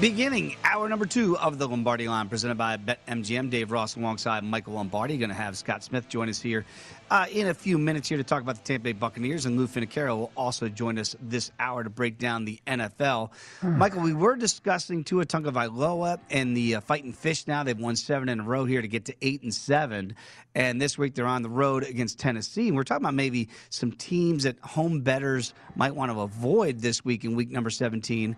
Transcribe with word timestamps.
Beginning 0.00 0.54
hour 0.62 0.88
number 0.88 1.06
two 1.06 1.36
of 1.38 1.58
the 1.58 1.66
Lombardi 1.66 2.06
line 2.06 2.28
presented 2.28 2.56
by 2.56 2.76
BetMGM. 2.76 3.50
Dave 3.50 3.72
Ross 3.72 3.96
alongside 3.96 4.44
Michael 4.44 4.74
Lombardi. 4.74 5.18
Going 5.18 5.30
to 5.30 5.34
have 5.34 5.58
Scott 5.58 5.82
Smith 5.82 6.08
join 6.08 6.28
us 6.28 6.40
here 6.40 6.64
uh, 7.10 7.26
in 7.32 7.48
a 7.48 7.54
few 7.54 7.78
minutes 7.78 8.08
here 8.08 8.16
to 8.16 8.22
talk 8.22 8.40
about 8.40 8.54
the 8.54 8.62
Tampa 8.62 8.84
Bay 8.84 8.92
Buccaneers. 8.92 9.44
And 9.44 9.56
Lou 9.58 9.66
Finocchiaro 9.66 10.16
will 10.16 10.32
also 10.36 10.68
join 10.68 11.00
us 11.00 11.16
this 11.20 11.50
hour 11.58 11.82
to 11.82 11.90
break 11.90 12.16
down 12.16 12.44
the 12.44 12.60
NFL. 12.68 13.30
Hmm. 13.60 13.76
Michael, 13.76 14.02
we 14.02 14.14
were 14.14 14.36
discussing 14.36 15.02
Tua 15.02 15.26
Tagovailoa 15.26 16.20
and 16.30 16.56
the 16.56 16.76
uh, 16.76 16.80
Fighting 16.80 17.12
Fish 17.12 17.48
now. 17.48 17.64
They've 17.64 17.76
won 17.76 17.96
seven 17.96 18.28
in 18.28 18.38
a 18.38 18.44
row 18.44 18.64
here 18.64 18.80
to 18.80 18.88
get 18.88 19.06
to 19.06 19.16
eight 19.20 19.42
and 19.42 19.52
seven. 19.52 20.14
And 20.54 20.80
this 20.80 20.96
week 20.96 21.16
they're 21.16 21.26
on 21.26 21.42
the 21.42 21.48
road 21.48 21.82
against 21.82 22.20
Tennessee. 22.20 22.68
And 22.68 22.76
we're 22.76 22.84
talking 22.84 23.04
about 23.04 23.14
maybe 23.14 23.48
some 23.70 23.90
teams 23.90 24.44
that 24.44 24.60
home 24.60 25.00
betters 25.00 25.54
might 25.74 25.94
want 25.96 26.12
to 26.12 26.20
avoid 26.20 26.78
this 26.78 27.04
week 27.04 27.24
in 27.24 27.34
week 27.34 27.50
number 27.50 27.70
17. 27.70 28.36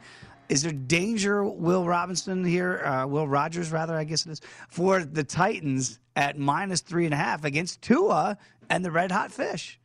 Is 0.50 0.62
there 0.64 0.72
danger, 0.72 1.44
Will 1.44 1.86
Robinson 1.86 2.44
here, 2.44 2.84
uh, 2.84 3.06
Will 3.06 3.28
Rogers 3.28 3.70
rather, 3.70 3.94
I 3.94 4.02
guess 4.02 4.26
it 4.26 4.32
is, 4.32 4.40
for 4.68 5.04
the 5.04 5.22
Titans 5.22 6.00
at 6.16 6.38
minus 6.38 6.80
three 6.80 7.04
and 7.04 7.14
a 7.14 7.16
half 7.16 7.44
against 7.44 7.82
Tua 7.82 8.36
and 8.68 8.84
the 8.84 8.90
Red 8.90 9.12
Hot 9.12 9.30
Fish? 9.30 9.79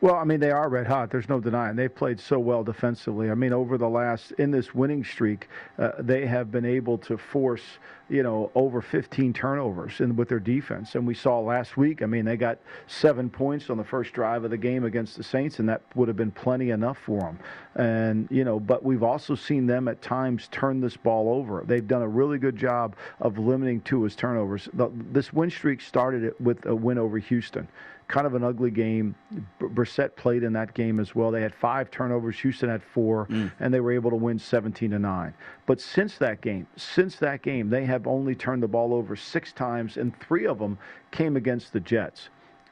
Well, 0.00 0.14
I 0.14 0.22
mean, 0.22 0.38
they 0.38 0.52
are 0.52 0.68
red 0.68 0.86
hot. 0.86 1.10
There's 1.10 1.28
no 1.28 1.40
denying. 1.40 1.74
They've 1.74 1.92
played 1.92 2.20
so 2.20 2.38
well 2.38 2.62
defensively. 2.62 3.32
I 3.32 3.34
mean, 3.34 3.52
over 3.52 3.76
the 3.76 3.88
last, 3.88 4.30
in 4.32 4.52
this 4.52 4.72
winning 4.72 5.02
streak, 5.02 5.48
uh, 5.76 5.90
they 5.98 6.24
have 6.24 6.52
been 6.52 6.64
able 6.64 6.98
to 6.98 7.18
force, 7.18 7.64
you 8.08 8.22
know, 8.22 8.52
over 8.54 8.80
15 8.80 9.32
turnovers 9.32 10.00
in, 10.00 10.14
with 10.14 10.28
their 10.28 10.38
defense. 10.38 10.94
And 10.94 11.04
we 11.04 11.14
saw 11.14 11.40
last 11.40 11.76
week, 11.76 12.00
I 12.00 12.06
mean, 12.06 12.24
they 12.24 12.36
got 12.36 12.58
seven 12.86 13.28
points 13.28 13.70
on 13.70 13.76
the 13.76 13.82
first 13.82 14.12
drive 14.12 14.44
of 14.44 14.52
the 14.52 14.56
game 14.56 14.84
against 14.84 15.16
the 15.16 15.24
Saints, 15.24 15.58
and 15.58 15.68
that 15.68 15.82
would 15.96 16.06
have 16.06 16.16
been 16.16 16.30
plenty 16.30 16.70
enough 16.70 16.98
for 16.98 17.18
them. 17.18 17.40
And, 17.74 18.28
you 18.30 18.44
know, 18.44 18.60
but 18.60 18.84
we've 18.84 19.02
also 19.02 19.34
seen 19.34 19.66
them 19.66 19.88
at 19.88 20.00
times 20.00 20.46
turn 20.52 20.80
this 20.80 20.96
ball 20.96 21.28
over. 21.28 21.64
They've 21.66 21.86
done 21.86 22.02
a 22.02 22.08
really 22.08 22.38
good 22.38 22.56
job 22.56 22.94
of 23.20 23.36
limiting 23.36 23.80
Tua's 23.80 24.14
turnovers. 24.14 24.68
The, 24.74 24.90
this 25.10 25.32
win 25.32 25.50
streak 25.50 25.80
started 25.80 26.34
with 26.38 26.66
a 26.66 26.74
win 26.74 26.98
over 26.98 27.18
Houston 27.18 27.66
kind 28.08 28.26
of 28.26 28.34
an 28.34 28.42
ugly 28.42 28.70
game. 28.70 29.14
Brissett 29.60 30.16
played 30.16 30.42
in 30.42 30.52
that 30.54 30.74
game 30.74 30.98
as 30.98 31.14
well. 31.14 31.30
They 31.30 31.42
had 31.42 31.54
five 31.54 31.90
turnovers. 31.90 32.38
Houston 32.40 32.70
had 32.70 32.82
four, 32.82 33.26
mm. 33.26 33.52
and 33.60 33.72
they 33.72 33.80
were 33.80 33.92
able 33.92 34.10
to 34.10 34.16
win 34.16 34.38
17 34.38 34.90
to 34.90 34.98
nine. 34.98 35.34
But 35.66 35.80
since 35.80 36.16
that 36.18 36.40
game, 36.40 36.66
since 36.76 37.16
that 37.16 37.42
game, 37.42 37.68
they 37.68 37.84
have 37.84 38.06
only 38.06 38.34
turned 38.34 38.62
the 38.62 38.68
ball 38.68 38.94
over 38.94 39.14
six 39.14 39.52
times, 39.52 39.98
and 39.98 40.18
three 40.20 40.46
of 40.46 40.58
them 40.58 40.78
came 41.10 41.36
against 41.36 41.72
the 41.72 41.80
Jets. 41.80 42.30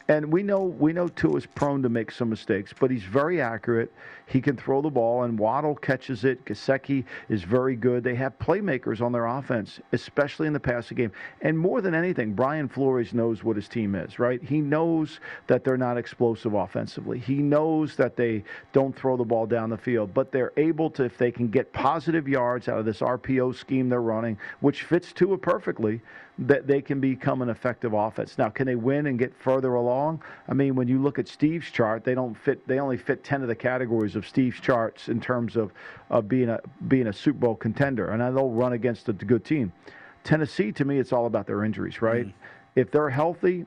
And 0.09 0.33
we 0.33 0.45
know 0.45 0.63
we 0.63 0.93
know 0.93 1.09
Tua 1.09 1.37
is 1.37 1.47
prone 1.47 1.83
to 1.83 1.89
make 1.89 2.13
some 2.13 2.31
mistakes, 2.31 2.73
but 2.79 2.91
he's 2.93 3.03
very 3.03 3.41
accurate. 3.41 3.93
He 4.27 4.41
can 4.41 4.57
throw 4.57 4.81
the 4.81 4.91
ball, 4.91 5.25
and 5.25 5.39
Waddle 5.39 5.75
catches 5.75 6.25
it. 6.25 6.45
Gesicki 6.45 7.05
is 7.29 7.43
very 7.43 7.75
good. 7.75 8.05
They 8.05 8.15
have 8.15 8.39
playmakers 8.39 9.01
on 9.01 9.13
their 9.13 9.27
offense, 9.27 9.81
especially 9.93 10.47
in 10.47 10.53
the 10.53 10.61
passing 10.61 10.97
game. 10.97 11.13
And 11.43 11.59
more 11.59 11.81
than 11.81 11.95
anything, 11.95 12.35
Brian 12.35 12.69
Flores 12.69 13.15
knows 13.15 13.43
what 13.43 13.57
his 13.57 13.69
team 13.69 13.95
is, 13.95 14.19
right? 14.19 14.43
He 14.43 14.61
knows 14.61 15.21
that 15.49 15.65
they're 15.65 15.77
not 15.77 15.97
explosive 15.97 16.55
offensively. 16.55 17.19
He 17.19 17.37
knows 17.37 17.97
that 17.97 18.17
they 18.17 18.45
don't 18.73 18.95
throw 18.95 19.17
the 19.17 19.25
ball 19.25 19.47
down 19.47 19.71
the 19.71 19.77
field, 19.77 20.15
but 20.15 20.31
they're 20.31 20.53
able 20.57 20.91
to, 20.91 21.05
if 21.05 21.19
they 21.19 21.33
can 21.33 21.49
get 21.49 21.73
positive 21.73 22.29
yards 22.29 22.69
out 22.69 22.79
of 22.79 22.85
this 22.85 23.01
RPO 23.01 23.57
scheme 23.57 23.89
they're 23.89 24.03
running, 24.03 24.39
which 24.61 24.83
fits 24.83 25.13
Tua 25.13 25.39
perfectly, 25.39 26.01
that 26.39 26.67
they 26.67 26.83
can 26.83 27.01
become 27.01 27.41
an 27.41 27.49
effective 27.49 27.95
offense. 27.95 28.37
Now, 28.37 28.51
can 28.51 28.67
they 28.67 28.75
win 28.75 29.07
and 29.07 29.19
get 29.19 29.35
further 29.35 29.75
along? 29.75 30.23
I 30.49 30.55
mean, 30.55 30.75
when 30.75 30.87
you 30.87 31.01
look 31.01 31.19
at 31.19 31.29
Steve's 31.29 31.71
chart, 31.71 32.05
they 32.05 32.15
don't 32.15 32.35
fit. 32.35 32.67
They 32.69 32.79
only 32.79 32.99
fit 32.99 33.25
ten 33.25 33.43
of 33.43 33.49
the 33.49 33.55
categories 33.55 34.17
of 34.17 34.27
Steve's 34.27 34.61
charts 34.61 35.09
in 35.09 35.21
terms 35.21 35.57
of, 35.57 35.73
of 36.11 36.29
being 36.29 36.51
a 36.51 36.61
being 36.89 37.07
a 37.07 37.13
Super 37.13 37.39
Bowl 37.39 37.55
contender, 37.55 38.11
and 38.11 38.21
they'll 38.21 38.51
run 38.51 38.75
against 38.75 39.09
a 39.09 39.13
good 39.13 39.45
team. 39.45 39.73
Tennessee, 40.25 40.73
to 40.73 40.85
me, 40.85 40.99
it's 40.99 41.13
all 41.13 41.27
about 41.27 41.47
their 41.47 41.65
injuries, 41.65 42.03
right? 42.03 42.27
Mm. 42.27 42.33
If 42.75 42.91
they're 42.91 43.11
healthy, 43.11 43.65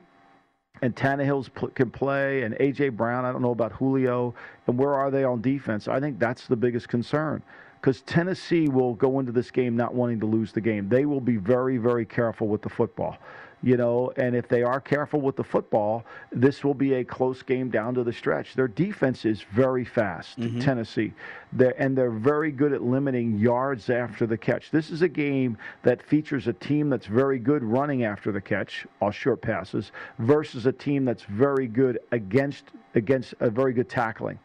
and 0.81 0.95
Tannehill's 0.95 1.49
pl- 1.49 1.69
can 1.69 1.89
play, 1.89 2.43
and 2.43 2.53
AJ 2.55 2.95
Brown, 2.95 3.25
I 3.25 3.31
don't 3.31 3.41
know 3.41 3.51
about 3.51 3.71
Julio, 3.71 4.35
and 4.67 4.77
where 4.77 4.93
are 4.93 5.09
they 5.09 5.23
on 5.23 5.41
defense? 5.41 5.87
I 5.87 5.99
think 5.99 6.19
that's 6.19 6.47
the 6.47 6.55
biggest 6.55 6.87
concern 6.87 7.41
because 7.79 8.01
Tennessee 8.01 8.67
will 8.67 8.93
go 8.93 9.19
into 9.19 9.31
this 9.31 9.51
game 9.51 9.75
not 9.75 9.93
wanting 9.93 10.19
to 10.19 10.25
lose 10.25 10.51
the 10.51 10.61
game. 10.61 10.89
They 10.89 11.05
will 11.05 11.21
be 11.21 11.37
very, 11.37 11.77
very 11.77 12.05
careful 12.05 12.47
with 12.47 12.61
the 12.61 12.69
football. 12.69 13.17
You 13.61 13.75
know, 13.75 14.13
and 14.15 14.37
if 14.37 14.47
they 14.47 14.63
are 14.63 14.79
careful 14.79 15.19
with 15.19 15.35
the 15.35 15.43
football, 15.43 16.05
this 16.31 16.63
will 16.63 16.73
be 16.73 16.93
a 16.93 17.03
close 17.03 17.41
game 17.41 17.69
down 17.69 17.93
to 17.95 18.05
the 18.05 18.13
stretch. 18.13 18.53
Their 18.53 18.69
defense 18.69 19.25
is 19.25 19.41
very 19.51 19.83
fast, 19.83 20.39
mm-hmm. 20.39 20.61
Tennessee, 20.61 21.13
they're, 21.51 21.75
and 21.81 21.97
they're 21.97 22.09
very 22.09 22.51
good 22.51 22.71
at 22.71 22.81
limiting 22.81 23.37
yards 23.37 23.89
after 23.89 24.25
the 24.25 24.37
catch. 24.37 24.71
This 24.71 24.89
is 24.89 25.01
a 25.01 25.09
game 25.09 25.57
that 25.83 26.01
features 26.01 26.47
a 26.47 26.53
team 26.53 26.89
that's 26.89 27.07
very 27.07 27.37
good 27.37 27.61
running 27.61 28.05
after 28.05 28.31
the 28.31 28.39
catch, 28.39 28.87
all 29.01 29.11
short 29.11 29.41
passes, 29.41 29.91
versus 30.19 30.65
a 30.65 30.71
team 30.71 31.03
that's 31.03 31.23
very 31.23 31.67
good 31.67 31.99
against 32.13 32.63
against 32.95 33.33
a 33.41 33.49
very 33.49 33.73
good 33.73 33.89
tackling. 33.89 34.39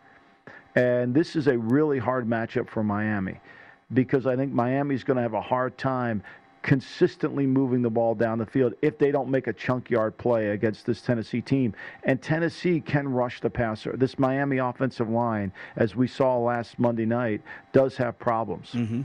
And 0.75 1.15
this 1.15 1.37
is 1.37 1.47
a 1.47 1.57
really 1.57 1.99
hard 1.99 2.29
matchup 2.29 2.69
for 2.69 2.83
Miami. 2.83 3.41
because 3.93 4.27
I 4.27 4.37
think 4.37 4.53
Miami's 4.53 5.05
going 5.05 5.17
to 5.17 5.23
have 5.23 5.35
a 5.35 5.41
hard 5.41 5.77
time 5.79 6.23
consistently 6.63 7.47
moving 7.47 7.83
the 7.83 7.91
ball 7.91 8.15
down 8.15 8.39
the 8.39 8.47
field 8.47 8.73
if 8.81 8.97
they 8.97 9.11
don't 9.11 9.29
make 9.29 9.47
a 9.47 9.53
chunk 9.53 9.91
yard 9.91 10.17
play 10.17 10.49
against 10.51 10.87
this 10.87 11.03
Tennessee 11.03 11.43
team. 11.43 11.75
And 12.05 12.23
Tennessee 12.23 12.81
can 12.81 13.07
rush 13.07 13.41
the 13.41 13.51
passer. 13.51 13.95
This 13.97 14.19
Miami 14.19 14.57
offensive 14.59 15.11
line, 15.11 15.53
as 15.77 15.95
we 15.95 16.09
saw 16.09 16.39
last 16.39 16.79
Monday 16.79 17.05
night, 17.05 17.43
does 17.73 17.97
have 17.99 18.19
problems. 18.19 18.71
Mm-hmm. 18.73 19.03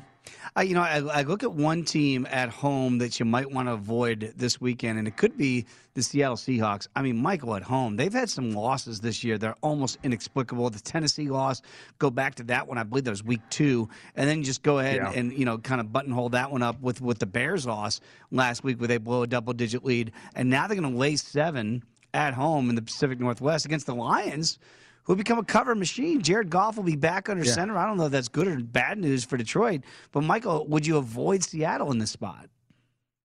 Uh, 0.58 0.62
you 0.62 0.74
know, 0.74 0.82
I, 0.82 0.98
I, 0.98 1.22
look 1.24 1.44
at 1.44 1.54
one 1.54 1.84
team 1.84 2.28
at 2.30 2.50
home 2.50 2.98
that 3.00 3.20
you 3.20 3.26
might 3.26 3.52
want 3.52 3.68
to 3.68 3.74
avoid 3.74 4.34
this 4.36 4.60
weekend, 4.60 4.98
and 4.98 5.08
it 5.08 5.18
could 5.18 5.38
be 5.38 5.66
the 5.94 6.04
Seattle 6.04 6.36
Seahawks. 6.36 6.88
I 6.96 7.02
mean, 7.02 7.18
Michael 7.18 7.56
at 7.56 7.64
home, 7.64 7.96
they've 7.96 8.14
had 8.14 8.30
some 8.30 8.52
losses 8.52 9.00
this 9.00 9.24
year. 9.24 9.38
They're 9.38 9.56
almost 9.62 9.98
inexplicable. 10.04 10.70
The 10.70 10.80
Tennessee 10.80 11.30
loss, 11.30 11.62
go 12.00 12.10
back 12.10 12.36
to 12.36 12.44
that 12.44 12.68
one. 12.68 12.78
I 12.78 12.84
believe 12.84 13.04
that 13.06 13.12
was 13.12 13.24
week 13.24 13.42
two, 13.50 13.90
and 14.16 14.30
then 14.30 14.44
just 14.44 14.64
go 14.64 14.80
ahead 14.80 14.98
yeah. 14.98 15.12
and 15.12 15.32
you 15.34 15.46
know 15.46 15.58
kind 15.58 15.82
of 15.82 15.92
buttonhole 15.92 16.30
that 16.30 16.52
one 16.52 16.64
up 16.64 16.82
with 16.82 17.02
with 17.02 17.20
the 17.20 17.26
Bears 17.26 17.66
loss 17.66 18.02
last 18.32 18.64
week, 18.64 18.80
where 18.80 18.88
they 18.88 18.98
blow 18.98 19.24
a 19.24 19.28
double 19.28 19.54
digit 19.54 19.84
lead, 19.84 20.12
and 20.36 20.50
now 20.50 20.68
they're 20.68 20.80
going 20.80 20.92
to 20.92 20.98
lay 20.98 21.16
seven 21.16 21.84
at 22.14 22.34
home 22.34 22.70
in 22.70 22.76
the 22.76 22.82
Pacific 22.82 23.20
Northwest 23.20 23.66
against 23.66 23.86
the 23.86 23.96
Lions 23.96 24.58
will 25.10 25.16
become 25.16 25.40
a 25.40 25.44
cover 25.44 25.74
machine. 25.74 26.22
Jared 26.22 26.52
Goff 26.52 26.78
will 26.78 26.84
be 26.84 26.96
back 26.96 27.30
under 27.30 27.44
yeah. 27.44 27.52
center. 27.52 27.76
I 27.76 27.88
don't 27.88 27.98
know 27.98 28.06
if 28.06 28.12
that's 28.12 28.28
good 28.28 28.48
or 28.48 28.60
bad 28.60 29.00
news 29.00 29.26
for 29.26 29.38
Detroit. 29.38 29.82
But 30.12 30.22
Michael, 30.22 30.68
would 30.68 30.86
you 30.86 30.98
avoid 30.98 31.44
Seattle 31.44 31.92
in 31.92 31.98
this 31.98 32.12
spot? 32.12 32.48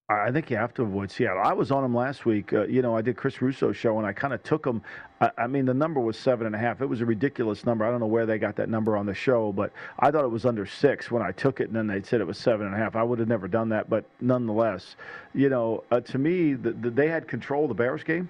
I 0.09 0.31
think 0.31 0.51
you 0.51 0.57
have 0.57 0.73
to 0.75 0.83
avoid 0.83 1.11
Seattle. 1.11 1.43
I 1.45 1.53
was 1.53 1.71
on 1.71 1.85
him 1.85 1.95
last 1.95 2.25
week. 2.25 2.53
Uh, 2.53 2.65
you 2.65 2.81
know, 2.83 2.97
I 2.97 3.03
did 3.03 3.17
Chris 3.17 3.41
Russo's 3.41 3.77
show, 3.77 3.99
and 3.99 4.07
I 4.07 4.13
kind 4.13 4.33
of 4.33 4.43
took 4.43 4.67
him. 4.67 4.83
I, 5.21 5.31
I, 5.39 5.47
mean, 5.47 5.67
the 5.67 5.75
number 5.75 6.01
was 6.01 6.19
seven 6.19 6.47
and 6.47 6.55
a 6.55 6.59
half. 6.59 6.81
It 6.81 6.87
was 6.87 7.03
a 7.03 7.07
ridiculous 7.07 7.65
number. 7.65 7.85
I 7.85 7.91
don't 7.91 8.01
know 8.01 8.07
where 8.07 8.27
they 8.27 8.39
got 8.39 8.57
that 8.57 8.69
number 8.69 8.97
on 8.97 9.05
the 9.05 9.15
show, 9.15 9.53
but 9.53 9.73
I 9.99 10.11
thought 10.11 10.25
it 10.25 10.31
was 10.31 10.45
under 10.45 10.67
six 10.67 11.11
when 11.11 11.23
I 11.23 11.33
took 11.33 11.61
it, 11.61 11.69
and 11.69 11.77
then 11.77 11.87
they 11.87 12.03
said 12.03 12.21
it 12.21 12.27
was 12.27 12.39
seven 12.39 12.67
and 12.67 12.75
a 12.75 12.79
half. 12.79 12.97
I 12.97 13.03
would 13.03 13.19
have 13.19 13.29
never 13.29 13.49
done 13.49 13.69
that, 13.71 13.89
but 13.91 14.05
nonetheless, 14.21 14.97
you 15.35 15.49
know, 15.49 15.85
uh, 15.91 16.01
to 16.01 16.19
me, 16.19 16.55
the, 16.55 16.73
the, 16.73 16.91
they 16.91 17.09
had 17.09 17.27
control 17.27 17.65
of 17.65 17.69
the 17.69 17.75
Bears 17.75 18.05
game. 18.05 18.29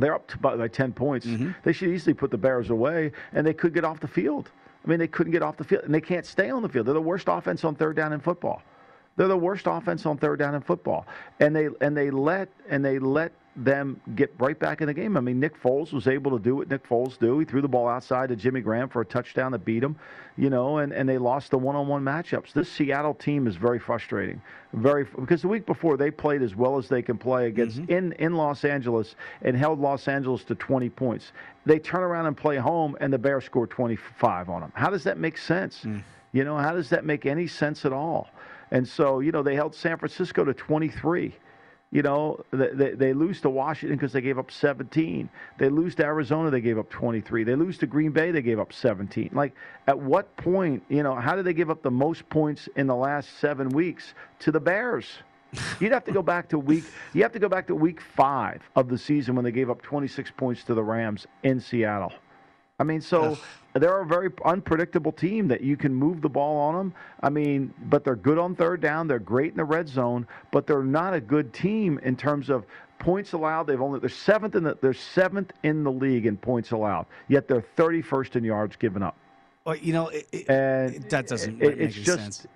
They're 0.00 0.14
up 0.14 0.26
to 0.28 0.36
about 0.36 0.58
like 0.58 0.72
10 0.72 0.92
points. 0.92 1.26
Mm-hmm. 1.26 1.50
They 1.62 1.72
should 1.72 1.90
easily 1.90 2.14
put 2.14 2.30
the 2.30 2.38
Bears 2.38 2.70
away, 2.70 3.12
and 3.32 3.46
they 3.46 3.54
could 3.54 3.74
get 3.74 3.84
off 3.84 4.00
the 4.00 4.08
field. 4.08 4.50
I 4.84 4.88
mean, 4.88 4.98
they 4.98 5.06
couldn't 5.06 5.32
get 5.32 5.42
off 5.42 5.56
the 5.56 5.64
field, 5.64 5.84
and 5.84 5.94
they 5.94 6.00
can't 6.00 6.24
stay 6.24 6.50
on 6.50 6.62
the 6.62 6.68
field. 6.68 6.86
They're 6.86 6.94
the 6.94 7.00
worst 7.00 7.26
offense 7.28 7.64
on 7.64 7.74
third 7.74 7.96
down 7.96 8.12
in 8.12 8.20
football. 8.20 8.62
They're 9.16 9.28
the 9.28 9.36
worst 9.36 9.66
offense 9.66 10.06
on 10.06 10.16
third 10.16 10.38
down 10.38 10.54
in 10.54 10.62
football, 10.62 11.06
and 11.40 11.54
they 11.54 11.68
and 11.82 11.96
they 11.96 12.10
let 12.10 12.48
and 12.68 12.82
they 12.82 12.98
let 12.98 13.32
them 13.56 14.00
get 14.14 14.32
right 14.38 14.58
back 14.58 14.80
in 14.80 14.86
the 14.86 14.94
game. 14.94 15.16
I 15.16 15.20
mean, 15.20 15.40
Nick 15.40 15.60
Foles 15.60 15.92
was 15.92 16.06
able 16.06 16.30
to 16.30 16.38
do 16.38 16.56
what 16.56 16.70
Nick 16.70 16.86
Foles 16.88 17.18
do. 17.18 17.38
He 17.38 17.44
threw 17.44 17.60
the 17.60 17.68
ball 17.68 17.88
outside 17.88 18.28
to 18.28 18.36
Jimmy 18.36 18.60
Graham 18.60 18.88
for 18.88 19.00
a 19.00 19.04
touchdown 19.04 19.50
that 19.52 19.64
beat 19.64 19.82
him, 19.82 19.96
you 20.36 20.50
know, 20.50 20.78
and, 20.78 20.92
and 20.92 21.08
they 21.08 21.18
lost 21.18 21.50
the 21.50 21.58
one-on-one 21.58 22.02
matchups. 22.02 22.52
This 22.52 22.70
Seattle 22.70 23.14
team 23.14 23.48
is 23.48 23.56
very 23.56 23.78
frustrating, 23.78 24.40
very 24.72 25.04
because 25.04 25.42
the 25.42 25.48
week 25.48 25.66
before 25.66 25.96
they 25.96 26.10
played 26.10 26.42
as 26.42 26.54
well 26.54 26.78
as 26.78 26.88
they 26.88 27.02
can 27.02 27.18
play 27.18 27.48
against 27.48 27.78
mm-hmm. 27.78 27.92
in 27.92 28.12
in 28.14 28.34
Los 28.36 28.64
Angeles 28.64 29.16
and 29.42 29.56
held 29.56 29.80
Los 29.80 30.06
Angeles 30.06 30.44
to 30.44 30.54
20 30.54 30.88
points. 30.90 31.32
They 31.66 31.78
turn 31.78 32.02
around 32.02 32.26
and 32.26 32.36
play 32.36 32.56
home, 32.56 32.96
and 33.00 33.12
the 33.12 33.18
Bears 33.18 33.44
score 33.44 33.66
25 33.66 34.48
on 34.48 34.60
them. 34.60 34.72
How 34.74 34.90
does 34.90 35.04
that 35.04 35.18
make 35.18 35.36
sense? 35.36 35.82
Mm. 35.84 36.02
You 36.32 36.44
know, 36.44 36.56
how 36.56 36.72
does 36.72 36.88
that 36.90 37.04
make 37.04 37.26
any 37.26 37.48
sense 37.48 37.84
at 37.84 37.92
all? 37.92 38.30
And 38.70 38.86
so, 38.86 39.18
you 39.18 39.32
know, 39.32 39.42
they 39.42 39.56
held 39.56 39.74
San 39.74 39.98
Francisco 39.98 40.44
to 40.44 40.54
23. 40.54 41.34
You 41.92 42.02
know, 42.02 42.44
they, 42.52 42.92
they 42.92 43.12
lose 43.12 43.40
to 43.40 43.50
Washington 43.50 43.96
because 43.98 44.12
they 44.12 44.20
gave 44.20 44.38
up 44.38 44.52
17. 44.52 45.28
They 45.58 45.68
lose 45.68 45.96
to 45.96 46.04
Arizona, 46.04 46.48
they 46.48 46.60
gave 46.60 46.78
up 46.78 46.88
23. 46.88 47.42
They 47.42 47.56
lose 47.56 47.78
to 47.78 47.86
Green 47.86 48.12
Bay, 48.12 48.30
they 48.30 48.42
gave 48.42 48.60
up 48.60 48.72
17. 48.72 49.30
Like, 49.32 49.54
at 49.88 49.98
what 49.98 50.34
point, 50.36 50.84
you 50.88 51.02
know, 51.02 51.16
how 51.16 51.34
did 51.34 51.44
they 51.44 51.52
give 51.52 51.68
up 51.68 51.82
the 51.82 51.90
most 51.90 52.28
points 52.28 52.68
in 52.76 52.86
the 52.86 52.94
last 52.94 53.40
seven 53.40 53.70
weeks 53.70 54.14
to 54.40 54.52
the 54.52 54.60
Bears? 54.60 55.06
You'd 55.80 55.90
have 55.90 56.04
to 56.04 56.12
go 56.12 56.22
back 56.22 56.48
to 56.50 56.58
week. 56.60 56.84
You 57.12 57.22
have 57.22 57.32
to 57.32 57.40
go 57.40 57.48
back 57.48 57.66
to 57.66 57.74
week 57.74 58.00
five 58.00 58.62
of 58.76 58.88
the 58.88 58.96
season 58.96 59.34
when 59.34 59.44
they 59.44 59.50
gave 59.50 59.68
up 59.68 59.82
26 59.82 60.30
points 60.36 60.62
to 60.64 60.74
the 60.74 60.82
Rams 60.84 61.26
in 61.42 61.60
Seattle. 61.60 62.12
I 62.80 62.82
mean, 62.82 63.02
so 63.02 63.38
they're 63.74 64.00
a 64.00 64.06
very 64.06 64.30
unpredictable 64.46 65.12
team 65.12 65.46
that 65.48 65.60
you 65.60 65.76
can 65.76 65.94
move 65.94 66.22
the 66.22 66.30
ball 66.30 66.56
on 66.56 66.74
them. 66.74 66.94
I 67.22 67.28
mean, 67.28 67.74
but 67.90 68.04
they're 68.04 68.16
good 68.16 68.38
on 68.38 68.56
third 68.56 68.80
down. 68.80 69.06
They're 69.06 69.18
great 69.18 69.50
in 69.50 69.58
the 69.58 69.64
red 69.64 69.86
zone, 69.86 70.26
but 70.50 70.66
they're 70.66 70.82
not 70.82 71.12
a 71.12 71.20
good 71.20 71.52
team 71.52 72.00
in 72.02 72.16
terms 72.16 72.48
of 72.48 72.64
points 72.98 73.34
allowed. 73.34 73.66
They've 73.66 73.80
only 73.80 74.00
they're 74.00 74.08
seventh 74.08 74.54
in 74.56 74.64
the 74.64 74.78
they're 74.80 74.94
seventh 74.94 75.52
in 75.62 75.84
the 75.84 75.92
league 75.92 76.24
in 76.24 76.38
points 76.38 76.70
allowed. 76.70 77.04
Yet 77.28 77.48
they're 77.48 77.64
31st 77.76 78.36
in 78.36 78.44
yards 78.44 78.76
given 78.76 79.02
up. 79.02 79.16
Well, 79.66 79.76
you 79.76 79.92
know, 79.92 80.08
it, 80.08 80.48
and 80.48 81.02
that 81.10 81.26
doesn't 81.26 81.62
it, 81.62 81.78
make 81.78 81.90
just, 81.90 82.18
sense. 82.18 82.46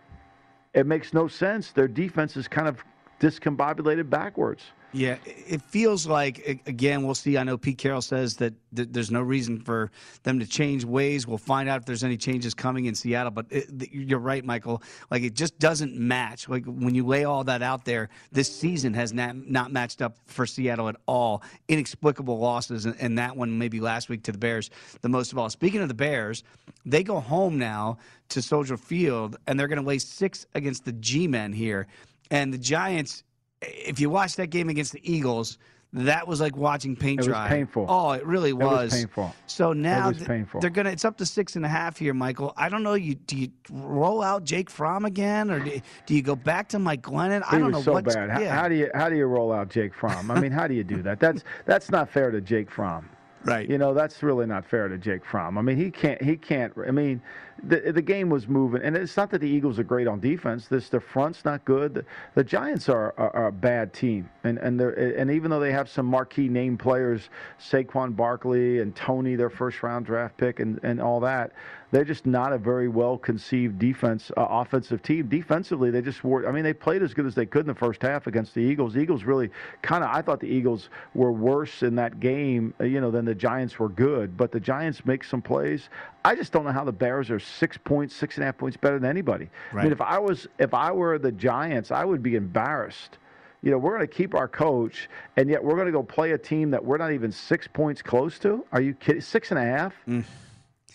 It 0.72 0.86
makes 0.86 1.12
no 1.12 1.28
sense. 1.28 1.70
Their 1.70 1.86
defense 1.86 2.34
is 2.38 2.48
kind 2.48 2.66
of 2.66 2.82
discombobulated 3.20 4.08
backwards. 4.08 4.62
Yeah, 4.96 5.16
it 5.24 5.60
feels 5.60 6.06
like 6.06 6.62
again 6.66 7.02
we'll 7.02 7.16
see. 7.16 7.36
I 7.36 7.42
know 7.42 7.58
Pete 7.58 7.78
Carroll 7.78 8.00
says 8.00 8.36
that 8.36 8.54
th- 8.76 8.90
there's 8.92 9.10
no 9.10 9.22
reason 9.22 9.58
for 9.58 9.90
them 10.22 10.38
to 10.38 10.46
change 10.46 10.84
ways. 10.84 11.26
We'll 11.26 11.36
find 11.36 11.68
out 11.68 11.80
if 11.80 11.84
there's 11.84 12.04
any 12.04 12.16
changes 12.16 12.54
coming 12.54 12.84
in 12.84 12.94
Seattle. 12.94 13.32
But 13.32 13.46
it, 13.50 13.90
you're 13.90 14.20
right, 14.20 14.44
Michael. 14.44 14.84
Like 15.10 15.24
it 15.24 15.34
just 15.34 15.58
doesn't 15.58 15.96
match. 15.96 16.48
Like 16.48 16.64
when 16.66 16.94
you 16.94 17.04
lay 17.04 17.24
all 17.24 17.42
that 17.42 17.60
out 17.60 17.84
there, 17.84 18.08
this 18.30 18.54
season 18.54 18.94
has 18.94 19.12
not 19.12 19.34
not 19.34 19.72
matched 19.72 20.00
up 20.00 20.16
for 20.26 20.46
Seattle 20.46 20.88
at 20.88 20.94
all. 21.06 21.42
Inexplicable 21.66 22.38
losses, 22.38 22.86
and, 22.86 22.94
and 23.00 23.18
that 23.18 23.36
one 23.36 23.58
maybe 23.58 23.80
last 23.80 24.08
week 24.08 24.22
to 24.22 24.32
the 24.32 24.38
Bears 24.38 24.70
the 25.00 25.08
most 25.08 25.32
of 25.32 25.38
all. 25.38 25.50
Speaking 25.50 25.80
of 25.80 25.88
the 25.88 25.94
Bears, 25.94 26.44
they 26.86 27.02
go 27.02 27.18
home 27.18 27.58
now 27.58 27.98
to 28.28 28.40
Soldier 28.40 28.76
Field, 28.76 29.38
and 29.48 29.58
they're 29.58 29.66
going 29.66 29.82
to 29.82 29.88
lay 29.88 29.98
six 29.98 30.46
against 30.54 30.84
the 30.84 30.92
G-men 30.92 31.52
here. 31.52 31.88
And 32.30 32.54
the 32.54 32.58
Giants 32.58 33.24
if 33.68 34.00
you 34.00 34.10
watch 34.10 34.36
that 34.36 34.48
game 34.48 34.68
against 34.68 34.92
the 34.92 35.00
Eagles, 35.02 35.58
that 35.94 36.26
was 36.26 36.40
like 36.40 36.56
watching 36.56 36.96
paint 36.96 37.20
it 37.20 37.26
dry. 37.26 37.44
Was 37.44 37.50
painful. 37.50 37.86
Oh, 37.88 38.10
it 38.10 38.26
really 38.26 38.52
was. 38.52 38.66
It 38.66 38.84
was 38.84 38.94
painful. 38.94 39.34
So 39.46 39.72
now 39.72 40.08
it 40.08 40.18
was 40.18 40.26
painful. 40.26 40.60
they're 40.60 40.70
gonna. 40.70 40.90
It's 40.90 41.04
up 41.04 41.16
to 41.18 41.26
six 41.26 41.54
and 41.54 41.64
a 41.64 41.68
half 41.68 41.96
here, 41.96 42.12
Michael. 42.12 42.52
I 42.56 42.68
don't 42.68 42.82
know. 42.82 42.94
You 42.94 43.14
do 43.14 43.36
you 43.36 43.48
roll 43.70 44.20
out 44.20 44.42
Jake 44.42 44.70
Fromm 44.70 45.04
again, 45.04 45.52
or 45.52 45.60
do 45.60 45.70
you, 45.70 45.82
do 46.06 46.14
you 46.16 46.22
go 46.22 46.34
back 46.34 46.68
to 46.70 46.80
Mike 46.80 47.02
Glennon? 47.02 47.44
I 47.48 47.58
don't 47.58 47.70
know. 47.70 47.80
so 47.80 47.92
what's, 47.92 48.12
bad. 48.12 48.28
How, 48.28 48.40
yeah. 48.40 48.54
how, 48.54 48.68
do 48.68 48.74
you 48.74 48.90
how 48.92 49.08
do 49.08 49.16
you 49.16 49.26
roll 49.26 49.52
out 49.52 49.70
Jake 49.70 49.94
Fromm? 49.94 50.32
I 50.32 50.40
mean, 50.40 50.50
how 50.50 50.66
do 50.66 50.74
you 50.74 50.82
do 50.82 51.00
that? 51.02 51.20
That's 51.20 51.44
that's 51.64 51.90
not 51.90 52.10
fair 52.10 52.32
to 52.32 52.40
Jake 52.40 52.72
Fromm. 52.72 53.08
Right. 53.44 53.68
You 53.68 53.76
know, 53.76 53.92
that's 53.92 54.22
really 54.22 54.46
not 54.46 54.64
fair 54.64 54.88
to 54.88 54.96
Jake 54.96 55.24
Fromm. 55.24 55.58
I 55.58 55.62
mean, 55.62 55.76
he 55.76 55.90
can't. 55.90 56.22
He 56.22 56.34
can't. 56.36 56.72
I 56.86 56.90
mean, 56.90 57.20
the 57.62 57.92
the 57.92 58.00
game 58.00 58.30
was 58.30 58.48
moving, 58.48 58.82
and 58.82 58.96
it's 58.96 59.16
not 59.18 59.30
that 59.30 59.40
the 59.42 59.48
Eagles 59.48 59.78
are 59.78 59.84
great 59.84 60.06
on 60.06 60.18
defense. 60.18 60.66
This 60.66 60.88
the 60.88 60.98
front's 60.98 61.44
not 61.44 61.62
good. 61.66 61.94
The, 61.94 62.04
the 62.34 62.44
Giants 62.44 62.88
are, 62.88 63.14
are, 63.18 63.36
are, 63.36 63.46
a 63.48 63.52
bad 63.52 63.92
team, 63.92 64.30
and 64.44 64.56
and 64.58 64.80
they 64.80 65.14
and 65.16 65.30
even 65.30 65.50
though 65.50 65.60
they 65.60 65.72
have 65.72 65.90
some 65.90 66.06
marquee 66.06 66.48
name 66.48 66.78
players, 66.78 67.28
Saquon 67.60 68.16
Barkley 68.16 68.80
and 68.80 68.96
Toney, 68.96 69.36
their 69.36 69.50
first 69.50 69.82
round 69.82 70.06
draft 70.06 70.38
pick, 70.38 70.60
and 70.60 70.80
and 70.82 71.00
all 71.00 71.20
that, 71.20 71.52
they're 71.94 72.04
just 72.04 72.26
not 72.26 72.52
a 72.52 72.58
very 72.58 72.88
well 72.88 73.16
conceived 73.16 73.78
defense 73.78 74.32
uh, 74.36 74.44
offensive 74.50 75.00
team. 75.00 75.28
Defensively, 75.28 75.92
they 75.92 76.02
just 76.02 76.24
were. 76.24 76.48
I 76.48 76.50
mean, 76.50 76.64
they 76.64 76.72
played 76.72 77.04
as 77.04 77.14
good 77.14 77.24
as 77.24 77.36
they 77.36 77.46
could 77.46 77.60
in 77.60 77.66
the 77.68 77.74
first 77.74 78.02
half 78.02 78.26
against 78.26 78.52
the 78.52 78.60
Eagles. 78.60 78.94
The 78.94 79.00
Eagles 79.00 79.22
really 79.22 79.48
kind 79.80 80.02
of. 80.02 80.10
I 80.10 80.20
thought 80.20 80.40
the 80.40 80.48
Eagles 80.48 80.88
were 81.14 81.30
worse 81.30 81.84
in 81.84 81.94
that 81.94 82.18
game, 82.18 82.74
uh, 82.80 82.84
you 82.84 83.00
know, 83.00 83.12
than 83.12 83.24
the 83.24 83.34
Giants 83.34 83.78
were 83.78 83.88
good. 83.88 84.36
But 84.36 84.50
the 84.50 84.58
Giants 84.58 85.06
make 85.06 85.22
some 85.22 85.40
plays. 85.40 85.88
I 86.24 86.34
just 86.34 86.50
don't 86.50 86.64
know 86.64 86.72
how 86.72 86.82
the 86.82 86.90
Bears 86.90 87.30
are 87.30 87.38
six 87.38 87.78
points, 87.78 88.12
six 88.12 88.38
and 88.38 88.42
a 88.42 88.46
half 88.46 88.58
points 88.58 88.76
better 88.76 88.98
than 88.98 89.08
anybody. 89.08 89.48
Right. 89.72 89.82
I 89.82 89.84
mean, 89.84 89.92
if 89.92 90.00
I 90.00 90.18
was, 90.18 90.48
if 90.58 90.74
I 90.74 90.90
were 90.90 91.16
the 91.20 91.30
Giants, 91.30 91.92
I 91.92 92.04
would 92.04 92.24
be 92.24 92.34
embarrassed 92.34 93.18
you 93.62 93.70
know, 93.70 93.78
we're 93.78 93.96
going 93.96 94.06
to 94.06 94.14
keep 94.14 94.34
our 94.34 94.46
coach, 94.46 95.08
and 95.38 95.48
yet 95.48 95.64
we're 95.64 95.72
going 95.72 95.86
to 95.86 95.92
go 95.92 96.02
play 96.02 96.32
a 96.32 96.38
team 96.38 96.70
that 96.72 96.84
we're 96.84 96.98
not 96.98 97.12
even 97.12 97.32
six 97.32 97.66
points 97.66 98.02
close 98.02 98.38
to. 98.40 98.62
Are 98.72 98.80
you 98.82 98.92
kidding? 98.92 99.22
Six 99.22 99.52
and 99.52 99.58
a 99.58 99.64
half? 99.64 99.94
Mm. 100.06 100.22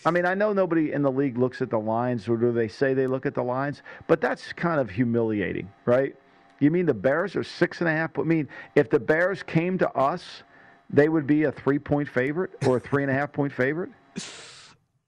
I 0.04 0.10
mean, 0.10 0.24
I 0.24 0.34
know 0.34 0.52
nobody 0.52 0.92
in 0.92 1.02
the 1.02 1.10
league 1.10 1.36
looks 1.36 1.60
at 1.60 1.70
the 1.70 1.78
lines, 1.78 2.28
or 2.28 2.36
do 2.36 2.52
they 2.52 2.68
say 2.68 2.94
they 2.94 3.06
look 3.06 3.26
at 3.26 3.34
the 3.34 3.42
lines? 3.42 3.82
But 4.06 4.20
that's 4.20 4.52
kind 4.52 4.80
of 4.80 4.88
humiliating, 4.88 5.70
right? 5.84 6.14
You 6.58 6.70
mean 6.70 6.86
the 6.86 6.94
Bears 6.94 7.36
are 7.36 7.44
six 7.44 7.80
and 7.80 7.88
a 7.88 7.92
half? 7.92 8.18
I 8.18 8.22
mean, 8.22 8.48
if 8.74 8.88
the 8.88 9.00
Bears 9.00 9.42
came 9.42 9.76
to 9.78 9.90
us, 9.92 10.42
they 10.88 11.08
would 11.08 11.26
be 11.26 11.44
a 11.44 11.52
three-point 11.52 12.08
favorite 12.08 12.50
or 12.66 12.78
a 12.78 12.80
three 12.80 13.02
and 13.02 13.10
a 13.10 13.14
half 13.14 13.32
point 13.32 13.52
favorite. 13.52 13.90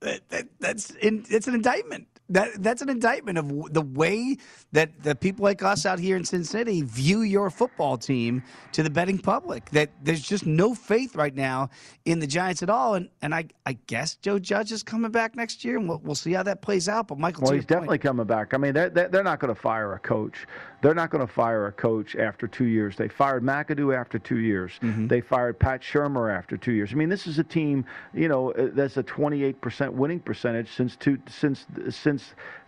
That, 0.01 0.29
that, 0.31 0.49
that's 0.59 0.91
in, 0.91 1.25
it's 1.31 1.47
an 1.47 1.55
indictment. 1.55 2.09
That 2.29 2.63
that's 2.63 2.81
an 2.81 2.89
indictment 2.89 3.37
of 3.37 3.73
the 3.73 3.83
way 3.83 4.39
that 4.73 5.03
the 5.03 5.15
people 5.15 5.43
like 5.43 5.63
us 5.63 5.85
out 5.85 5.99
here 5.99 6.17
in 6.17 6.25
Sin 6.25 6.45
City 6.45 6.83
view 6.83 7.23
your 7.23 7.51
football 7.51 7.99
team 7.99 8.43
to 8.73 8.83
the 8.83 8.91
betting 8.91 9.19
public. 9.19 9.69
That 9.71 9.91
there's 10.03 10.23
just 10.23 10.47
no 10.47 10.75
faith 10.75 11.15
right 11.15 11.35
now 11.35 11.71
in 12.05 12.21
the 12.21 12.27
Giants 12.27 12.63
at 12.63 12.71
all. 12.71 12.95
And 12.95 13.09
and 13.21 13.35
I, 13.35 13.47
I 13.67 13.75
guess 13.87 14.15
Joe 14.17 14.39
Judge 14.39 14.73
is 14.73 14.83
coming 14.83 15.11
back 15.11 15.37
next 15.37 15.65
year, 15.65 15.77
and 15.77 15.89
we'll, 15.89 16.01
we'll 16.03 16.15
see 16.15 16.33
how 16.33 16.43
that 16.45 16.63
plays 16.63 16.89
out. 16.89 17.09
But 17.09 17.19
Michael, 17.19 17.45
well, 17.45 17.53
he's 17.53 17.67
definitely 17.67 17.99
point, 17.99 18.03
coming 18.03 18.27
back. 18.27 18.55
I 18.55 18.57
mean, 18.57 18.73
they're, 18.73 18.89
they're 18.89 19.23
not 19.23 19.41
going 19.41 19.55
to 19.55 19.61
fire 19.61 19.93
a 19.95 19.99
coach. 19.99 20.47
They're 20.83 20.95
not 20.95 21.11
going 21.11 21.27
to 21.27 21.33
fire 21.33 21.67
a 21.67 21.73
coach 21.73 22.17
after 22.17 22.49
two 22.49 22.65
years. 22.65 22.97
They 22.97 23.09
fired 23.09 23.45
McAdoo 23.45 23.97
after 23.97 24.19
two 24.19 24.39
years. 24.39 24.73
Mm-hmm. 24.83 25.07
They 25.07 25.21
fired 25.21 25.59
Pat 25.59 25.81
Shurmur 25.81 26.37
after 26.37 26.57
two 26.57 26.73
years. 26.73 26.91
I 26.93 26.97
mean, 26.97 27.09
this 27.09 27.27
is 27.27 27.39
a 27.39 27.45
team, 27.45 27.85
you 28.13 28.29
know, 28.29 28.53
uh, 28.53 28.71
that's 28.73 28.97
a 28.97 29.03
28% 29.03 29.91
winning 29.91 30.19
percentage 30.19 30.69
since 30.73 30.97
two, 30.97 31.19
since 31.29 31.67
since 31.89 32.12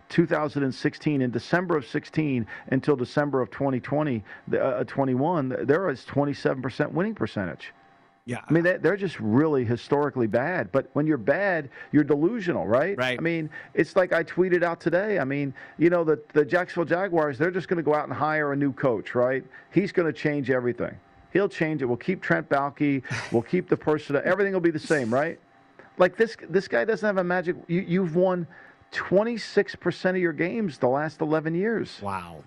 2016 0.09 1.21
in 1.21 1.31
December 1.31 1.77
of 1.77 1.85
16 1.85 2.45
until 2.67 2.95
December 2.95 3.41
of 3.41 3.49
2020, 3.51 4.23
uh, 4.59 4.83
21, 4.83 5.65
there 5.65 5.81
was 5.87 6.05
27% 6.05 6.91
winning 6.91 7.15
percentage. 7.15 7.73
Yeah. 8.27 8.41
I 8.49 8.51
mean, 8.51 8.63
they're 8.63 8.97
just 8.97 9.19
really 9.19 9.63
historically 9.63 10.25
bad. 10.25 10.71
But 10.71 10.89
when 10.93 11.05
you're 11.05 11.17
bad, 11.17 11.69
you're 11.91 12.03
delusional, 12.03 12.65
right? 12.65 12.97
Right. 12.97 13.19
I 13.19 13.21
mean, 13.21 13.51
it's 13.75 13.95
like 13.95 14.13
I 14.13 14.23
tweeted 14.23 14.63
out 14.63 14.79
today. 14.79 15.19
I 15.19 15.23
mean, 15.25 15.53
you 15.77 15.91
know, 15.91 16.03
the, 16.03 16.19
the 16.33 16.43
Jacksonville 16.43 16.85
Jaguars, 16.85 17.37
they're 17.37 17.51
just 17.51 17.67
going 17.67 17.77
to 17.77 17.83
go 17.83 17.93
out 17.93 18.05
and 18.05 18.13
hire 18.13 18.51
a 18.53 18.55
new 18.55 18.73
coach, 18.73 19.13
right? 19.13 19.43
He's 19.71 19.91
going 19.91 20.11
to 20.11 20.13
change 20.13 20.49
everything. 20.49 20.95
He'll 21.33 21.49
change 21.49 21.83
it. 21.83 21.85
We'll 21.85 21.97
keep 21.97 22.21
Trent 22.21 22.49
Baalke. 22.49 23.03
We'll 23.31 23.43
keep 23.43 23.69
the 23.69 23.77
person. 23.77 24.19
Everything 24.23 24.53
will 24.53 24.59
be 24.59 24.71
the 24.71 24.79
same, 24.79 25.13
right? 25.13 25.39
Like 25.99 26.17
this, 26.17 26.35
this 26.49 26.67
guy 26.67 26.83
doesn't 26.83 27.05
have 27.05 27.17
a 27.17 27.23
magic. 27.23 27.55
You, 27.67 27.81
you've 27.81 28.15
won 28.15 28.47
26% 28.91 30.09
of 30.11 30.17
your 30.17 30.33
games 30.33 30.77
the 30.77 30.87
last 30.87 31.21
11 31.21 31.55
years. 31.55 31.99
Wow. 32.01 32.43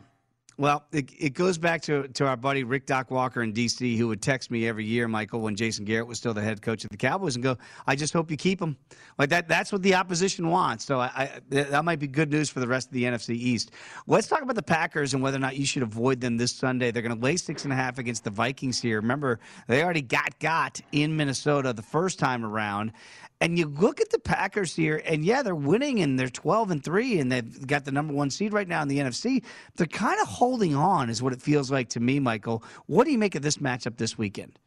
Well, 0.59 0.85
it, 0.91 1.13
it 1.17 1.35
goes 1.35 1.57
back 1.57 1.83
to, 1.83 2.09
to 2.09 2.27
our 2.27 2.37
buddy 2.37 2.65
Rick 2.65 2.87
Doc 2.87 3.13
Walker 3.13 3.45
in 3.45 3.53
D.C., 3.53 3.97
who 3.97 4.09
would 4.09 4.21
text 4.21 4.51
me 4.51 4.67
every 4.67 4.85
year, 4.85 5.07
Michael, 5.07 5.41
when 5.41 5.55
Jason 5.55 5.85
Garrett 5.85 6.09
was 6.09 6.19
still 6.19 6.35
the 6.35 6.43
head 6.43 6.61
coach 6.61 6.83
of 6.83 6.91
the 6.91 6.97
Cowboys, 6.97 7.37
and 7.37 7.45
go, 7.45 7.57
"I 7.87 7.95
just 7.95 8.13
hope 8.13 8.29
you 8.29 8.37
keep 8.37 8.61
him." 8.61 8.77
Like 9.19 9.31
that. 9.31 9.47
That's 9.47 9.71
what 9.71 9.83
the 9.83 9.95
opposition 9.95 10.51
wants. 10.51 10.85
So 10.85 10.99
I, 10.99 11.07
I, 11.15 11.31
that 11.51 11.85
might 11.85 12.01
be 12.01 12.09
good 12.09 12.33
news 12.33 12.51
for 12.51 12.59
the 12.59 12.67
rest 12.67 12.89
of 12.89 12.93
the 12.93 13.05
NFC 13.05 13.37
East. 13.37 13.71
Let's 14.09 14.27
talk 14.27 14.43
about 14.43 14.57
the 14.57 14.63
Packers 14.63 15.15
and 15.15 15.23
whether 15.23 15.37
or 15.37 15.41
not 15.41 15.57
you 15.57 15.65
should 15.65 15.85
avoid 15.85 16.21
them 16.21 16.37
this 16.37 16.51
Sunday. 16.51 16.91
They're 16.91 17.03
going 17.03 17.17
to 17.17 17.25
lay 17.25 17.37
six 17.37 17.63
and 17.63 17.73
a 17.73 17.77
half 17.77 17.99
against 17.99 18.25
the 18.25 18.31
Vikings 18.31 18.81
here. 18.81 19.01
Remember, 19.01 19.39
they 19.69 19.85
already 19.85 20.03
got 20.03 20.37
got 20.41 20.81
in 20.91 21.17
Minnesota 21.17 21.73
the 21.73 21.83
first 21.83 22.19
time 22.19 22.45
around, 22.45 22.91
and 23.41 23.59
you 23.59 23.67
look 23.67 24.01
at 24.01 24.11
the 24.11 24.19
Packers 24.19 24.75
here, 24.75 25.01
and 25.05 25.25
yeah, 25.25 25.43
they're 25.43 25.55
winning 25.55 26.01
and 26.01 26.19
they're 26.19 26.29
12 26.29 26.71
and 26.73 26.85
3, 26.85 27.21
and 27.21 27.31
they've 27.31 27.67
got 27.67 27.85
the 27.85 27.93
number 27.93 28.13
one 28.13 28.31
seed 28.31 28.53
right 28.53 28.67
now 28.67 28.83
in 28.83 28.89
the 28.89 28.99
NFC. 28.99 29.45
They're 29.77 29.87
kind 29.87 30.21
of 30.21 30.29
holding 30.29 30.75
on, 30.75 31.09
is 31.09 31.23
what 31.23 31.33
it 31.33 31.41
feels 31.41 31.71
like 31.71 31.89
to 31.91 32.01
me, 32.01 32.19
Michael. 32.19 32.65
What 32.87 33.05
do 33.05 33.13
you 33.13 33.19
make 33.19 33.35
of 33.35 33.43
this 33.43 33.59
matchup 33.59 33.97
this 33.97 34.19
weekend? 34.19 34.59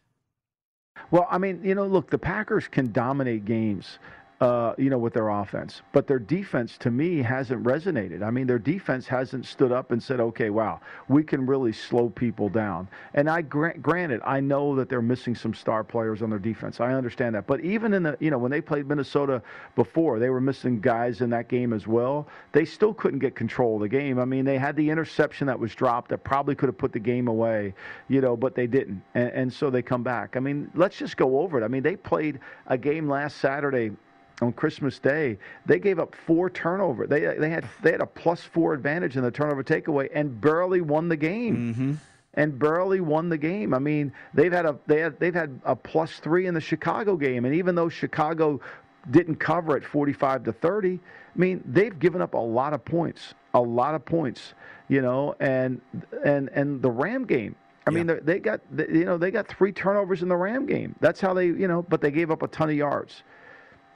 Well, 1.10 1.28
I 1.30 1.38
mean, 1.38 1.62
you 1.64 1.76
know, 1.76 1.86
look, 1.86 2.10
the 2.10 2.18
Packers 2.18 2.68
can 2.68 2.92
dominate 2.92 3.44
games 3.44 4.00
uh, 4.42 4.74
you 4.80 4.90
know, 4.90 4.98
with 4.98 5.14
their 5.14 5.30
offense. 5.30 5.84
But 5.92 6.08
their 6.08 6.18
defense, 6.18 6.76
to 6.80 6.90
me, 6.90 7.22
hasn't 7.22 7.64
resonated. 7.64 8.24
I 8.24 8.32
mean, 8.32 8.48
their 8.48 8.58
defense 8.58 9.08
hasn't 9.08 9.46
stood 9.46 9.72
up 9.72 9.92
and 9.92 10.02
said, 10.02 10.20
okay, 10.20 10.50
wow, 10.50 10.82
we 11.08 11.24
can 11.24 11.46
really 11.46 11.72
slow 11.72 12.10
people 12.10 12.50
down. 12.50 12.88
And 13.14 13.30
I 13.30 13.44
grant, 13.44 13.84
granted, 13.84 14.20
I 14.26 14.40
know 14.40 14.76
that 14.76 14.90
they're 14.90 15.00
missing 15.00 15.36
some 15.36 15.54
star 15.54 15.84
players 15.84 16.24
on 16.24 16.32
their 16.32 16.40
defense. 16.40 16.80
I 16.80 16.94
understand 16.94 17.36
that. 17.36 17.46
But 17.46 17.62
even 17.62 17.94
in 17.94 18.02
the, 18.02 18.18
you 18.20 18.32
know, 18.32 18.40
when 18.40 18.50
they 18.50 18.62
played 18.62 18.88
Minnesota 18.88 19.44
before, 19.76 20.18
they 20.18 20.32
were 20.32 20.42
missing 20.42 20.82
guys 20.82 21.22
in 21.22 21.30
that 21.30 21.48
game 21.48 21.72
as 21.72 21.86
well. 21.86 22.28
They 22.52 22.66
still 22.66 22.96
couldn't 22.96 23.20
get 23.20 23.36
control 23.36 23.76
of 23.76 23.82
the 23.82 23.90
game. 23.90 24.18
I 24.18 24.26
mean, 24.26 24.44
they 24.44 24.58
had 24.58 24.76
the 24.76 24.90
interception 24.90 25.46
that 25.48 25.60
was 25.60 25.76
dropped 25.76 26.10
that 26.10 26.24
probably 26.24 26.56
could 26.56 26.68
have 26.68 26.80
put 26.80 26.94
the 26.94 27.00
game 27.00 27.28
away, 27.28 27.76
you 28.08 28.22
know, 28.22 28.36
but 28.36 28.56
they 28.56 28.66
didn't. 28.66 29.04
And, 29.14 29.30
and 29.34 29.54
so 29.54 29.70
they 29.70 29.84
come 29.84 30.02
back. 30.02 30.36
I 30.36 30.40
mean, 30.40 30.72
let's 30.74 30.98
just 30.98 31.16
go 31.16 31.42
over 31.42 31.62
it. 31.62 31.64
I 31.64 31.68
mean, 31.68 31.84
they 31.84 31.96
played 31.96 32.40
a 32.66 32.78
game 32.78 33.08
last 33.08 33.38
Saturday 33.38 33.92
on 34.42 34.52
Christmas 34.54 35.00
Day, 35.00 35.38
they 35.66 35.80
gave 35.80 36.00
up 36.00 36.16
four 36.26 36.50
turnover. 36.50 37.06
They 37.08 37.22
they 37.38 37.50
had 37.50 37.66
they 37.84 37.92
had 37.92 38.02
a 38.02 38.06
plus 38.06 38.42
four 38.42 38.74
advantage 38.74 39.16
in 39.16 39.24
the 39.24 39.32
turnover 39.32 39.64
takeaway 39.64 40.10
and 40.14 40.42
barely 40.42 40.82
won 40.82 41.08
the 41.08 41.18
game. 41.18 41.74
Mm-hmm. 41.74 41.94
And 42.36 42.58
barely 42.58 43.02
won 43.02 43.28
the 43.28 43.38
game. 43.38 43.74
I 43.74 43.80
mean, 43.80 44.14
they've 44.34 44.54
had 44.54 44.66
a 44.66 44.78
they 44.88 45.02
had, 45.02 45.20
they've 45.20 45.36
had 45.36 45.60
a 45.66 45.76
plus 45.76 46.14
three 46.20 46.48
in 46.48 46.54
the 46.54 46.62
Chicago 46.62 47.18
game, 47.18 47.44
and 47.44 47.54
even 47.54 47.76
though 47.76 47.90
Chicago 47.90 48.62
didn't 49.10 49.36
cover 49.36 49.76
at 49.76 49.84
45 49.84 50.46
to 50.46 50.54
30, 50.54 50.94
I 50.94 51.00
mean, 51.38 51.62
they've 51.66 51.98
given 52.00 52.22
up 52.22 52.34
a 52.34 52.38
lot 52.38 52.72
of 52.74 52.86
points, 52.86 53.34
a 53.54 53.60
lot 53.60 53.96
of 53.96 54.06
points, 54.06 54.54
you 54.88 55.02
know, 55.02 55.36
and 55.42 55.82
and 56.24 56.50
and 56.54 56.82
the 56.82 56.90
Ram 56.90 57.26
game. 57.26 57.54
I 57.86 57.92
yeah. 57.92 58.04
mean, 58.04 58.20
they 58.24 58.40
got 58.40 58.62
you 58.78 59.04
know 59.04 59.18
they 59.18 59.30
got 59.30 59.50
three 59.50 59.74
turnovers 59.74 60.22
in 60.22 60.30
the 60.30 60.38
Ram 60.38 60.66
game. 60.66 60.96
That's 61.02 61.20
how 61.20 61.34
they 61.34 61.48
you 61.48 61.68
know, 61.68 61.82
but 61.82 62.00
they 62.00 62.12
gave 62.12 62.32
up 62.32 62.44
a 62.44 62.48
ton 62.48 62.70
of 62.70 62.76
yards. 62.76 63.24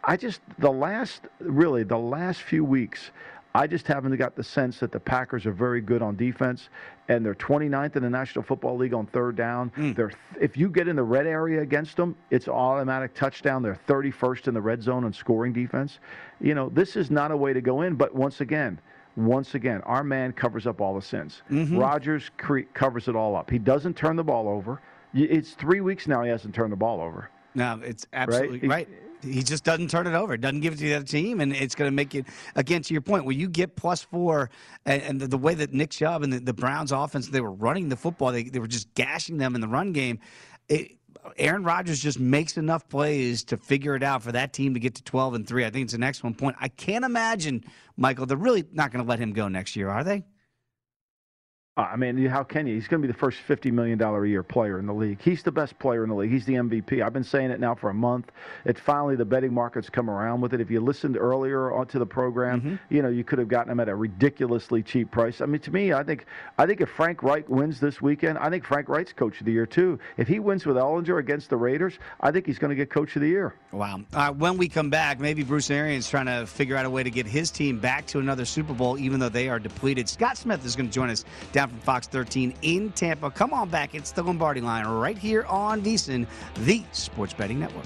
I 0.06 0.18
just 0.18 0.42
the 0.60 0.72
last 0.72 1.22
really 1.40 1.84
the 1.84 1.98
last 1.98 2.42
few 2.42 2.64
weeks, 2.64 3.12
I 3.56 3.68
just 3.68 3.88
haven't 3.88 4.16
got 4.18 4.36
the 4.36 4.44
sense 4.44 4.80
that 4.80 4.92
the 4.92 5.00
Packers 5.00 5.46
are 5.46 5.52
very 5.52 5.82
good 5.82 6.02
on 6.02 6.16
defense, 6.16 6.70
and 7.08 7.26
they're 7.26 7.36
29th 7.36 7.96
in 7.96 8.04
the 8.04 8.10
National 8.10 8.44
Football 8.44 8.78
League 8.78 8.94
on 8.94 9.08
third 9.08 9.36
down. 9.36 9.72
Mm. 9.78 9.96
They're 9.96 10.12
if 10.40 10.58
you 10.58 10.70
get 10.70 10.88
in 10.88 10.96
the 10.96 11.04
red 11.04 11.26
area 11.26 11.62
against 11.62 11.98
them, 11.98 12.16
it's 12.30 12.48
automatic 12.48 13.14
touchdown. 13.16 13.64
They're 13.64 13.80
31st 13.88 14.48
in 14.48 14.54
the 14.54 14.62
red 14.62 14.84
zone 14.84 15.04
on 15.06 15.14
scoring 15.14 15.54
defense. 15.54 16.00
You 16.40 16.54
know, 16.54 16.70
this 16.70 16.96
is 16.96 17.10
not 17.10 17.32
a 17.32 17.38
way 17.38 17.54
to 17.54 17.62
go 17.62 17.82
in. 17.82 17.96
But 17.96 18.14
once 18.14 18.42
again, 18.42 18.80
once 19.16 19.56
again, 19.56 19.82
our 19.82 20.04
man 20.04 20.34
covers 20.34 20.68
up 20.68 20.82
all 20.82 20.94
the 20.94 21.02
sins. 21.02 21.42
Mm-hmm. 21.50 21.78
Rodgers 21.78 22.30
cre- 22.38 22.68
covers 22.74 23.08
it 23.08 23.16
all 23.16 23.36
up. 23.36 23.50
He 23.50 23.60
doesn't 23.60 23.96
turn 23.96 24.18
the 24.18 24.24
ball 24.24 24.48
over. 24.48 24.82
It's 25.14 25.52
three 25.54 25.80
weeks 25.80 26.08
now 26.08 26.24
he 26.24 26.30
hasn't 26.30 26.54
turned 26.54 26.74
the 26.74 26.78
ball 26.78 27.00
over. 27.00 27.30
No, 27.56 27.80
it's 27.82 28.06
absolutely 28.12 28.68
right. 28.68 28.70
right. 28.70 28.90
He 29.26 29.44
just 29.44 29.64
doesn't 29.64 29.90
turn 29.90 30.08
it 30.08 30.14
over, 30.14 30.38
doesn't 30.38 30.62
give 30.62 30.74
it 30.74 30.78
to 30.78 30.84
the 30.84 30.94
other 30.96 31.06
team, 31.06 31.42
and 31.42 31.54
it's 31.54 31.76
going 31.76 31.90
to 31.90 31.96
make 31.96 32.16
it 32.16 32.26
again 32.56 32.82
to 32.84 32.94
your 32.94 33.02
point 33.02 33.26
where 33.26 33.36
you 33.36 33.50
get 33.50 33.76
plus 33.76 34.02
four, 34.02 34.50
and, 34.86 35.02
and 35.02 35.22
the, 35.22 35.28
the, 35.28 35.38
way 35.38 35.54
that 35.56 35.74
Nick 35.74 35.92
Chubb 35.92 36.24
and 36.24 36.32
the, 36.32 36.40
the, 36.40 36.54
Browns 36.54 36.92
offense 36.92 37.28
they 37.30 37.42
were 37.42 37.52
running 37.52 37.90
the 37.90 37.96
football, 37.96 38.32
they, 38.32 38.44
they 38.44 38.60
were 38.60 38.68
just 38.68 38.94
gashing 38.94 39.38
them 39.38 39.56
in 39.56 39.62
the 39.62 39.68
run 39.68 39.92
game. 39.92 40.20
It, 40.70 40.98
Aaron 41.38 41.64
Rodgers 41.64 42.00
just 42.00 42.20
makes 42.20 42.58
enough 42.58 42.88
plays 42.88 43.44
to 43.46 43.58
figure 43.58 43.96
it 43.96 44.04
out 44.04 44.22
for 44.22 44.32
that 44.32 44.54
team 44.54 44.74
to 44.74 44.80
get 44.80 44.96
to 44.96 45.04
12 45.04 45.34
and 45.34 45.48
3. 45.48 45.66
I 45.66 45.70
think 45.70 45.86
it's 45.86 45.94
an 45.94 46.04
excellent 46.04 46.38
point. 46.38 46.56
I 46.60 46.68
can't 46.68 47.04
imagine, 47.04 47.64
Michael, 47.98 48.26
they're 48.26 48.38
really 48.38 48.64
not 48.72 48.92
going 48.92 49.04
to 49.04 49.10
let 49.10 49.20
him 49.20 49.34
go 49.34 49.48
next 49.48 49.76
year, 49.76 49.90
are 49.90 50.04
they? 50.04 50.24
Uh, 51.78 51.90
I 51.92 51.98
mean, 51.98 52.26
how 52.28 52.42
can 52.42 52.68
you? 52.68 52.74
He's 52.74 52.88
going 52.88 53.02
to 53.02 53.08
be 53.08 53.12
the 53.12 53.18
first 53.18 53.38
$50 53.46 53.70
million 53.74 54.02
a 54.02 54.26
year 54.26 54.44
player 54.44 54.80
in 54.80 54.86
the 54.86 54.94
league. 54.94 55.20
He's 55.22 55.44
the 55.44 55.52
best 55.52 55.78
player 55.78 56.06
in 56.06 56.10
the 56.10 56.16
league. 56.16 56.32
He's 56.32 56.46
the 56.46 56.54
MVP. 56.54 57.04
I've 57.04 57.12
been 57.12 57.26
saying 57.26 57.52
it 57.52 57.60
now 57.60 57.76
for 57.76 57.90
a 57.90 57.94
month. 57.94 58.32
It's 58.64 58.80
finally 58.80 59.18
the 59.18 59.26
betting 59.26 59.54
markets 59.54 59.90
come 59.90 60.10
around 60.10 60.40
with 60.40 60.54
it. 60.54 60.62
If 60.62 60.72
you 60.72 60.80
listened 60.80 61.18
earlier 61.18 61.84
to 61.90 62.00
the 62.00 62.06
program, 62.06 62.62
mm-hmm. 62.62 62.76
you 62.96 63.02
know, 63.02 63.10
you 63.10 63.26
could 63.26 63.40
have 63.40 63.50
gotten 63.50 63.74
him 63.74 63.82
at 63.82 63.90
a 63.90 63.96
ridiculously 63.96 64.84
cheap 64.84 65.12
price. 65.12 65.42
I 65.42 65.48
mean, 65.48 65.60
to 65.62 65.72
me, 65.72 65.92
I 65.92 66.02
think 66.04 66.28
I 66.58 66.66
think 66.66 66.80
if 66.80 66.88
Frank 66.88 67.22
Reich 67.24 67.50
wins 67.50 67.82
this 67.82 68.02
weekend, 68.02 68.38
I 68.38 68.50
think 68.50 68.64
Frank 68.64 68.88
Reich's 68.88 69.12
coach 69.12 69.42
of 69.42 69.46
the 69.46 69.52
year, 69.52 69.66
too. 69.66 70.00
If 70.16 70.30
he 70.30 70.40
wins 70.40 70.66
with 70.66 70.78
Ehlinger 70.78 71.20
against 71.20 71.50
the 71.50 71.58
Raiders, 71.58 72.00
I 72.22 72.32
think 72.32 72.46
he's 72.46 72.58
going 72.58 72.70
to 72.70 72.76
get 72.76 72.90
coach 72.90 73.18
of 73.18 73.22
the 73.22 73.28
year. 73.28 73.54
Wow. 73.74 74.00
Uh, 74.14 74.32
when 74.32 74.56
we 74.56 74.70
come 74.70 74.90
back, 74.90 75.20
maybe 75.20 75.44
Bruce 75.44 75.70
Arians 75.70 76.10
trying 76.10 76.28
to 76.28 76.46
figure 76.48 76.78
out 76.78 76.86
a 76.86 76.90
way 76.90 77.04
to 77.04 77.12
get 77.12 77.26
his 77.26 77.52
team 77.52 77.80
back 77.80 78.06
to 78.08 78.20
another 78.20 78.46
Super 78.46 78.74
Bowl, 78.74 78.98
even 78.98 79.20
though 79.20 79.28
they 79.28 79.50
are 79.50 79.60
depleted. 79.60 80.08
Scott 80.08 80.38
Smith 80.38 80.66
is 80.66 80.78
going 80.78 80.88
to 80.88 80.94
join 80.94 81.10
us 81.10 81.26
down 81.52 81.65
from 81.70 81.80
Fox 81.80 82.08
13 82.08 82.54
in 82.62 82.92
Tampa. 82.92 83.32
Come 83.32 83.54
on 83.54 83.70
back. 83.70 83.96
It's 83.96 84.12
the 84.12 84.24
Lombardi 84.24 84.62
line 84.62 84.86
right 84.86 85.18
here 85.18 85.44
on 85.46 85.82
VSiN, 85.82 86.28
the 86.60 86.84
Sports 86.92 87.34
Betting 87.34 87.60
Network. 87.60 87.86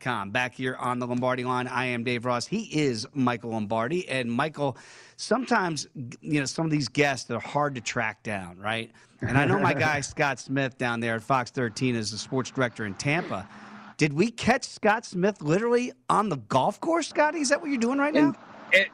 Com. 0.00 0.30
Back 0.30 0.54
here 0.54 0.76
on 0.76 0.98
the 0.98 1.06
Lombardi 1.06 1.44
line, 1.44 1.66
I 1.66 1.86
am 1.86 2.04
Dave 2.04 2.24
Ross. 2.24 2.46
He 2.46 2.64
is 2.72 3.06
Michael 3.14 3.50
Lombardi. 3.50 4.08
And 4.08 4.30
Michael, 4.30 4.76
sometimes, 5.16 5.88
you 6.20 6.40
know, 6.40 6.46
some 6.46 6.64
of 6.64 6.70
these 6.70 6.88
guests 6.88 7.30
are 7.30 7.40
hard 7.40 7.74
to 7.74 7.80
track 7.80 8.22
down, 8.22 8.58
right? 8.58 8.90
And 9.20 9.38
I 9.38 9.44
know 9.44 9.58
my 9.58 9.74
guy, 9.74 10.00
Scott 10.02 10.38
Smith, 10.38 10.78
down 10.78 11.00
there 11.00 11.14
at 11.16 11.22
Fox 11.22 11.50
13 11.50 11.96
is 11.96 12.10
the 12.10 12.18
sports 12.18 12.50
director 12.50 12.84
in 12.84 12.94
Tampa. 12.94 13.48
Did 13.96 14.12
we 14.12 14.30
catch 14.30 14.64
Scott 14.64 15.04
Smith 15.04 15.40
literally 15.40 15.92
on 16.08 16.28
the 16.28 16.36
golf 16.36 16.80
course, 16.80 17.08
Scotty? 17.08 17.38
Is 17.40 17.48
that 17.50 17.60
what 17.60 17.70
you're 17.70 17.78
doing 17.78 17.98
right 17.98 18.12
now? 18.12 18.34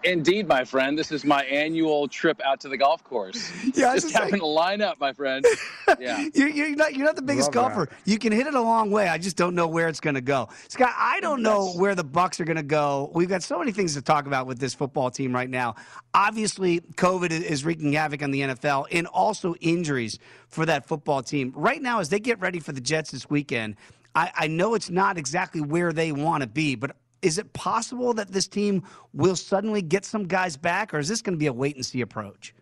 Indeed, 0.05 0.49
my 0.49 0.65
friend. 0.65 0.99
This 0.99 1.13
is 1.13 1.25
my 1.25 1.45
annual 1.45 2.09
trip 2.09 2.41
out 2.45 2.61
to 2.61 2.69
the 2.69 2.77
golf 2.77 3.05
course. 3.05 3.51
Yeah, 3.75 3.95
just 3.95 4.13
having 4.13 4.33
like, 4.33 4.41
to 4.41 4.47
line 4.47 4.83
up, 4.83 4.99
my 4.99 5.13
friend. 5.13 5.45
Yeah, 5.99 6.25
you're, 6.35 6.49
you're, 6.49 6.77
not 6.77 6.95
you're 6.95 7.05
not 7.05 7.17
the 7.17 7.23
biggest 7.23 7.55
Love 7.55 7.73
golfer. 7.73 7.87
That. 7.91 8.11
You 8.11 8.17
can 8.19 8.33
hit 8.33 8.47
it 8.47 8.55
a 8.55 8.61
long 8.61 8.93
way. 8.93 9.09
I 9.09 9.19
just 9.19 9.37
don't 9.37 9.57
know 9.57 9.67
where 9.67 9.89
it's 9.89 9.99
going 9.99 10.15
to 10.15 10.21
go. 10.21 10.49
Scott, 10.69 10.95
I 10.97 11.19
don't 11.19 11.43
know 11.43 11.73
where 11.73 11.97
the 11.97 12.05
Bucks 12.05 12.39
are 12.39 12.45
going 12.45 12.57
to 12.57 12.63
go. 12.63 13.11
We've 13.13 13.29
got 13.29 13.43
so 13.43 13.59
many 13.59 13.73
things 13.73 13.95
to 13.95 14.03
talk 14.03 14.27
about 14.27 14.47
with 14.47 14.61
this 14.61 14.73
football 14.73 15.11
team 15.11 15.35
right 15.35 15.51
now. 15.51 15.75
Obviously, 16.15 16.81
COVID 16.81 17.33
is 17.33 17.65
wreaking 17.65 17.93
havoc 17.95 18.23
on 18.23 18.31
the 18.31 18.41
NFL, 18.41 18.87
and 18.93 19.09
also 19.09 19.55
injuries 19.57 20.19
for 20.49 20.65
that 20.67 20.87
football 20.87 21.23
team 21.23 21.53
right 21.57 21.83
now 21.83 21.99
as 21.99 22.09
they 22.09 22.21
get 22.21 22.41
ready 22.41 22.61
for 22.61 22.71
the 22.71 22.81
Jets 22.81 23.11
this 23.11 23.29
weekend. 23.29 23.75
I, 24.15 24.31
I 24.35 24.47
know 24.47 24.75
it's 24.75 24.91
not 24.91 25.19
exactly 25.19 25.61
where 25.61 25.93
they 25.93 26.13
want 26.13 26.43
to 26.43 26.49
be, 26.49 26.77
but 26.77 26.97
is 27.23 27.39
it 27.39 27.53
possible 27.53 28.15
that 28.15 28.29
this 28.29 28.49
team 28.49 28.83
will 29.13 29.37
suddenly 29.37 29.83
get 29.83 30.05
some 30.05 30.27
guys 30.27 30.57
back, 30.57 30.95
or 30.95 30.99
is 30.99 31.09
this 31.09 31.23
going 31.23 31.35
to 31.35 31.39
be 31.39 31.47
a 31.47 31.53
wait 31.53 31.77
and 31.77 31.85
see 31.85 32.01
approach? 32.01 32.55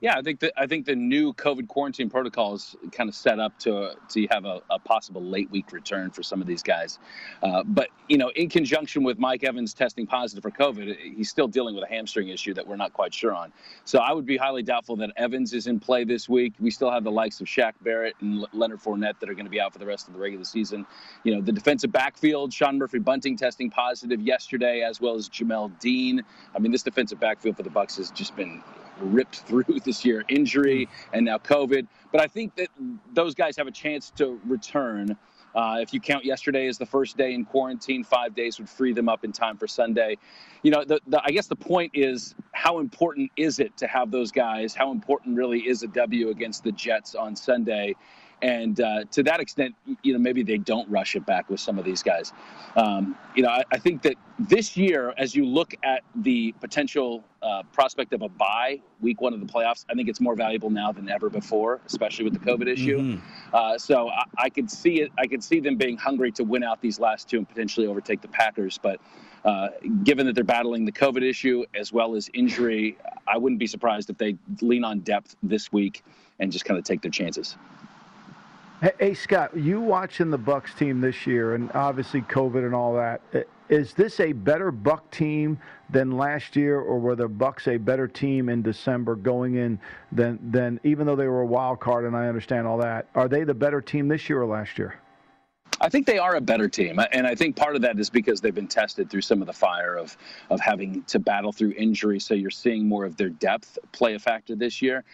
Yeah, 0.00 0.16
I 0.18 0.22
think 0.22 0.40
that 0.40 0.52
I 0.56 0.66
think 0.66 0.84
the 0.84 0.94
new 0.94 1.32
COVID 1.32 1.68
quarantine 1.68 2.10
protocol 2.10 2.54
is 2.54 2.76
kind 2.92 3.08
of 3.08 3.14
set 3.14 3.40
up 3.40 3.58
to 3.60 3.94
to 4.10 4.26
have 4.30 4.44
a, 4.44 4.60
a 4.68 4.78
possible 4.78 5.22
late 5.22 5.50
week 5.50 5.72
return 5.72 6.10
for 6.10 6.22
some 6.22 6.42
of 6.42 6.46
these 6.46 6.62
guys. 6.62 6.98
Uh, 7.42 7.62
but 7.64 7.88
you 8.08 8.18
know, 8.18 8.30
in 8.36 8.50
conjunction 8.50 9.02
with 9.02 9.18
Mike 9.18 9.44
Evans 9.44 9.72
testing 9.72 10.06
positive 10.06 10.42
for 10.42 10.50
COVID, 10.50 10.98
he's 11.16 11.30
still 11.30 11.48
dealing 11.48 11.74
with 11.74 11.84
a 11.84 11.86
hamstring 11.86 12.28
issue 12.28 12.52
that 12.52 12.66
we're 12.66 12.76
not 12.76 12.92
quite 12.92 13.14
sure 13.14 13.32
on. 13.34 13.50
So 13.84 13.98
I 14.00 14.12
would 14.12 14.26
be 14.26 14.36
highly 14.36 14.62
doubtful 14.62 14.96
that 14.96 15.10
Evans 15.16 15.54
is 15.54 15.68
in 15.68 15.80
play 15.80 16.04
this 16.04 16.28
week. 16.28 16.52
We 16.60 16.70
still 16.70 16.90
have 16.90 17.04
the 17.04 17.12
likes 17.12 17.40
of 17.40 17.46
Shaq 17.46 17.72
Barrett 17.80 18.14
and 18.20 18.46
Leonard 18.52 18.80
Fournette 18.80 19.18
that 19.20 19.30
are 19.30 19.34
going 19.34 19.46
to 19.46 19.50
be 19.50 19.60
out 19.60 19.72
for 19.72 19.78
the 19.78 19.86
rest 19.86 20.06
of 20.08 20.12
the 20.12 20.20
regular 20.20 20.44
season. 20.44 20.84
You 21.22 21.36
know, 21.36 21.40
the 21.40 21.52
defensive 21.52 21.92
backfield, 21.92 22.52
Sean 22.52 22.76
Murphy 22.76 22.98
Bunting 22.98 23.38
testing 23.38 23.70
positive 23.70 24.20
yesterday, 24.20 24.82
as 24.82 25.00
well 25.00 25.14
as 25.14 25.30
Jamel 25.30 25.78
Dean. 25.80 26.22
I 26.54 26.58
mean, 26.58 26.72
this 26.72 26.82
defensive 26.82 27.20
backfield 27.20 27.56
for 27.56 27.62
the 27.62 27.70
Bucks 27.70 27.96
has 27.96 28.10
just 28.10 28.36
been 28.36 28.62
ripped 29.00 29.36
through 29.40 29.64
this 29.84 30.04
year 30.04 30.24
injury 30.28 30.88
and 31.12 31.24
now 31.24 31.38
COVID. 31.38 31.86
But 32.12 32.20
I 32.20 32.26
think 32.26 32.54
that 32.56 32.68
those 33.12 33.34
guys 33.34 33.56
have 33.56 33.66
a 33.66 33.72
chance 33.72 34.10
to 34.16 34.40
return 34.46 35.16
Uh, 35.54 35.78
if 35.80 35.94
you 35.94 36.00
count 36.00 36.24
yesterday 36.24 36.66
as 36.66 36.78
the 36.78 36.86
first 36.86 37.16
day 37.16 37.32
in 37.32 37.44
quarantine, 37.44 38.02
five 38.02 38.34
days 38.34 38.58
would 38.58 38.68
free 38.68 38.92
them 38.92 39.08
up 39.08 39.24
in 39.24 39.32
time 39.32 39.56
for 39.56 39.68
Sunday. 39.68 40.18
You 40.62 40.72
know, 40.72 40.84
the, 40.84 41.00
the, 41.06 41.20
I 41.24 41.30
guess 41.30 41.46
the 41.46 41.56
point 41.56 41.92
is 41.94 42.34
how 42.52 42.80
important 42.80 43.30
is 43.36 43.60
it 43.60 43.76
to 43.76 43.86
have 43.86 44.10
those 44.10 44.32
guys? 44.32 44.74
How 44.74 44.90
important 44.90 45.36
really 45.36 45.60
is 45.60 45.82
a 45.82 45.86
W 45.88 46.30
against 46.30 46.64
the 46.64 46.72
Jets 46.72 47.14
on 47.14 47.36
Sunday? 47.36 47.94
And 48.44 48.78
uh, 48.78 49.04
to 49.12 49.22
that 49.22 49.40
extent, 49.40 49.74
you 50.02 50.12
know, 50.12 50.18
maybe 50.18 50.42
they 50.42 50.58
don't 50.58 50.86
rush 50.90 51.16
it 51.16 51.24
back 51.24 51.48
with 51.48 51.60
some 51.60 51.78
of 51.78 51.84
these 51.86 52.02
guys. 52.02 52.34
Um, 52.76 53.16
you 53.34 53.42
know, 53.42 53.48
I, 53.48 53.62
I, 53.72 53.78
think 53.78 54.02
that 54.02 54.16
this 54.38 54.76
year, 54.76 55.14
as 55.16 55.34
you 55.34 55.46
look 55.46 55.74
at 55.82 56.02
the 56.16 56.52
potential 56.60 57.24
uh, 57.40 57.62
prospect 57.72 58.12
of 58.12 58.20
a 58.20 58.28
bye 58.28 58.82
week 59.00 59.22
one 59.22 59.32
of 59.32 59.40
the 59.40 59.46
playoffs, 59.46 59.86
I 59.90 59.94
think 59.94 60.10
it's 60.10 60.20
more 60.20 60.34
valuable 60.34 60.68
now 60.68 60.92
than 60.92 61.08
ever 61.08 61.30
before, 61.30 61.80
especially 61.86 62.26
with 62.26 62.34
the 62.34 62.38
COVID 62.40 62.68
issue. 62.68 62.98
Mm-hmm. 62.98 63.56
Uh, 63.56 63.78
so 63.78 64.10
I, 64.10 64.24
I, 64.36 64.50
could 64.50 64.70
see 64.70 65.00
it. 65.00 65.10
I 65.16 65.26
could 65.26 65.42
see 65.42 65.60
them 65.60 65.78
being 65.78 65.96
hungry 65.96 66.30
to 66.32 66.44
win 66.44 66.62
out 66.62 66.82
these 66.82 67.00
last 67.00 67.30
two 67.30 67.38
and 67.38 67.48
potentially 67.48 67.86
overtake 67.86 68.20
the 68.20 68.28
Packers. 68.28 68.76
But 68.76 69.00
uh, 69.46 69.68
given 70.02 70.26
that 70.26 70.34
they're 70.34 70.44
battling 70.44 70.84
the 70.84 70.92
COVID 70.92 71.22
issue 71.22 71.64
as 71.74 71.94
well 71.94 72.14
as 72.14 72.28
injury, 72.34 72.98
I 73.26 73.38
wouldn't 73.38 73.58
be 73.58 73.66
surprised 73.66 74.10
if 74.10 74.18
they 74.18 74.36
lean 74.60 74.84
on 74.84 75.00
depth 75.00 75.34
this 75.42 75.72
week 75.72 76.04
and 76.40 76.52
just 76.52 76.66
kind 76.66 76.76
of 76.76 76.84
take 76.84 77.00
their 77.00 77.10
chances. 77.10 77.56
Hey, 78.98 79.14
Scott, 79.14 79.56
you 79.56 79.80
watching 79.80 80.30
the 80.30 80.36
Bucks 80.36 80.74
team 80.74 81.00
this 81.00 81.26
year, 81.26 81.54
and 81.54 81.72
obviously 81.72 82.20
COVID 82.20 82.66
and 82.66 82.74
all 82.74 82.92
that. 82.96 83.22
Is 83.70 83.94
this 83.94 84.20
a 84.20 84.32
better 84.32 84.70
Buck 84.70 85.10
team 85.10 85.58
than 85.88 86.18
last 86.18 86.54
year, 86.54 86.80
or 86.80 86.98
were 86.98 87.16
the 87.16 87.26
Bucks 87.26 87.66
a 87.66 87.78
better 87.78 88.06
team 88.06 88.50
in 88.50 88.60
December 88.60 89.16
going 89.16 89.54
in 89.54 89.80
than 90.12 90.38
than 90.50 90.78
even 90.84 91.06
though 91.06 91.16
they 91.16 91.28
were 91.28 91.40
a 91.40 91.46
wild 91.46 91.80
card? 91.80 92.04
And 92.04 92.14
I 92.14 92.26
understand 92.26 92.66
all 92.66 92.76
that. 92.76 93.08
Are 93.14 93.26
they 93.26 93.42
the 93.44 93.54
better 93.54 93.80
team 93.80 94.06
this 94.06 94.28
year 94.28 94.42
or 94.42 94.46
last 94.46 94.76
year? 94.76 95.00
I 95.80 95.88
think 95.88 96.06
they 96.06 96.18
are 96.18 96.36
a 96.36 96.40
better 96.42 96.68
team, 96.68 97.00
and 97.12 97.26
I 97.26 97.34
think 97.34 97.56
part 97.56 97.76
of 97.76 97.82
that 97.82 97.98
is 97.98 98.10
because 98.10 98.42
they've 98.42 98.54
been 98.54 98.68
tested 98.68 99.08
through 99.08 99.22
some 99.22 99.40
of 99.40 99.46
the 99.46 99.54
fire 99.54 99.96
of 99.96 100.14
of 100.50 100.60
having 100.60 101.04
to 101.04 101.18
battle 101.18 101.52
through 101.52 101.72
injury. 101.78 102.20
So 102.20 102.34
you're 102.34 102.50
seeing 102.50 102.86
more 102.86 103.06
of 103.06 103.16
their 103.16 103.30
depth 103.30 103.78
play 103.92 104.12
a 104.12 104.18
factor 104.18 104.54
this 104.54 104.82
year. 104.82 105.04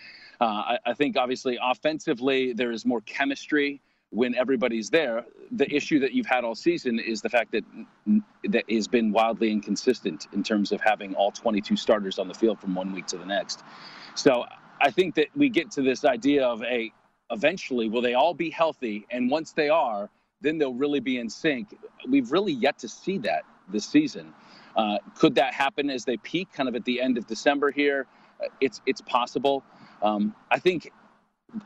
Uh, 0.41 0.45
I, 0.45 0.79
I 0.87 0.95
think 0.95 1.17
obviously 1.17 1.59
offensively 1.63 2.53
there 2.53 2.73
is 2.73 2.87
more 2.87 3.01
chemistry 3.03 3.81
when 4.11 4.35
everybody's 4.35 4.91
there. 4.91 5.25
The 5.53 5.73
issue 5.73 6.01
that 6.01 6.13
you've 6.13 6.27
had 6.27 6.45
all 6.45 6.55
season 6.55 6.99
is 6.99 7.23
the 7.23 7.29
fact 7.29 7.53
that 7.53 7.65
that 8.49 8.65
has 8.71 8.89
been 8.89 9.13
wildly 9.13 9.53
inconsistent 9.53 10.27
in 10.33 10.43
terms 10.43 10.73
of 10.73 10.81
having 10.81 11.15
all 11.15 11.31
22 11.31 11.77
starters 11.77 12.19
on 12.19 12.27
the 12.27 12.35
field 12.35 12.61
from 12.61 12.75
one 12.75 12.93
week 12.93 13.07
to 13.09 13.19
the 13.19 13.27
next. 13.27 13.63
So 14.15 14.45
I 14.81 14.91
think 14.91 15.15
that 15.15 15.29
we 15.37 15.49
get 15.49 15.71
to 15.73 15.83
this 15.83 16.05
idea 16.05 16.45
of 16.45 16.63
a 16.65 16.93
eventually 17.31 17.89
will 17.89 18.03
they 18.03 18.15
all 18.15 18.35
be 18.35 18.51
healthy 18.51 19.07
and 19.11 19.31
once 19.31 19.53
they 19.53 19.69
are 19.69 20.11
then 20.41 20.59
they'll 20.59 20.75
really 20.75 21.01
be 21.01 21.19
in 21.19 21.29
sync. 21.29 21.77
We've 22.09 22.33
really 22.33 22.53
yet 22.53 22.79
to 22.79 22.89
see 22.89 23.19
that 23.19 23.45
this 23.69 23.85
season. 23.85 24.33
Uh, 24.75 24.99
could 25.15 25.35
that 25.35 25.53
happen 25.53 25.91
as 25.91 26.05
they 26.05 26.17
peak 26.19 26.53
kind 26.53 26.69
of 26.69 26.75
at 26.75 26.85
the 26.85 27.01
end 27.01 27.19
of 27.19 27.27
December 27.27 27.71
here? 27.71 28.07
It's 28.61 28.81
it's 28.87 29.03
possible. 29.03 29.63
Um, 30.03 30.35
I 30.51 30.59
think 30.59 30.91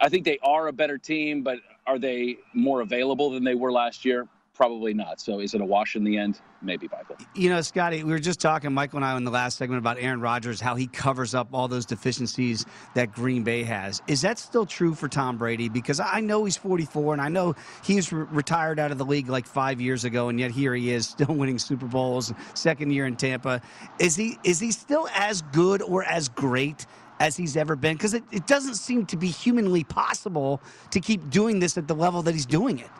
I 0.00 0.08
think 0.08 0.24
they 0.24 0.38
are 0.42 0.68
a 0.68 0.72
better 0.72 0.98
team, 0.98 1.42
but 1.42 1.58
are 1.86 1.98
they 1.98 2.38
more 2.54 2.80
available 2.80 3.30
than 3.30 3.44
they 3.44 3.54
were 3.54 3.72
last 3.72 4.04
year? 4.04 4.26
Probably 4.54 4.94
not. 4.94 5.20
So 5.20 5.40
is 5.40 5.52
it 5.54 5.60
a 5.60 5.64
wash 5.64 5.96
in 5.96 6.04
the 6.04 6.16
end? 6.16 6.40
Maybe, 6.62 6.88
Michael. 6.90 7.16
You 7.34 7.50
know, 7.50 7.60
Scotty, 7.60 8.04
we 8.04 8.12
were 8.12 8.20
just 8.20 8.40
talking, 8.40 8.72
Michael 8.72 8.98
and 8.98 9.04
I, 9.04 9.16
in 9.16 9.24
the 9.24 9.30
last 9.32 9.58
segment 9.58 9.80
about 9.80 9.98
Aaron 9.98 10.20
Rodgers, 10.20 10.60
how 10.60 10.76
he 10.76 10.86
covers 10.86 11.34
up 11.34 11.48
all 11.52 11.66
those 11.66 11.84
deficiencies 11.84 12.64
that 12.94 13.12
Green 13.12 13.42
Bay 13.42 13.64
has. 13.64 14.00
Is 14.06 14.22
that 14.22 14.38
still 14.38 14.64
true 14.64 14.94
for 14.94 15.08
Tom 15.08 15.36
Brady? 15.36 15.68
Because 15.68 15.98
I 15.98 16.20
know 16.20 16.44
he's 16.44 16.56
44, 16.56 17.14
and 17.14 17.20
I 17.20 17.28
know 17.28 17.56
he's 17.82 18.12
re- 18.12 18.26
retired 18.30 18.78
out 18.78 18.92
of 18.92 18.98
the 18.98 19.04
league 19.04 19.28
like 19.28 19.44
five 19.44 19.80
years 19.80 20.04
ago, 20.04 20.28
and 20.28 20.38
yet 20.38 20.52
here 20.52 20.72
he 20.74 20.92
is, 20.92 21.08
still 21.08 21.34
winning 21.34 21.58
Super 21.58 21.86
Bowls, 21.86 22.32
second 22.54 22.92
year 22.92 23.06
in 23.06 23.16
Tampa. 23.16 23.60
Is 23.98 24.14
he 24.14 24.38
is 24.44 24.60
he 24.60 24.70
still 24.70 25.08
as 25.14 25.42
good 25.42 25.82
or 25.82 26.04
as 26.04 26.28
great 26.28 26.86
as 27.20 27.36
he's 27.36 27.56
ever 27.56 27.76
been 27.76 27.94
because 27.94 28.14
it, 28.14 28.24
it 28.32 28.46
doesn't 28.46 28.74
seem 28.74 29.06
to 29.06 29.16
be 29.16 29.28
humanly 29.28 29.84
possible 29.84 30.60
to 30.90 31.00
keep 31.00 31.30
doing 31.30 31.58
this 31.58 31.78
at 31.78 31.88
the 31.88 31.94
level 31.94 32.22
that 32.22 32.32
he's 32.32 32.46
doing 32.46 32.78
it. 32.78 32.90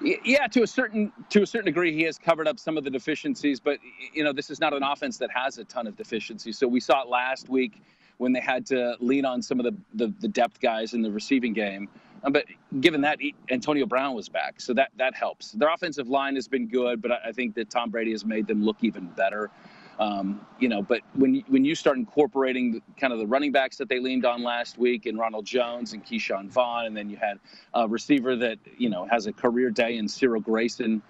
Yeah, 0.00 0.46
to 0.48 0.62
a 0.62 0.66
certain 0.66 1.10
to 1.30 1.42
a 1.42 1.46
certain 1.46 1.66
degree, 1.66 1.92
he 1.92 2.02
has 2.02 2.18
covered 2.18 2.46
up 2.46 2.58
some 2.58 2.76
of 2.76 2.84
the 2.84 2.90
deficiencies. 2.90 3.60
But 3.60 3.78
you 4.12 4.24
know, 4.24 4.32
this 4.32 4.50
is 4.50 4.60
not 4.60 4.74
an 4.74 4.82
offense 4.82 5.16
that 5.18 5.30
has 5.30 5.58
a 5.58 5.64
ton 5.64 5.86
of 5.86 5.96
deficiencies. 5.96 6.58
So 6.58 6.68
we 6.68 6.80
saw 6.80 7.02
it 7.02 7.08
last 7.08 7.48
week 7.48 7.82
when 8.18 8.32
they 8.32 8.40
had 8.40 8.66
to 8.66 8.96
lean 9.00 9.24
on 9.24 9.40
some 9.40 9.58
of 9.58 9.64
the 9.64 9.74
the, 9.94 10.12
the 10.20 10.28
depth 10.28 10.60
guys 10.60 10.92
in 10.92 11.00
the 11.00 11.10
receiving 11.10 11.54
game. 11.54 11.88
Um, 12.24 12.32
but 12.32 12.44
given 12.80 13.00
that 13.02 13.18
Antonio 13.50 13.86
Brown 13.86 14.14
was 14.14 14.28
back, 14.28 14.60
so 14.60 14.74
that 14.74 14.90
that 14.98 15.14
helps. 15.14 15.52
Their 15.52 15.72
offensive 15.72 16.08
line 16.08 16.34
has 16.34 16.46
been 16.46 16.68
good, 16.68 17.00
but 17.00 17.12
I 17.12 17.32
think 17.32 17.54
that 17.54 17.70
Tom 17.70 17.90
Brady 17.90 18.10
has 18.10 18.24
made 18.24 18.46
them 18.46 18.62
look 18.62 18.76
even 18.82 19.06
better. 19.08 19.50
Um, 19.98 20.46
you 20.60 20.68
know, 20.68 20.82
but 20.82 21.00
when 21.14 21.42
when 21.48 21.64
you 21.64 21.74
start 21.74 21.96
incorporating 21.96 22.72
the, 22.72 22.82
kind 23.00 23.12
of 23.12 23.18
the 23.18 23.26
running 23.26 23.52
backs 23.52 23.76
that 23.78 23.88
they 23.88 23.98
leaned 23.98 24.26
on 24.26 24.42
last 24.42 24.78
week, 24.78 25.06
and 25.06 25.18
Ronald 25.18 25.46
Jones 25.46 25.92
and 25.92 26.04
Ke'Shawn 26.04 26.48
Vaughn, 26.50 26.86
and 26.86 26.96
then 26.96 27.08
you 27.08 27.16
had 27.16 27.38
a 27.74 27.88
receiver 27.88 28.36
that 28.36 28.58
you 28.76 28.90
know 28.90 29.06
has 29.10 29.26
a 29.26 29.32
career 29.32 29.70
day 29.70 29.96
in 29.96 30.08
Cyril 30.08 30.40
Grayson. 30.40 31.02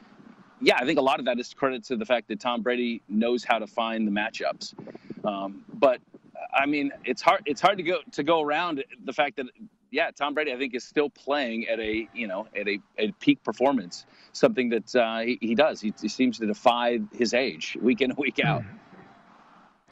Yeah, 0.60 0.76
I 0.78 0.84
think 0.84 0.98
a 0.98 1.02
lot 1.02 1.18
of 1.18 1.26
that 1.26 1.38
is 1.38 1.52
credit 1.52 1.84
to 1.84 1.96
the 1.96 2.04
fact 2.04 2.28
that 2.28 2.40
Tom 2.40 2.62
Brady 2.62 3.02
knows 3.08 3.44
how 3.44 3.58
to 3.58 3.66
find 3.66 4.06
the 4.06 4.12
matchups. 4.12 4.74
Um, 5.24 5.64
but 5.74 6.00
I 6.54 6.66
mean, 6.66 6.92
it's 7.04 7.22
hard 7.22 7.42
it's 7.44 7.60
hard 7.60 7.76
to 7.78 7.82
go 7.82 7.98
to 8.12 8.22
go 8.22 8.40
around 8.40 8.84
the 9.04 9.12
fact 9.12 9.36
that 9.36 9.46
yeah, 9.90 10.10
Tom 10.10 10.34
Brady 10.34 10.52
I 10.52 10.58
think 10.58 10.74
is 10.74 10.84
still 10.84 11.10
playing 11.10 11.68
at 11.68 11.78
a 11.80 12.08
you 12.14 12.26
know 12.26 12.46
at 12.54 12.68
a, 12.68 12.78
a 12.98 13.12
peak 13.12 13.42
performance, 13.42 14.06
something 14.32 14.70
that 14.70 14.94
uh, 14.94 15.20
he, 15.20 15.38
he, 15.40 15.54
does. 15.54 15.80
He, 15.80 15.92
he, 16.00 16.08
seems 16.08 16.38
to 16.38 16.46
defy 16.46 17.00
his 17.12 17.34
age 17.34 17.76
week 17.80 18.00
in 18.00 18.14
week 18.16 18.40
out. 18.40 18.62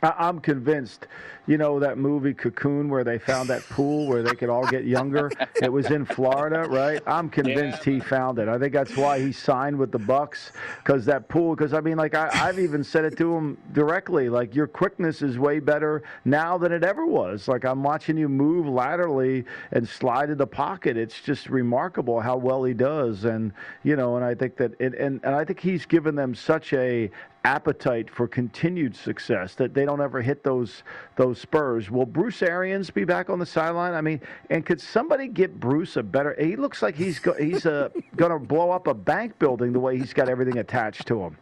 I'm 0.04 0.40
convinced. 0.40 1.06
You 1.46 1.58
know 1.58 1.78
that 1.78 1.98
movie 1.98 2.32
Cocoon 2.32 2.88
where 2.88 3.04
they 3.04 3.18
found 3.18 3.50
that 3.50 3.62
pool 3.68 4.06
where 4.06 4.22
they 4.22 4.34
could 4.34 4.48
all 4.48 4.66
get 4.66 4.84
younger. 4.84 5.30
It 5.60 5.70
was 5.70 5.90
in 5.90 6.06
Florida, 6.06 6.66
right? 6.68 7.02
I'm 7.06 7.28
convinced 7.28 7.86
yeah. 7.86 7.94
he 7.94 8.00
found 8.00 8.38
it. 8.38 8.48
I 8.48 8.58
think 8.58 8.72
that's 8.72 8.96
why 8.96 9.18
he 9.18 9.30
signed 9.30 9.78
with 9.78 9.92
the 9.92 9.98
Bucks 9.98 10.52
because 10.78 11.04
that 11.04 11.28
pool. 11.28 11.54
Because 11.54 11.74
I 11.74 11.80
mean, 11.80 11.98
like 11.98 12.14
I, 12.14 12.30
I've 12.32 12.58
even 12.58 12.82
said 12.82 13.04
it 13.04 13.18
to 13.18 13.34
him 13.34 13.58
directly. 13.72 14.30
Like 14.30 14.54
your 14.54 14.66
quickness 14.66 15.20
is 15.20 15.38
way 15.38 15.60
better 15.60 16.02
now 16.24 16.56
than 16.56 16.72
it 16.72 16.82
ever 16.82 17.04
was. 17.04 17.46
Like 17.46 17.64
I'm 17.64 17.82
watching 17.82 18.16
you 18.16 18.28
move 18.28 18.66
laterally 18.66 19.44
and 19.72 19.86
slide 19.86 20.30
in 20.30 20.38
the 20.38 20.46
pocket. 20.46 20.96
It's 20.96 21.20
just 21.20 21.50
remarkable 21.50 22.20
how 22.20 22.38
well 22.38 22.64
he 22.64 22.72
does. 22.72 23.24
And 23.24 23.52
you 23.82 23.96
know, 23.96 24.16
and 24.16 24.24
I 24.24 24.34
think 24.34 24.56
that 24.56 24.72
it, 24.78 24.94
and 24.94 25.20
and 25.22 25.34
I 25.34 25.44
think 25.44 25.60
he's 25.60 25.84
given 25.84 26.14
them 26.14 26.34
such 26.34 26.72
a 26.72 27.10
appetite 27.44 28.10
for 28.10 28.26
continued 28.26 28.96
success 28.96 29.54
that 29.54 29.74
they 29.74 29.84
don't 29.84 30.00
ever 30.00 30.20
hit 30.22 30.42
those 30.42 30.82
those 31.16 31.40
spurs. 31.40 31.90
Will 31.90 32.06
Bruce 32.06 32.42
Arians 32.42 32.90
be 32.90 33.04
back 33.04 33.30
on 33.30 33.38
the 33.38 33.46
sideline? 33.46 33.94
I 33.94 34.00
mean, 34.00 34.20
and 34.50 34.64
could 34.64 34.80
somebody 34.80 35.28
get 35.28 35.60
Bruce 35.60 35.96
a 35.96 36.02
better? 36.02 36.34
He 36.38 36.56
looks 36.56 36.82
like 36.82 36.96
he's 36.96 37.18
go, 37.18 37.34
he's 37.34 37.66
uh, 37.66 37.90
going 38.16 38.32
to 38.32 38.38
blow 38.38 38.70
up 38.70 38.86
a 38.86 38.94
bank 38.94 39.38
building 39.38 39.72
the 39.72 39.80
way 39.80 39.98
he's 39.98 40.12
got 40.12 40.28
everything 40.28 40.58
attached 40.58 41.06
to 41.08 41.20
him. 41.20 41.36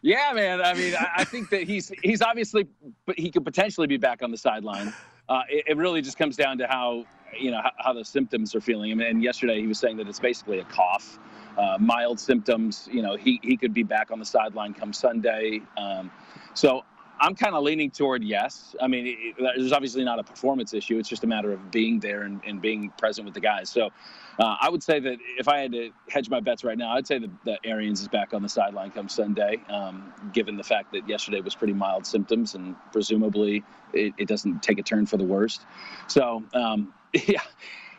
Yeah, 0.00 0.32
man. 0.34 0.60
I 0.60 0.74
mean, 0.74 0.94
I 1.16 1.24
think 1.24 1.50
that 1.50 1.62
he's 1.62 1.92
he's 2.02 2.22
obviously, 2.22 2.66
but 3.06 3.18
he 3.18 3.30
could 3.30 3.44
potentially 3.44 3.86
be 3.86 3.96
back 3.96 4.22
on 4.22 4.30
the 4.30 4.36
sideline. 4.36 4.92
Uh, 5.28 5.42
it, 5.48 5.64
it, 5.68 5.76
really 5.76 6.02
just 6.02 6.18
comes 6.18 6.36
down 6.36 6.58
to 6.58 6.66
how 6.66 7.04
you 7.38 7.52
know 7.52 7.60
how, 7.62 7.70
how 7.78 7.92
the 7.92 8.04
symptoms 8.04 8.54
are 8.54 8.60
feeling. 8.60 8.90
I 8.90 8.94
mean, 8.94 9.06
and 9.06 9.22
yesterday 9.22 9.60
he 9.60 9.66
was 9.68 9.78
saying 9.78 9.96
that 9.98 10.08
it's 10.08 10.18
basically 10.18 10.58
a 10.58 10.64
cough 10.64 11.20
uh, 11.58 11.78
mild 11.80 12.20
symptoms. 12.20 12.88
You 12.90 13.02
know, 13.02 13.16
he, 13.16 13.40
he 13.42 13.56
could 13.56 13.74
be 13.74 13.82
back 13.82 14.10
on 14.10 14.18
the 14.18 14.24
sideline 14.24 14.74
come 14.74 14.92
Sunday. 14.92 15.62
Um, 15.76 16.10
so 16.54 16.82
I'm 17.20 17.34
kind 17.36 17.54
of 17.54 17.62
leaning 17.62 17.90
toward 17.90 18.24
yes. 18.24 18.74
I 18.80 18.88
mean, 18.88 19.06
it, 19.06 19.36
there's 19.56 19.72
obviously 19.72 20.04
not 20.04 20.18
a 20.18 20.24
performance 20.24 20.74
issue. 20.74 20.98
It's 20.98 21.08
just 21.08 21.24
a 21.24 21.26
matter 21.26 21.52
of 21.52 21.70
being 21.70 22.00
there 22.00 22.22
and, 22.22 22.40
and 22.44 22.60
being 22.60 22.90
present 22.98 23.24
with 23.24 23.34
the 23.34 23.40
guys. 23.40 23.70
So 23.70 23.90
uh, 24.38 24.56
I 24.60 24.68
would 24.68 24.82
say 24.82 24.98
that 24.98 25.18
if 25.38 25.46
I 25.46 25.58
had 25.58 25.72
to 25.72 25.90
hedge 26.08 26.28
my 26.28 26.40
bets 26.40 26.64
right 26.64 26.76
now, 26.76 26.92
I'd 26.92 27.06
say 27.06 27.18
that, 27.18 27.30
that 27.44 27.60
Arians 27.64 28.00
is 28.00 28.08
back 28.08 28.34
on 28.34 28.42
the 28.42 28.48
sideline 28.48 28.90
come 28.90 29.08
Sunday, 29.08 29.62
um, 29.68 30.12
given 30.32 30.56
the 30.56 30.64
fact 30.64 30.92
that 30.92 31.08
yesterday 31.08 31.40
was 31.40 31.54
pretty 31.54 31.74
mild 31.74 32.06
symptoms 32.06 32.54
and 32.56 32.74
presumably 32.92 33.62
it, 33.92 34.14
it 34.18 34.26
doesn't 34.28 34.62
take 34.62 34.78
a 34.78 34.82
turn 34.82 35.06
for 35.06 35.16
the 35.16 35.24
worst. 35.24 35.62
So, 36.08 36.42
um, 36.54 36.92
yeah. 37.12 37.42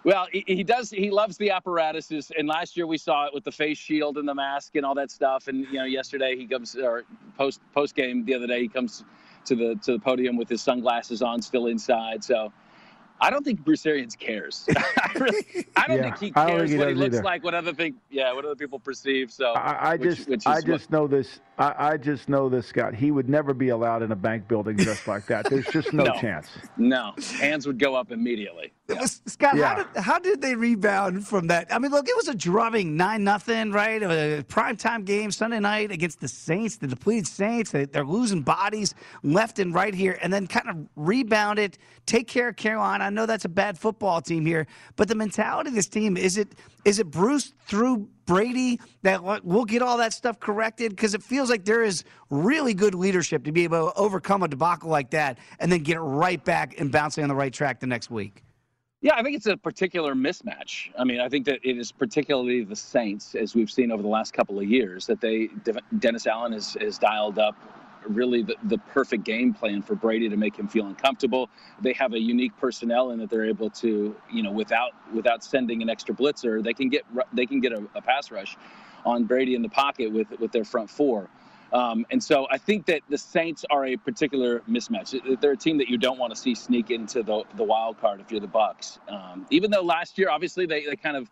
Well, 0.04 0.28
he, 0.32 0.44
he, 0.48 0.64
does. 0.64 0.90
He 0.90 1.10
loves 1.10 1.38
the 1.38 1.52
apparatuses, 1.52 2.32
and 2.38 2.48
last 2.48 2.76
year 2.76 2.86
we 2.86 2.98
saw 2.98 3.26
it 3.26 3.34
with 3.34 3.46
the 3.46 3.52
face 3.52 3.78
shield 3.78 4.18
and 4.18 4.28
the 4.28 4.36
mask 4.36 4.76
and 4.76 4.86
all 4.86 4.96
that 4.96 5.12
stuff. 5.12 5.48
And 5.48 5.66
you 5.68 5.80
know, 5.80 5.86
yesterday 5.86 6.36
he 6.36 6.46
comes 6.46 6.76
or 6.76 7.04
post 7.38 7.62
post 7.74 7.96
game 7.96 8.26
the 8.26 8.34
other 8.34 8.48
day 8.48 8.62
he 8.62 8.68
comes 8.68 9.06
to 9.46 9.56
the 9.56 9.76
to 9.84 9.94
the 9.94 10.00
podium 10.00 10.36
with 10.36 10.50
his 10.50 10.62
sunglasses 10.62 11.22
on, 11.22 11.42
still 11.42 11.68
inside. 11.68 12.24
So. 12.24 12.52
I 13.22 13.30
don't 13.30 13.46
think 13.46 13.64
Bruce 13.64 13.86
Arians 13.86 14.18
cares. 14.18 14.68
I, 14.76 15.12
really, 15.16 15.46
I 15.78 15.88
don't 15.88 15.98
yeah, 15.98 16.04
think 16.04 16.18
he 16.18 16.32
cares 16.32 16.62
think 16.62 16.72
he 16.72 16.78
what 16.78 16.88
he 16.90 16.94
looks 16.96 17.16
either. 17.16 17.24
like, 17.24 17.44
what 17.44 17.54
other 17.54 17.74
think, 17.74 17.96
yeah, 18.10 18.34
what 18.34 18.44
other 18.44 18.56
people 18.56 18.80
perceive. 18.80 19.32
So 19.32 19.54
I, 19.54 19.94
I 19.94 19.96
which, 19.96 20.18
just, 20.18 20.30
which 20.30 20.48
I 20.48 20.60
just 20.60 20.92
what, 20.92 21.00
know 21.00 21.08
this. 21.08 21.40
I, 21.58 21.74
I, 21.78 21.98
just 21.98 22.28
know 22.28 22.50
this, 22.50 22.68
Scott. 22.68 22.94
He 22.94 23.12
would 23.12 23.30
never 23.30 23.54
be 23.54 23.70
allowed 23.70 24.02
in 24.02 24.12
a 24.12 24.16
bank 24.16 24.50
building 24.50 24.76
dressed 24.76 25.08
like 25.08 25.26
that. 25.28 25.50
There's 25.50 25.68
just 25.68 25.94
no, 25.94 26.04
no 26.06 26.20
chance. 26.20 26.50
No, 26.76 27.14
hands 27.36 27.66
would 27.66 27.80
go 27.80 27.96
up 27.96 28.12
immediately. 28.12 28.74
Scott, 29.26 29.56
yeah. 29.56 29.68
how, 29.68 29.76
did, 29.76 29.98
how 29.98 30.20
did 30.20 30.42
they 30.42 30.56
rebound 30.56 31.28
from 31.28 31.48
that? 31.48 31.74
I 31.74 31.80
mean, 31.80 31.92
look, 31.92 32.08
it 32.08 32.16
was 32.16 32.28
a 32.28 32.36
drubbing, 32.36 32.96
9 32.98 33.24
nothing, 33.24 33.72
right? 33.72 34.02
A 34.02 34.46
primetime 34.48 35.06
game 35.06 35.32
Sunday 35.32 35.60
night 35.60 35.92
against 35.92 36.20
the 36.20 36.28
Saints, 36.28 36.78
the 36.78 36.88
depleted 36.88 37.28
Saints. 37.28 37.72
They, 37.72 37.88
are 37.96 38.06
losing 38.06 38.42
bodies 38.42 38.96
left 39.24 39.60
and 39.60 39.74
right 39.74 39.94
here, 39.94 40.18
and 40.22 40.32
then 40.32 40.48
kind 40.48 40.70
of 40.70 40.88
rebound 40.96 41.60
it, 41.60 41.78
take 42.06 42.28
care 42.28 42.50
of 42.50 42.56
Carolina. 42.56 43.06
I 43.06 43.10
know 43.10 43.26
that's 43.26 43.46
a 43.46 43.50
bad 43.50 43.78
football 43.78 44.22
team 44.22 44.46
here, 44.46 44.68
but 44.96 45.08
the 45.08 45.16
mentality 45.16 45.70
of 45.70 45.76
this 45.76 45.88
team 45.88 46.18
is 46.18 46.38
it 46.38 46.50
is 46.86 47.00
it 47.00 47.10
Bruce 47.10 47.54
through 47.66 48.10
Brady 48.26 48.80
that 49.04 49.24
we'll 49.44 49.66
get 49.66 49.82
all 49.82 49.98
that 49.98 50.14
stuff 50.14 50.40
corrected? 50.40 50.92
Because 50.92 51.14
it 51.14 51.24
feels 51.24 51.50
like 51.50 51.66
there 51.66 51.84
is 51.84 52.04
really 52.30 52.74
good 52.74 52.94
leadership 52.94 53.46
to 53.46 53.52
be 53.52 53.64
able 53.64 53.92
to 53.92 53.98
overcome 53.98 54.44
a 54.44 54.48
debacle 54.48 54.90
like 54.90 55.12
that 55.12 55.38
and 55.60 55.72
then 55.72 55.82
get 55.82 55.96
it 55.96 56.02
right 56.02 56.44
back 56.44 56.80
and 56.80 56.92
bouncing 56.92 57.24
on 57.24 57.30
the 57.30 57.36
right 57.36 57.54
track 57.54 57.80
the 57.80 57.88
next 57.88 58.10
week. 58.12 58.44
Yeah, 59.04 59.16
I 59.18 59.22
think 59.22 59.36
it's 59.36 59.48
a 59.48 59.58
particular 59.58 60.16
mismatch. 60.16 60.90
I 60.98 61.04
mean, 61.04 61.20
I 61.20 61.28
think 61.28 61.46
that 61.48 61.60
it 61.62 61.78
is 61.78 61.92
particularly 61.92 62.64
the 62.64 62.76
Saints, 62.78 63.36
as 63.36 63.54
we've 63.54 63.70
seen 63.70 63.92
over 63.92 64.02
the 64.02 64.08
last 64.08 64.34
couple 64.34 64.58
of 64.58 64.66
years, 64.66 65.06
that 65.08 65.20
they 65.20 65.50
Dennis 66.00 66.26
Allen 66.26 66.54
has, 66.54 66.78
has 66.80 67.00
dialed 67.00 67.38
up 67.38 67.54
really 68.08 68.44
the, 68.44 68.56
the 68.64 68.78
perfect 68.78 69.26
game 69.26 69.54
plan 69.54 69.82
for 69.82 69.96
Brady 69.96 70.30
to 70.30 70.38
make 70.38 70.56
him 70.56 70.70
feel 70.70 70.88
uncomfortable. 70.88 71.50
They 71.82 71.92
have 71.94 72.14
a 72.14 72.20
unique 72.20 72.58
personnel 72.58 73.12
in 73.12 73.20
that 73.20 73.30
they're 73.30 73.46
able 73.46 73.70
to, 73.72 74.16
you 74.32 74.42
know, 74.42 74.52
without 74.52 74.92
without 75.14 75.44
sending 75.44 75.82
an 75.82 75.90
extra 75.90 76.16
blitzer, 76.16 76.64
they 76.64 76.74
can 76.74 76.88
get 76.88 77.04
they 77.34 77.46
can 77.46 77.60
get 77.60 77.74
a, 77.74 77.86
a 77.96 78.02
pass 78.02 78.32
rush 78.32 78.56
on 79.06 79.26
Brady 79.26 79.54
in 79.54 79.62
the 79.62 79.70
pocket 79.70 80.14
with 80.14 80.32
with 80.40 80.54
their 80.54 80.64
front 80.64 80.90
four. 80.90 81.30
Um, 81.74 82.06
and 82.12 82.24
so 82.24 82.48
I 82.52 82.60
think 82.60 82.86
that 82.86 83.02
the 83.10 83.18
Saints 83.18 83.66
are 83.72 83.86
a 83.86 83.98
particular 83.98 84.62
mismatch. 84.70 85.20
They're 85.42 85.54
a 85.54 85.58
team 85.58 85.78
that 85.80 85.90
you 85.90 85.98
don't 85.98 86.20
want 86.20 86.34
to 86.34 86.40
see 86.40 86.54
sneak 86.54 86.92
into 86.92 87.24
the, 87.24 87.44
the 87.56 87.64
wild 87.64 88.00
card 88.00 88.22
if 88.22 88.32
you're 88.32 88.40
the 88.40 88.48
Bucks. 88.48 89.00
Um, 89.10 89.48
even 89.50 89.72
though 89.72 89.82
last 89.82 90.18
year, 90.18 90.30
obviously, 90.30 90.68
they, 90.68 90.86
they 90.86 90.96
kind 90.96 91.18
of, 91.18 91.32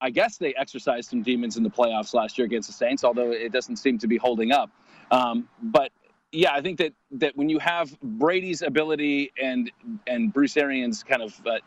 I 0.00 0.08
guess 0.10 0.38
they 0.38 0.54
exercised 0.54 1.10
some 1.10 1.22
demons 1.22 1.58
in 1.58 1.62
the 1.62 1.70
playoffs 1.70 2.14
last 2.14 2.38
year 2.38 2.46
against 2.46 2.68
the 2.68 2.72
Saints, 2.72 3.04
although 3.04 3.30
it 3.30 3.52
doesn't 3.52 3.76
seem 3.76 3.98
to 3.98 4.06
be 4.06 4.16
holding 4.16 4.52
up. 4.52 4.70
Um, 5.10 5.48
but 5.62 5.90
yeah, 6.32 6.52
I 6.52 6.62
think 6.62 6.78
that 6.78 6.92
that 7.12 7.36
when 7.36 7.48
you 7.48 7.58
have 7.60 7.98
Brady's 8.00 8.62
ability 8.62 9.32
and 9.40 9.70
and 10.06 10.32
Bruce 10.32 10.56
Arians' 10.56 11.04
kind 11.04 11.22
of 11.22 11.40
uh, 11.46 11.58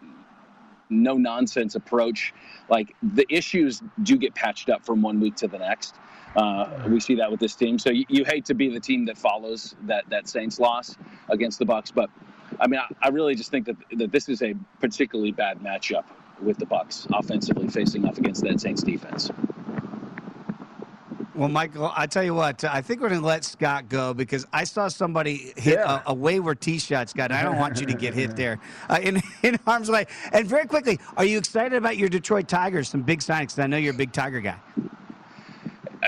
no 0.90 1.16
nonsense 1.16 1.76
approach, 1.76 2.34
like 2.70 2.94
the 3.02 3.26
issues 3.30 3.82
do 4.04 4.18
get 4.18 4.36
patched 4.36 4.70
up 4.70 4.86
from 4.86 5.02
one 5.02 5.20
week 5.20 5.36
to 5.38 5.48
the 5.48 5.58
next. 5.58 5.96
Uh, 6.36 6.84
we 6.88 7.00
see 7.00 7.16
that 7.16 7.32
with 7.32 7.40
this 7.40 7.56
team. 7.56 7.80
So 7.80 7.90
you, 7.90 8.06
you, 8.10 8.24
hate 8.24 8.46
to 8.46 8.54
be 8.54 8.70
the 8.70 8.80
team 8.80 9.06
that 9.06 9.18
follows 9.18 9.76
that 9.84 10.04
that 10.10 10.28
Saints 10.28 10.60
loss 10.60 10.96
against 11.30 11.58
the 11.58 11.66
Bucks, 11.66 11.90
but 11.90 12.10
I 12.60 12.68
mean, 12.68 12.80
I, 12.80 13.08
I 13.08 13.10
really 13.10 13.34
just 13.34 13.50
think 13.50 13.66
that 13.66 13.76
that 13.98 14.12
this 14.12 14.30
is 14.30 14.42
a 14.42 14.54
particularly 14.80 15.32
bad 15.32 15.60
matchup 15.60 16.04
with 16.42 16.58
the 16.58 16.66
Bucks 16.66 17.08
offensively 17.12 17.68
facing 17.68 18.06
off 18.06 18.18
against 18.18 18.44
that 18.44 18.60
Saints 18.60 18.84
defense. 18.84 19.32
Well, 21.38 21.50
Michael, 21.50 21.94
I 21.96 22.08
tell 22.08 22.24
you 22.24 22.34
what, 22.34 22.64
I 22.64 22.82
think 22.82 23.00
we're 23.00 23.10
going 23.10 23.22
to 23.22 23.28
let 23.28 23.46
Scott 23.46 23.90
go 23.90 24.12
because 24.12 24.48
I 24.52 24.64
saw 24.64 24.88
somebody 24.88 25.54
hit 25.56 25.76
yeah. 25.76 26.02
a, 26.08 26.10
a, 26.10 26.14
wayward 26.16 26.60
tee 26.62 26.80
shot, 26.80 27.10
Scott. 27.12 27.32
I 27.32 27.44
don't 27.44 27.60
want 27.60 27.80
you 27.80 27.86
to 27.86 27.94
get 27.94 28.16
hit 28.16 28.36
there 28.36 28.60
uh, 28.90 28.98
in, 29.00 29.22
in 29.44 29.60
harm's 29.64 29.92
way. 29.92 30.08
And 30.32 30.48
very 30.48 30.66
quickly, 30.66 31.00
are 31.16 31.26
you 31.26 31.38
excited 31.38 31.78
about 31.78 31.96
your 31.96 32.10
Detroit 32.10 32.48
Tigers? 32.48 32.90
Some 32.90 33.04
big 33.04 33.20
signings. 33.20 33.62
I 33.62 33.68
know 33.68 33.78
you're 33.78 33.94
a 33.94 33.98
big 33.98 34.14
Tiger 34.14 34.42
guy. 34.42 34.58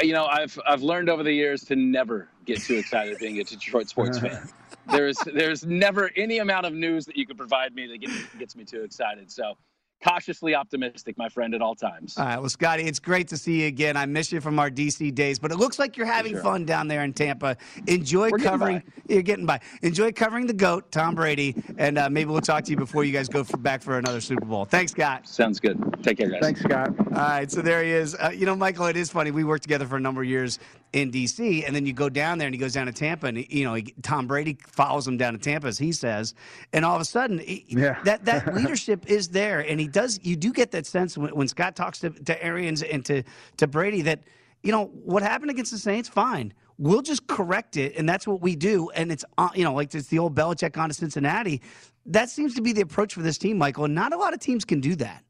You 0.01 0.13
know, 0.13 0.25
I've 0.25 0.57
I've 0.67 0.81
learned 0.81 1.09
over 1.09 1.23
the 1.23 1.33
years 1.33 1.63
to 1.65 1.75
never 1.75 2.29
get 2.45 2.61
too 2.61 2.75
excited 2.75 3.17
being 3.19 3.39
a 3.39 3.43
Detroit 3.43 3.89
sports 3.89 4.19
fan. 4.21 4.47
There's 4.87 5.17
there's 5.33 5.65
never 5.65 6.11
any 6.15 6.39
amount 6.39 6.65
of 6.65 6.73
news 6.73 7.05
that 7.05 7.17
you 7.17 7.25
could 7.25 7.37
provide 7.37 7.73
me 7.75 7.87
that 7.87 7.97
gets, 7.99 8.13
gets 8.37 8.55
me 8.55 8.65
too 8.65 8.83
excited. 8.83 9.31
So 9.31 9.55
cautiously 10.03 10.55
optimistic, 10.55 11.17
my 11.17 11.29
friend, 11.29 11.53
at 11.53 11.61
all 11.61 11.75
times. 11.75 12.17
All 12.17 12.25
right. 12.25 12.39
Well, 12.39 12.49
Scotty, 12.49 12.83
it's 12.83 12.99
great 12.99 13.27
to 13.29 13.37
see 13.37 13.61
you 13.61 13.67
again. 13.67 13.97
I 13.97 14.05
miss 14.05 14.31
you 14.31 14.41
from 14.41 14.59
our 14.59 14.69
DC 14.69 15.13
days, 15.13 15.39
but 15.39 15.51
it 15.51 15.57
looks 15.57 15.79
like 15.79 15.97
you're 15.97 16.05
having 16.05 16.33
sure. 16.33 16.43
fun 16.43 16.65
down 16.65 16.87
there 16.87 17.03
in 17.03 17.13
Tampa. 17.13 17.57
Enjoy 17.87 18.29
We're 18.31 18.37
covering. 18.37 18.77
Getting 18.79 18.93
you're 19.07 19.21
getting 19.23 19.45
by. 19.45 19.59
Enjoy 19.81 20.11
covering 20.11 20.47
the 20.47 20.53
GOAT, 20.53 20.91
Tom 20.91 21.15
Brady, 21.15 21.55
and 21.77 21.97
uh, 21.97 22.09
maybe 22.09 22.31
we'll 22.31 22.41
talk 22.41 22.63
to 22.65 22.71
you 22.71 22.77
before 22.77 23.03
you 23.03 23.11
guys 23.11 23.27
go 23.27 23.43
for, 23.43 23.57
back 23.57 23.81
for 23.81 23.97
another 23.97 24.21
Super 24.21 24.45
Bowl. 24.45 24.65
Thanks, 24.65 24.91
Scott. 24.91 25.27
Sounds 25.27 25.59
good. 25.59 25.81
Take 26.03 26.17
care, 26.17 26.29
guys. 26.29 26.39
Thanks, 26.41 26.61
Scott. 26.61 26.89
All 26.99 27.05
right. 27.13 27.51
So 27.51 27.61
there 27.61 27.83
he 27.83 27.91
is. 27.91 28.15
Uh, 28.15 28.31
you 28.33 28.45
know, 28.45 28.55
Michael, 28.55 28.85
it 28.85 28.97
is 28.97 29.09
funny. 29.09 29.31
We 29.31 29.43
worked 29.43 29.63
together 29.63 29.85
for 29.85 29.97
a 29.97 30.01
number 30.01 30.21
of 30.21 30.27
years 30.27 30.59
in 30.93 31.11
DC, 31.11 31.65
and 31.65 31.75
then 31.75 31.85
you 31.85 31.93
go 31.93 32.09
down 32.09 32.37
there 32.37 32.47
and 32.47 32.55
he 32.55 32.59
goes 32.59 32.73
down 32.73 32.87
to 32.87 32.91
Tampa, 32.91 33.27
and 33.27 33.51
you 33.51 33.63
know 33.63 33.75
he, 33.75 33.93
Tom 34.01 34.27
Brady 34.27 34.57
follows 34.67 35.07
him 35.07 35.17
down 35.17 35.33
to 35.33 35.39
Tampa, 35.39 35.67
as 35.67 35.77
he 35.77 35.91
says, 35.91 36.33
and 36.73 36.83
all 36.83 36.95
of 36.95 37.01
a 37.01 37.05
sudden, 37.05 37.39
he, 37.39 37.65
yeah. 37.69 38.01
that 38.03 38.25
that 38.25 38.53
leadership 38.55 39.07
is 39.07 39.29
there, 39.29 39.59
and 39.59 39.79
he 39.79 39.87
does. 39.87 40.19
You 40.23 40.35
do 40.35 40.51
get 40.51 40.71
that 40.71 40.85
sense 40.85 41.17
when, 41.17 41.35
when 41.35 41.47
Scott 41.47 41.75
talks 41.75 41.99
to, 41.99 42.09
to 42.09 42.43
Arians 42.43 42.81
and 42.81 43.05
to 43.05 43.23
to 43.57 43.67
Brady 43.67 44.01
that 44.03 44.23
you 44.63 44.71
know 44.71 44.85
what 44.85 45.21
happened 45.23 45.51
against 45.51 45.71
the 45.71 45.77
Saints, 45.77 46.09
fine. 46.09 46.53
We'll 46.77 47.01
just 47.01 47.27
correct 47.27 47.77
it, 47.77 47.95
and 47.97 48.07
that's 48.07 48.25
what 48.25 48.41
we 48.41 48.55
do. 48.55 48.89
And 48.91 49.11
it's 49.11 49.25
uh, 49.37 49.49
you 49.53 49.63
know 49.63 49.73
like 49.73 49.93
it's 49.93 50.07
the 50.07 50.19
old 50.19 50.35
Belichick 50.35 50.77
on 50.77 50.89
to 50.89 50.93
Cincinnati. 50.93 51.61
That 52.05 52.29
seems 52.29 52.55
to 52.55 52.61
be 52.61 52.73
the 52.73 52.81
approach 52.81 53.13
for 53.13 53.21
this 53.21 53.37
team, 53.37 53.57
Michael, 53.57 53.85
and 53.85 53.93
not 53.93 54.13
a 54.13 54.17
lot 54.17 54.33
of 54.33 54.39
teams 54.39 54.65
can 54.65 54.79
do 54.79 54.95
that. 54.95 55.23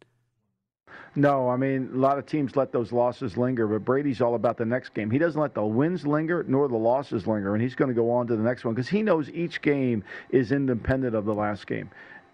No, 1.20 1.50
I 1.50 1.58
mean, 1.58 1.90
a 1.94 1.98
lot 1.98 2.18
of 2.18 2.26
teams 2.26 2.56
let 2.56 2.72
those 2.72 2.94
losses 2.94 3.36
linger, 3.36 3.68
but 3.68 3.84
Brady's 3.84 4.22
all 4.22 4.36
about 4.36 4.58
the 4.58 4.66
next 4.66 4.94
game. 4.94 5.12
He 5.12 5.18
doesn't 5.18 5.40
let 5.40 5.54
the 5.54 5.66
wins 5.66 6.08
linger 6.08 6.46
nor 6.48 6.70
the 6.70 6.78
losses 6.78 7.28
linger, 7.28 7.54
and 7.54 7.62
he's 7.62 7.76
going 7.76 7.90
to 7.90 7.94
go 7.96 8.10
on 8.10 8.26
to 8.28 8.38
the 8.38 8.44
next 8.44 8.64
one 8.64 8.74
because 8.74 8.88
he 8.88 9.04
knows 9.04 9.30
each 9.32 9.62
game 9.62 10.02
is 10.30 10.54
independent 10.54 11.16
of 11.16 11.26
the 11.26 11.34
last 11.34 11.68
game. 11.68 11.90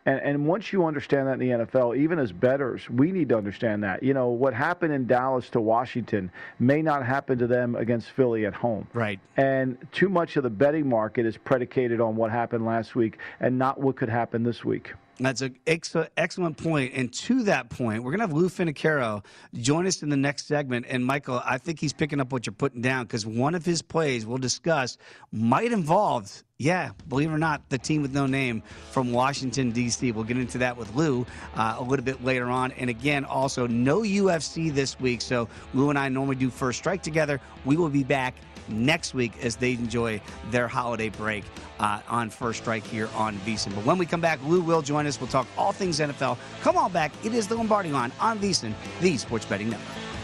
And, 0.05 0.21
and 0.21 0.45
once 0.45 0.71
you 0.71 0.85
understand 0.85 1.27
that 1.27 1.33
in 1.33 1.39
the 1.39 1.65
NFL, 1.65 1.97
even 1.97 2.19
as 2.19 2.31
bettors, 2.31 2.87
we 2.87 3.11
need 3.11 3.29
to 3.29 3.37
understand 3.37 3.83
that. 3.83 4.03
You 4.03 4.13
know, 4.13 4.27
what 4.27 4.53
happened 4.53 4.93
in 4.93 5.07
Dallas 5.07 5.49
to 5.49 5.61
Washington 5.61 6.31
may 6.59 6.83
not 6.83 7.03
happen 7.03 7.39
to 7.39 7.47
them 7.47 7.75
against 7.75 8.11
Philly 8.11 8.45
at 8.45 8.53
home. 8.53 8.87
Right. 8.93 9.19
And 9.35 9.79
too 9.91 10.09
much 10.09 10.37
of 10.37 10.43
the 10.43 10.49
betting 10.51 10.87
market 10.87 11.25
is 11.25 11.37
predicated 11.37 11.99
on 11.99 12.15
what 12.15 12.29
happened 12.29 12.65
last 12.65 12.93
week 12.93 13.17
and 13.39 13.57
not 13.57 13.79
what 13.79 13.95
could 13.95 14.09
happen 14.09 14.43
this 14.43 14.63
week. 14.63 14.93
That's 15.19 15.41
an 15.41 15.57
ex- 15.65 15.95
excellent 16.17 16.57
point. 16.57 16.93
And 16.93 17.11
to 17.13 17.43
that 17.43 17.69
point, 17.69 18.03
we're 18.03 18.11
going 18.11 18.19
to 18.19 18.27
have 18.27 18.33
Lou 18.33 18.49
Finocchiaro 18.49 19.23
join 19.53 19.87
us 19.87 20.03
in 20.03 20.09
the 20.09 20.17
next 20.17 20.47
segment. 20.47 20.85
And 20.89 21.05
Michael, 21.05 21.41
I 21.45 21.57
think 21.57 21.79
he's 21.79 21.93
picking 21.93 22.19
up 22.19 22.31
what 22.31 22.45
you're 22.45 22.53
putting 22.53 22.81
down 22.81 23.05
because 23.05 23.25
one 23.25 23.55
of 23.55 23.65
his 23.65 23.81
plays 23.81 24.25
we'll 24.25 24.37
discuss 24.37 24.97
might 25.31 25.71
involve, 25.71 26.43
yeah, 26.57 26.91
believe 27.07 27.29
it 27.29 27.33
or 27.33 27.37
not, 27.37 27.69
the 27.69 27.77
team 27.77 28.01
with 28.01 28.13
no 28.13 28.25
name 28.25 28.61
from 28.91 29.13
Washington, 29.13 29.71
D.C. 29.71 30.11
We'll 30.11 30.25
get 30.25 30.37
into 30.37 30.57
that 30.57 30.75
with 30.75 30.93
Lou 30.95 31.25
uh, 31.55 31.75
a 31.79 31.83
little 31.83 32.05
bit 32.05 32.23
later 32.23 32.47
on. 32.47 32.73
And 32.73 32.89
again, 32.89 33.23
also, 33.23 33.67
no 33.67 34.01
UFC 34.01 34.73
this 34.73 34.99
week. 34.99 35.21
So 35.21 35.47
Lou 35.73 35.89
and 35.89 35.97
I 35.97 36.09
normally 36.09 36.35
do 36.35 36.49
First 36.49 36.79
Strike 36.79 37.03
together. 37.03 37.39
We 37.63 37.77
will 37.77 37.89
be 37.89 38.03
back 38.03 38.35
next 38.69 39.13
week 39.13 39.33
as 39.43 39.55
they 39.55 39.73
enjoy 39.73 40.21
their 40.51 40.67
holiday 40.67 41.09
break 41.09 41.43
uh, 41.79 42.01
on 42.07 42.29
First 42.29 42.61
Strike 42.61 42.85
here 42.85 43.09
on 43.15 43.37
VSIN. 43.39 43.75
But 43.75 43.85
when 43.85 43.97
we 43.97 44.05
come 44.05 44.21
back, 44.21 44.39
Lou 44.43 44.61
will 44.61 44.81
join 44.81 45.07
us. 45.07 45.19
We'll 45.19 45.29
talk 45.29 45.47
all 45.57 45.71
things 45.71 45.99
NFL. 45.99 46.37
Come 46.61 46.77
on 46.77 46.91
back. 46.91 47.11
It 47.23 47.33
is 47.33 47.47
the 47.47 47.55
Lombardi 47.55 47.91
line 47.91 48.11
on 48.19 48.39
VSIN, 48.39 48.73
the 49.01 49.17
Sports 49.17 49.45
Betting 49.45 49.69
Network. 49.69 50.14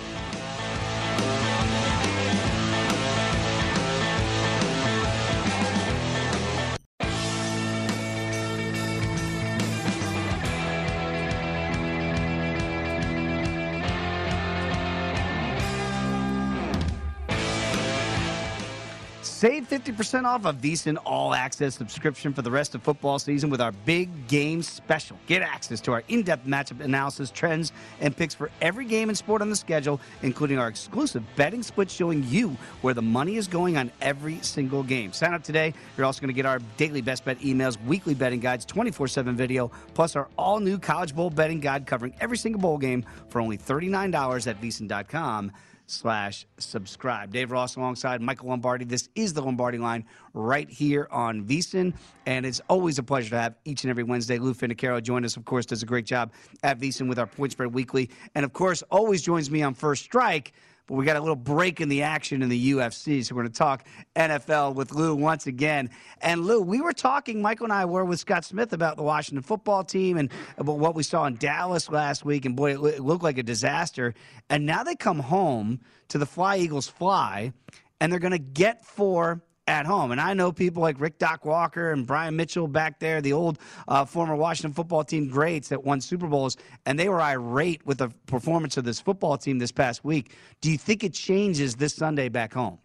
Save 19.41 19.67
50% 19.69 20.25
off 20.25 20.45
a 20.45 20.53
VSIN 20.53 20.99
All 21.03 21.33
Access 21.33 21.73
subscription 21.73 22.31
for 22.31 22.43
the 22.43 22.51
rest 22.51 22.75
of 22.75 22.83
football 22.83 23.17
season 23.17 23.49
with 23.49 23.59
our 23.59 23.71
big 23.71 24.27
game 24.27 24.61
special. 24.61 25.17
Get 25.25 25.41
access 25.41 25.81
to 25.81 25.93
our 25.93 26.03
in 26.09 26.21
depth 26.21 26.45
matchup 26.45 26.79
analysis, 26.79 27.31
trends, 27.31 27.71
and 28.01 28.15
picks 28.15 28.35
for 28.35 28.51
every 28.61 28.85
game 28.85 29.09
and 29.09 29.17
sport 29.17 29.41
on 29.41 29.49
the 29.49 29.55
schedule, 29.55 29.99
including 30.21 30.59
our 30.59 30.67
exclusive 30.67 31.23
betting 31.35 31.63
split 31.63 31.89
showing 31.89 32.23
you 32.27 32.55
where 32.83 32.93
the 32.93 33.01
money 33.01 33.37
is 33.37 33.47
going 33.47 33.77
on 33.77 33.91
every 33.99 34.37
single 34.43 34.83
game. 34.83 35.11
Sign 35.11 35.33
up 35.33 35.41
today. 35.41 35.73
You're 35.97 36.05
also 36.05 36.21
going 36.21 36.27
to 36.27 36.33
get 36.33 36.45
our 36.45 36.59
daily 36.77 37.01
best 37.01 37.25
bet 37.25 37.39
emails, 37.39 37.83
weekly 37.85 38.13
betting 38.13 38.41
guides, 38.41 38.63
24 38.63 39.07
7 39.07 39.35
video, 39.35 39.71
plus 39.95 40.15
our 40.15 40.27
all 40.37 40.59
new 40.59 40.77
College 40.77 41.15
Bowl 41.15 41.31
betting 41.31 41.59
guide 41.59 41.87
covering 41.87 42.13
every 42.21 42.37
single 42.37 42.61
bowl 42.61 42.77
game 42.77 43.03
for 43.29 43.41
only 43.41 43.57
$39 43.57 44.45
at 44.45 44.61
VSIN.com 44.61 45.51
slash 45.91 46.45
subscribe. 46.57 47.31
Dave 47.31 47.51
Ross 47.51 47.75
alongside 47.75 48.21
Michael 48.21 48.49
Lombardi. 48.49 48.85
This 48.85 49.09
is 49.15 49.33
the 49.33 49.41
Lombardi 49.41 49.77
line 49.77 50.05
right 50.33 50.69
here 50.69 51.07
on 51.11 51.43
VSIN. 51.45 51.93
And 52.25 52.45
it's 52.45 52.61
always 52.69 52.97
a 52.97 53.03
pleasure 53.03 53.29
to 53.31 53.39
have 53.39 53.55
each 53.65 53.83
and 53.83 53.89
every 53.89 54.03
Wednesday. 54.03 54.39
Lou 54.39 54.53
Finocchiaro 54.53 55.01
join 55.03 55.25
us, 55.25 55.37
of 55.37 55.45
course, 55.45 55.65
does 55.65 55.83
a 55.83 55.85
great 55.85 56.05
job 56.05 56.31
at 56.63 56.79
VSIN 56.79 57.09
with 57.09 57.19
our 57.19 57.27
Point 57.27 57.51
Spread 57.51 57.73
Weekly. 57.73 58.09
And, 58.35 58.45
of 58.45 58.53
course, 58.53 58.81
always 58.89 59.21
joins 59.21 59.51
me 59.51 59.61
on 59.61 59.73
First 59.73 60.03
Strike 60.03 60.53
but 60.91 60.97
we 60.97 61.05
got 61.05 61.15
a 61.15 61.21
little 61.21 61.37
break 61.37 61.79
in 61.79 61.87
the 61.87 62.01
action 62.01 62.41
in 62.41 62.49
the 62.49 62.73
UFC. 62.73 63.23
So 63.25 63.33
we're 63.33 63.43
going 63.43 63.53
to 63.53 63.57
talk 63.57 63.87
NFL 64.13 64.75
with 64.75 64.91
Lou 64.91 65.15
once 65.15 65.47
again. 65.47 65.89
And 66.19 66.45
Lou, 66.45 66.59
we 66.59 66.81
were 66.81 66.91
talking, 66.91 67.41
Michael 67.41 67.67
and 67.67 67.71
I 67.71 67.85
were 67.85 68.03
with 68.03 68.19
Scott 68.19 68.43
Smith 68.43 68.73
about 68.73 68.97
the 68.97 69.03
Washington 69.03 69.41
football 69.41 69.85
team 69.85 70.17
and 70.17 70.29
about 70.57 70.79
what 70.79 70.93
we 70.93 71.03
saw 71.03 71.27
in 71.27 71.37
Dallas 71.37 71.89
last 71.89 72.25
week. 72.25 72.43
And 72.43 72.57
boy, 72.57 72.73
it 72.73 72.99
looked 72.99 73.23
like 73.23 73.37
a 73.37 73.43
disaster. 73.43 74.13
And 74.49 74.65
now 74.65 74.83
they 74.83 74.97
come 74.97 75.19
home 75.19 75.79
to 76.09 76.17
the 76.17 76.25
Fly 76.25 76.57
Eagles 76.57 76.89
Fly, 76.89 77.53
and 78.01 78.11
they're 78.11 78.19
going 78.19 78.31
to 78.31 78.37
get 78.37 78.85
four 78.85 79.41
at 79.67 79.85
home. 79.85 80.11
And 80.11 80.19
I 80.19 80.33
know 80.33 80.51
people 80.51 80.81
like 80.81 80.99
Rick 80.99 81.17
Doc 81.17 81.45
Walker 81.45 81.91
and 81.91 82.05
Brian 82.05 82.35
Mitchell 82.35 82.67
back 82.67 82.99
there, 82.99 83.21
the 83.21 83.33
old 83.33 83.59
uh, 83.87 84.05
former 84.05 84.35
Washington 84.35 84.73
football 84.73 85.03
team 85.03 85.27
greats 85.27 85.69
that 85.69 85.83
won 85.83 86.01
Super 86.01 86.27
Bowls, 86.27 86.57
and 86.85 86.99
they 86.99 87.09
were 87.09 87.21
irate 87.21 87.85
with 87.85 87.99
the 87.99 88.09
performance 88.25 88.77
of 88.77 88.83
this 88.83 88.99
football 88.99 89.37
team 89.37 89.59
this 89.59 89.71
past 89.71 90.03
week. 90.03 90.35
Do 90.61 90.71
you 90.71 90.77
think 90.77 91.03
it 91.03 91.13
changes 91.13 91.75
this 91.75 91.95
Sunday 91.95 92.29
back 92.29 92.53
home? 92.53 92.79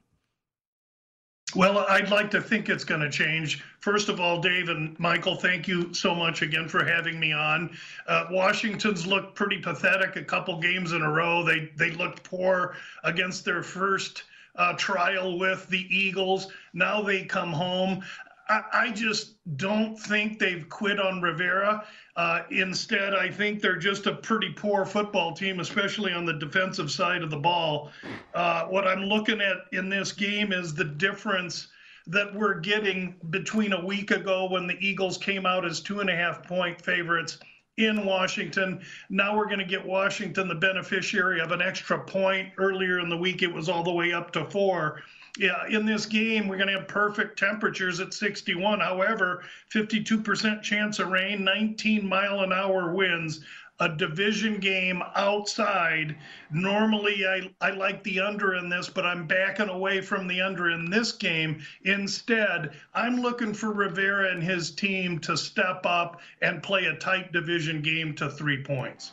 Well, 1.55 1.79
I'd 1.89 2.11
like 2.11 2.31
to 2.33 2.41
think 2.41 2.69
it's 2.69 2.85
going 2.85 3.01
to 3.01 3.09
change. 3.09 3.63
First 3.79 4.09
of 4.09 4.21
all, 4.21 4.41
Dave 4.41 4.69
and 4.69 4.99
Michael, 4.99 5.37
thank 5.37 5.69
you 5.69 5.95
so 5.95 6.13
much 6.13 6.43
again 6.43 6.69
for 6.69 6.85
having 6.85 7.21
me 7.21 7.33
on. 7.33 7.71
Uh, 8.09 8.27
Washington's 8.31 9.07
looked 9.07 9.37
pretty 9.37 9.59
pathetic 9.59 10.17
a 10.17 10.25
couple 10.25 10.61
games 10.61 10.93
in 10.93 11.03
a 11.03 11.11
row. 11.11 11.45
They 11.45 11.71
they 11.77 11.93
looked 11.93 12.25
poor 12.25 12.75
against 13.05 13.45
their 13.45 13.63
first 13.63 14.25
uh, 14.57 14.75
trial 14.75 15.39
with 15.39 15.69
the 15.69 15.87
Eagles. 15.95 16.49
Now 16.73 17.03
they 17.03 17.25
come 17.25 17.53
home. 17.53 18.03
I, 18.49 18.63
I 18.73 18.91
just 18.91 19.35
don't 19.57 19.97
think 19.97 20.39
they've 20.39 20.69
quit 20.69 21.01
on 21.01 21.21
Rivera. 21.21 21.85
Uh, 22.15 22.43
instead, 22.51 23.15
I 23.15 23.31
think 23.31 23.61
they're 23.61 23.77
just 23.77 24.07
a 24.07 24.15
pretty 24.15 24.51
poor 24.53 24.85
football 24.85 25.35
team, 25.35 25.61
especially 25.61 26.13
on 26.13 26.25
the 26.25 26.35
defensive 26.35 26.91
side 26.91 27.23
of 27.23 27.31
the 27.31 27.37
ball. 27.37 27.91
Uh, 28.35 28.65
what 28.67 28.87
I'm 28.87 29.05
looking 29.05 29.41
at 29.41 29.57
in 29.73 29.89
this 29.89 30.13
game 30.13 30.53
is 30.53 30.75
the 30.75 30.85
difference 30.85 31.69
that 32.07 32.33
we're 32.33 32.61
getting 32.61 33.17
between 33.31 33.73
a 33.73 33.85
week 33.85 34.13
ago 34.13 34.49
when 34.49 34.67
the 34.67 34.77
Eagles 34.81 35.19
came 35.19 35.45
out 35.45 35.65
as 35.65 35.81
two 35.81 36.01
and 36.01 36.09
a 36.09 36.15
half 36.15 36.47
point 36.47 36.81
favorites 36.81 37.39
in 37.77 38.05
Washington. 38.05 38.81
Now 39.11 39.37
we're 39.37 39.47
going 39.47 39.59
to 39.59 39.65
get 39.65 39.85
Washington 39.85 40.49
the 40.49 40.55
beneficiary 40.55 41.41
of 41.41 41.53
an 41.53 41.61
extra 41.61 41.99
point. 41.99 42.53
Earlier 42.57 43.01
in 43.01 43.09
the 43.09 43.17
week, 43.17 43.43
it 43.43 43.53
was 43.53 43.69
all 43.69 43.83
the 43.83 43.93
way 43.93 44.13
up 44.13 44.33
to 44.33 44.45
four. 44.47 45.03
Yeah, 45.39 45.67
in 45.69 45.85
this 45.85 46.07
game, 46.07 46.49
we're 46.49 46.57
going 46.57 46.69
to 46.69 46.79
have 46.79 46.89
perfect 46.89 47.39
temperatures 47.39 48.01
at 48.01 48.15
61. 48.15 48.81
However, 48.81 49.43
52% 49.71 50.63
chance 50.63 50.99
of 50.99 51.09
rain, 51.09 51.45
19 51.45 52.09
mile 52.09 52.41
an 52.41 52.55
hour 52.55 52.95
winds 52.95 53.41
a 53.81 53.89
division 53.89 54.59
game 54.59 55.03
outside. 55.15 56.17
Normally, 56.51 57.27
I, 57.27 57.51
I 57.61 57.71
like 57.71 58.03
the 58.03 58.21
under 58.21 58.55
in 58.55 58.69
this, 58.69 58.89
but 58.89 59.05
I'm 59.05 59.27
backing 59.27 59.69
away 59.69 60.01
from 60.01 60.27
the 60.27 60.41
under 60.41 60.71
in 60.71 60.91
this 60.91 61.13
game. 61.13 61.63
Instead, 61.85 62.73
I'm 62.95 63.21
looking 63.21 63.53
for 63.53 63.73
Rivera 63.73 64.31
and 64.33 64.43
his 64.43 64.71
team 64.71 65.19
to 65.21 65.37
step 65.37 65.85
up 65.85 66.21
and 66.41 66.63
play 66.63 66.87
a 66.87 66.97
tight 66.97 67.33
division 67.33 67.83
game 67.83 68.15
to 68.15 68.31
three 68.31 68.63
points. 68.63 69.13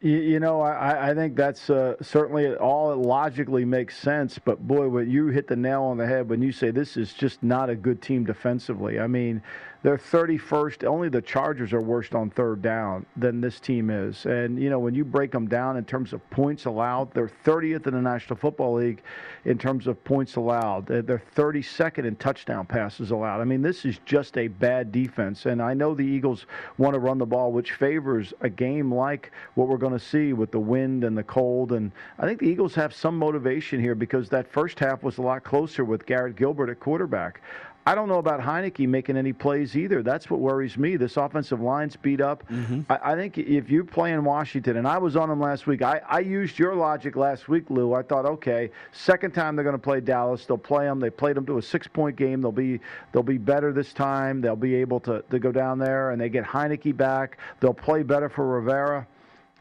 You, 0.00 0.38
know, 0.38 0.60
I, 0.60 1.10
I 1.10 1.14
think 1.14 1.34
that's 1.34 1.70
uh, 1.70 1.96
certainly 2.00 2.54
all 2.54 2.92
it 2.92 2.98
logically 2.98 3.64
makes 3.64 3.98
sense. 3.98 4.38
But 4.38 4.64
boy, 4.64 4.88
when 4.88 5.10
you 5.10 5.26
hit 5.26 5.48
the 5.48 5.56
nail 5.56 5.82
on 5.82 5.96
the 5.96 6.06
head 6.06 6.28
when 6.28 6.40
you 6.40 6.52
say 6.52 6.70
this 6.70 6.96
is 6.96 7.12
just 7.12 7.42
not 7.42 7.68
a 7.68 7.74
good 7.74 8.00
team 8.00 8.24
defensively. 8.24 9.00
I 9.00 9.08
mean, 9.08 9.42
they're 9.82 9.96
31st. 9.98 10.84
Only 10.84 11.08
the 11.08 11.22
Chargers 11.22 11.72
are 11.72 11.80
worse 11.80 12.12
on 12.12 12.30
third 12.30 12.62
down 12.62 13.06
than 13.16 13.40
this 13.40 13.60
team 13.60 13.90
is. 13.90 14.26
And, 14.26 14.60
you 14.60 14.70
know, 14.70 14.78
when 14.78 14.94
you 14.94 15.04
break 15.04 15.30
them 15.30 15.46
down 15.46 15.76
in 15.76 15.84
terms 15.84 16.12
of 16.12 16.28
points 16.30 16.64
allowed, 16.64 17.14
they're 17.14 17.30
30th 17.44 17.86
in 17.86 17.94
the 17.94 18.02
National 18.02 18.36
Football 18.36 18.74
League 18.74 19.02
in 19.44 19.56
terms 19.56 19.86
of 19.86 20.02
points 20.04 20.36
allowed. 20.36 20.86
They're 20.86 21.22
32nd 21.36 22.04
in 22.04 22.16
touchdown 22.16 22.66
passes 22.66 23.12
allowed. 23.12 23.40
I 23.40 23.44
mean, 23.44 23.62
this 23.62 23.84
is 23.84 24.00
just 24.04 24.36
a 24.36 24.48
bad 24.48 24.90
defense. 24.90 25.46
And 25.46 25.62
I 25.62 25.74
know 25.74 25.94
the 25.94 26.02
Eagles 26.02 26.46
want 26.76 26.94
to 26.94 27.00
run 27.00 27.18
the 27.18 27.26
ball, 27.26 27.52
which 27.52 27.72
favors 27.72 28.34
a 28.40 28.48
game 28.48 28.92
like 28.92 29.30
what 29.54 29.68
we're 29.68 29.76
going 29.76 29.92
to 29.92 30.04
see 30.04 30.32
with 30.32 30.50
the 30.50 30.60
wind 30.60 31.04
and 31.04 31.16
the 31.16 31.22
cold. 31.22 31.72
And 31.72 31.92
I 32.18 32.26
think 32.26 32.40
the 32.40 32.46
Eagles 32.46 32.74
have 32.74 32.92
some 32.92 33.16
motivation 33.16 33.80
here 33.80 33.94
because 33.94 34.28
that 34.30 34.50
first 34.50 34.78
half 34.80 35.04
was 35.04 35.18
a 35.18 35.22
lot 35.22 35.44
closer 35.44 35.84
with 35.84 36.04
Garrett 36.04 36.34
Gilbert 36.34 36.68
at 36.68 36.80
quarterback. 36.80 37.40
I 37.88 37.94
don't 37.94 38.10
know 38.10 38.18
about 38.18 38.40
Heinicke 38.40 38.86
making 38.86 39.16
any 39.16 39.32
plays 39.32 39.74
either. 39.74 40.02
That's 40.02 40.28
what 40.28 40.40
worries 40.40 40.76
me. 40.76 40.96
This 40.96 41.16
offensive 41.16 41.62
line's 41.62 41.96
beat 41.96 42.20
up. 42.20 42.46
Mm-hmm. 42.50 42.82
I, 42.92 43.12
I, 43.12 43.14
think 43.14 43.38
if 43.38 43.70
you 43.70 43.82
play 43.82 44.12
in 44.12 44.24
Washington, 44.24 44.76
and 44.76 44.86
I 44.86 44.98
was 44.98 45.16
on 45.16 45.30
them 45.30 45.40
last 45.40 45.66
week, 45.66 45.80
I, 45.80 46.02
I 46.06 46.18
used 46.18 46.58
your 46.58 46.74
logic 46.74 47.16
last 47.16 47.48
week, 47.48 47.70
Lou. 47.70 47.94
I 47.94 48.02
thought, 48.02 48.26
okay, 48.26 48.70
second 48.92 49.32
time 49.32 49.56
they're 49.56 49.64
going 49.64 49.72
to 49.72 49.82
play 49.82 50.00
Dallas, 50.00 50.44
they'll 50.44 50.58
play 50.58 50.84
them. 50.84 51.00
They 51.00 51.08
played 51.08 51.34
them 51.34 51.46
to 51.46 51.56
a 51.56 51.62
six-point 51.62 52.16
game. 52.16 52.42
They'll 52.42 52.52
be 52.52 52.78
they'll 53.12 53.22
be 53.22 53.38
better 53.38 53.72
this 53.72 53.94
time. 53.94 54.42
They'll 54.42 54.54
be 54.54 54.74
able 54.74 55.00
to, 55.00 55.24
to 55.30 55.38
go 55.38 55.50
down 55.50 55.78
there, 55.78 56.10
and 56.10 56.20
they 56.20 56.28
get 56.28 56.44
Heinicke 56.44 56.94
back. 56.94 57.38
They'll 57.60 57.72
play 57.72 58.02
better 58.02 58.28
for 58.28 58.46
Rivera. 58.46 59.06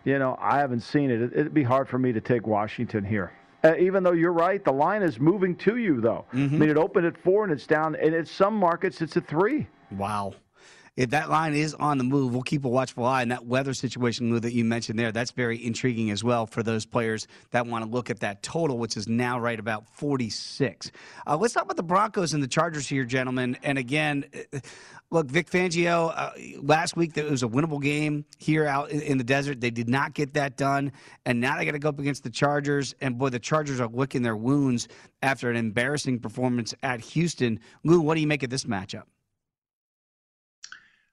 You 0.03 0.19
know, 0.19 0.37
I 0.41 0.57
haven't 0.57 0.81
seen 0.81 1.11
it. 1.11 1.31
It'd 1.31 1.53
be 1.53 1.63
hard 1.63 1.87
for 1.87 1.97
me 1.97 2.11
to 2.11 2.19
take 2.19 2.45
Washington 2.45 3.05
here. 3.05 3.31
Uh, 3.63 3.75
even 3.77 4.03
though 4.03 4.11
you're 4.11 4.33
right, 4.33 4.63
the 4.63 4.71
line 4.71 5.01
is 5.01 5.19
moving 5.19 5.55
to 5.55 5.77
you, 5.77 5.99
though. 5.99 6.25
Mm-hmm. 6.33 6.55
I 6.55 6.57
mean, 6.59 6.69
it 6.69 6.77
opened 6.77 7.05
at 7.05 7.17
four 7.17 7.43
and 7.43 7.51
it's 7.51 7.65
down, 7.65 7.95
and 7.95 8.13
in 8.13 8.25
some 8.25 8.53
markets, 8.55 9.01
it's 9.01 9.15
a 9.15 9.21
three. 9.21 9.67
Wow. 9.91 10.35
If 10.97 11.11
that 11.11 11.29
line 11.29 11.53
is 11.53 11.75
on 11.75 11.99
the 11.99 12.03
move, 12.03 12.33
we'll 12.33 12.41
keep 12.41 12.65
a 12.65 12.69
watchful 12.69 13.05
eye. 13.05 13.21
And 13.21 13.31
that 13.31 13.45
weather 13.45 13.75
situation, 13.75 14.31
Lou, 14.31 14.39
that 14.39 14.53
you 14.53 14.65
mentioned 14.65 14.97
there, 14.97 15.11
that's 15.11 15.29
very 15.29 15.63
intriguing 15.63 16.09
as 16.09 16.23
well 16.23 16.47
for 16.47 16.63
those 16.63 16.87
players 16.87 17.27
that 17.51 17.67
want 17.67 17.85
to 17.85 17.89
look 17.89 18.09
at 18.09 18.21
that 18.21 18.41
total, 18.41 18.79
which 18.79 18.97
is 18.97 19.07
now 19.07 19.39
right 19.39 19.59
about 19.59 19.87
46. 19.87 20.91
Uh, 21.27 21.37
let's 21.37 21.53
talk 21.53 21.63
about 21.63 21.77
the 21.77 21.83
Broncos 21.83 22.33
and 22.33 22.41
the 22.41 22.47
Chargers 22.47 22.87
here, 22.87 23.03
gentlemen. 23.05 23.57
And 23.61 23.77
again, 23.77 24.25
look, 25.11 25.29
Vic 25.29 25.51
Fangio, 25.51 26.11
uh, 26.15 26.31
last 26.63 26.97
week 26.97 27.15
it 27.15 27.29
was 27.29 27.43
a 27.43 27.47
winnable 27.47 27.81
game 27.81 28.25
here 28.39 28.65
out 28.65 28.89
in, 28.89 29.01
in, 29.01 29.17
the 29.19 29.23
desert. 29.23 29.61
They 29.61 29.69
did 29.69 29.87
not 29.87 30.15
get 30.15 30.33
that 30.33 30.57
done, 30.57 30.91
and 31.27 31.39
now 31.39 31.57
they 31.57 31.65
got 31.65 31.73
to 31.73 31.79
go 31.79 31.89
up 31.89 31.99
against 31.99 32.23
the 32.23 32.31
Chargers. 32.31 32.95
And 33.01 33.19
boy, 33.19 33.29
the 33.29 33.39
Chargers 33.39 33.79
are 33.79 33.87
licking 33.87 34.23
their 34.23 34.35
wounds 34.35 34.87
after 35.21 35.51
an 35.51 35.57
embarrassing 35.57 36.19
performance 36.21 36.73
at 36.81 37.01
Houston. 37.01 37.59
Lou, 37.83 38.01
what 38.01 38.15
do 38.15 38.21
you 38.21 38.27
make 38.27 38.41
of 38.41 38.49
this 38.49 38.63
matchup? 38.63 39.03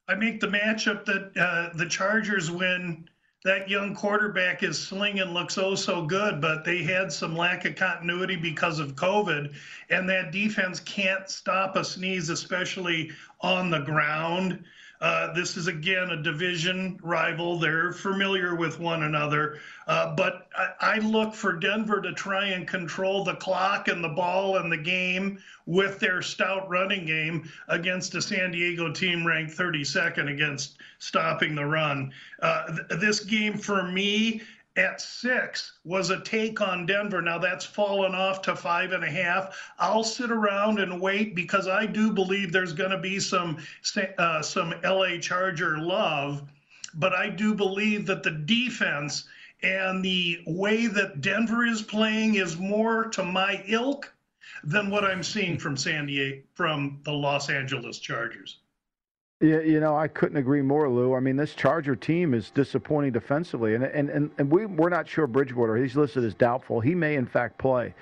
I 0.09 0.15
make 0.15 0.41
the 0.41 0.49
matchup 0.49 1.05
that 1.07 1.37
uh, 1.37 1.77
the 1.77 1.87
Chargers 1.87 2.51
win 2.51 3.09
that 3.45 3.69
young 3.69 3.95
quarterback 3.95 4.63
is 4.63 4.79
slinging 4.79 5.35
looks 5.35 5.59
oh 5.59 5.75
so 5.75 6.07
good, 6.07 6.41
but 6.41 6.65
they 6.65 6.83
had 6.83 7.13
some 7.13 7.37
lack 7.37 7.67
of 7.67 7.77
continuity 7.77 8.37
because 8.37 8.79
of 8.79 8.97
COVID, 8.97 9.55
and 9.91 10.09
that 10.09 10.33
defense 10.33 10.81
can't 10.81 11.29
stop 11.29 11.77
a 11.77 11.85
sneeze, 11.85 12.31
especially 12.31 13.11
on 13.43 13.71
the 13.71 13.81
ground. 13.81 14.65
Uh, 15.01 15.33
this 15.33 15.57
is 15.57 15.67
again 15.67 16.11
a 16.11 16.23
division 16.23 16.99
rival. 17.03 17.59
They're 17.59 17.93
familiar 17.93 18.55
with 18.55 18.79
one 18.79 19.03
another. 19.03 19.59
Uh, 19.87 20.15
but 20.15 20.49
I, 20.57 20.69
I, 20.81 20.99
look 20.99 21.35
for 21.35 21.53
Denver 21.53 22.01
to 22.01 22.13
try 22.13 22.47
and 22.47 22.67
control 22.67 23.25
the 23.25 23.35
clock 23.35 23.89
and 23.89 24.03
the 24.03 24.09
ball 24.09 24.57
and 24.57 24.73
the 24.73 24.79
game 24.79 25.39
with 25.67 25.99
their 25.99 26.23
stout 26.23 26.69
running 26.71 27.05
game 27.05 27.51
against 27.69 28.15
a 28.15 28.23
San 28.23 28.53
Diego 28.53 28.93
team 28.93 29.27
ranked 29.27 29.57
32nd 29.57 30.33
against 30.33 30.79
stopping 31.01 31.55
the 31.55 31.67
run. 31.67 32.13
Uh, 32.41 32.67
th- 32.67 33.01
this 33.01 33.21
game 33.21 33.59
for 33.59 33.83
me 33.83 34.41
at 34.77 35.01
six 35.01 35.79
was 35.85 36.11
a 36.11 36.21
take 36.23 36.61
on 36.61 36.87
Denver. 36.87 37.23
Now 37.23 37.39
that's 37.39 37.65
fallen 37.65 38.15
off 38.15 38.43
to 38.43 38.57
five 38.57 38.93
and 38.93 39.05
a 39.05 39.11
half. 39.11 39.57
I'll 39.79 40.05
sit 40.05 40.31
around 40.31 40.81
and 40.81 41.01
wait 41.01 41.35
because 41.35 41.69
I 41.69 41.87
do 41.87 42.11
believe 42.11 42.51
there's 42.51 42.73
going 42.73 42.91
to 42.91 42.99
be 42.99 43.21
some 43.21 43.59
uh, 44.19 44.43
some 44.43 44.75
LA 44.83 45.19
Charger 45.19 45.79
love, 45.79 46.43
but 46.95 47.13
I 47.13 47.29
do 47.29 47.55
believe 47.55 48.07
that 48.07 48.23
the 48.23 48.33
defense 48.33 49.29
and 49.63 50.05
the 50.05 50.43
way 50.47 50.89
that 50.89 51.21
Denver 51.21 51.65
is 51.65 51.81
playing 51.81 52.35
is 52.35 52.57
more 52.57 53.05
to 53.11 53.25
my 53.25 53.63
ilk 53.67 54.13
than 54.65 54.91
what 54.91 55.05
I'm 55.05 55.23
seeing 55.23 55.59
from 55.59 55.77
San 55.77 56.07
Diego 56.07 56.43
from 56.55 57.01
the 57.05 57.13
Los 57.13 57.49
Angeles 57.49 57.99
Chargers. 57.99 58.59
Yeah, 59.45 59.61
you 59.61 59.79
know, 59.79 59.95
I 59.95 60.09
couldn't 60.09 60.39
agree 60.39 60.63
more, 60.63 60.89
Lou. 60.89 61.15
I 61.15 61.21
mean, 61.21 61.37
this 61.37 61.55
Charger 61.55 61.95
team 61.95 62.33
is 62.33 62.51
disappointing 62.51 63.13
defensively, 63.13 63.75
and 63.75 63.85
and 63.85 64.09
and, 64.09 64.31
and 64.39 64.51
we 64.51 64.65
we're 64.65 64.89
not 64.89 65.07
sure 65.07 65.27
Bridgewater. 65.27 65.77
He's 65.77 65.97
listed 65.97 66.25
as 66.25 66.33
doubtful. 66.33 66.81
He 66.81 66.95
may 66.95 67.17
in 67.17 67.27
fact 67.27 67.59
play. 67.59 67.95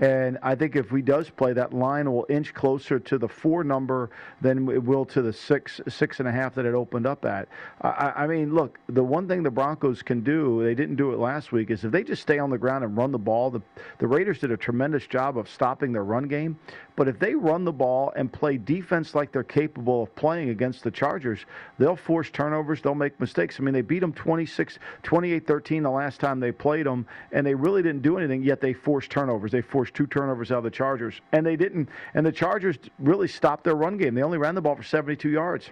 And 0.00 0.38
I 0.42 0.54
think 0.54 0.76
if 0.76 0.90
he 0.90 1.02
does 1.02 1.28
play, 1.28 1.52
that 1.54 1.72
line 1.72 2.10
will 2.10 2.24
inch 2.28 2.54
closer 2.54 3.00
to 3.00 3.18
the 3.18 3.26
four 3.26 3.64
number 3.64 4.10
than 4.40 4.68
it 4.68 4.82
will 4.82 5.04
to 5.06 5.22
the 5.22 5.32
six, 5.32 5.80
six 5.88 6.20
and 6.20 6.28
a 6.28 6.32
half 6.32 6.54
that 6.54 6.64
it 6.64 6.74
opened 6.74 7.04
up 7.04 7.24
at. 7.24 7.48
I, 7.80 8.12
I 8.14 8.26
mean, 8.28 8.54
look, 8.54 8.78
the 8.88 9.02
one 9.02 9.26
thing 9.26 9.42
the 9.42 9.50
Broncos 9.50 10.02
can 10.02 10.20
do, 10.20 10.62
they 10.62 10.76
didn't 10.76 10.96
do 10.96 11.12
it 11.12 11.18
last 11.18 11.50
week, 11.50 11.72
is 11.72 11.84
if 11.84 11.90
they 11.90 12.04
just 12.04 12.22
stay 12.22 12.38
on 12.38 12.48
the 12.48 12.58
ground 12.58 12.84
and 12.84 12.96
run 12.96 13.10
the 13.10 13.18
ball. 13.18 13.50
The, 13.50 13.60
the 13.98 14.06
Raiders 14.06 14.38
did 14.38 14.52
a 14.52 14.56
tremendous 14.56 15.04
job 15.08 15.36
of 15.36 15.48
stopping 15.48 15.90
their 15.90 16.04
run 16.04 16.28
game, 16.28 16.56
But 16.98 17.06
if 17.06 17.20
they 17.20 17.36
run 17.36 17.64
the 17.64 17.72
ball 17.72 18.12
and 18.16 18.32
play 18.32 18.56
defense 18.56 19.14
like 19.14 19.30
they're 19.30 19.44
capable 19.44 20.02
of 20.02 20.16
playing 20.16 20.48
against 20.48 20.82
the 20.82 20.90
Chargers, 20.90 21.46
they'll 21.78 21.94
force 21.94 22.28
turnovers. 22.28 22.82
They'll 22.82 22.96
make 22.96 23.20
mistakes. 23.20 23.60
I 23.60 23.62
mean, 23.62 23.72
they 23.72 23.82
beat 23.82 24.00
them 24.00 24.12
26, 24.12 24.80
28-13 25.04 25.84
the 25.84 25.90
last 25.90 26.18
time 26.18 26.40
they 26.40 26.50
played 26.50 26.86
them, 26.86 27.06
and 27.30 27.46
they 27.46 27.54
really 27.54 27.84
didn't 27.84 28.02
do 28.02 28.18
anything. 28.18 28.42
Yet 28.42 28.60
they 28.60 28.72
forced 28.72 29.12
turnovers. 29.12 29.52
They 29.52 29.60
forced 29.62 29.94
two 29.94 30.08
turnovers 30.08 30.50
out 30.50 30.58
of 30.58 30.64
the 30.64 30.70
Chargers, 30.72 31.20
and 31.30 31.46
they 31.46 31.54
didn't. 31.54 31.88
And 32.14 32.26
the 32.26 32.32
Chargers 32.32 32.78
really 32.98 33.28
stopped 33.28 33.62
their 33.62 33.76
run 33.76 33.96
game. 33.96 34.16
They 34.16 34.24
only 34.24 34.38
ran 34.38 34.56
the 34.56 34.60
ball 34.60 34.74
for 34.74 34.82
72 34.82 35.28
yards. 35.28 35.70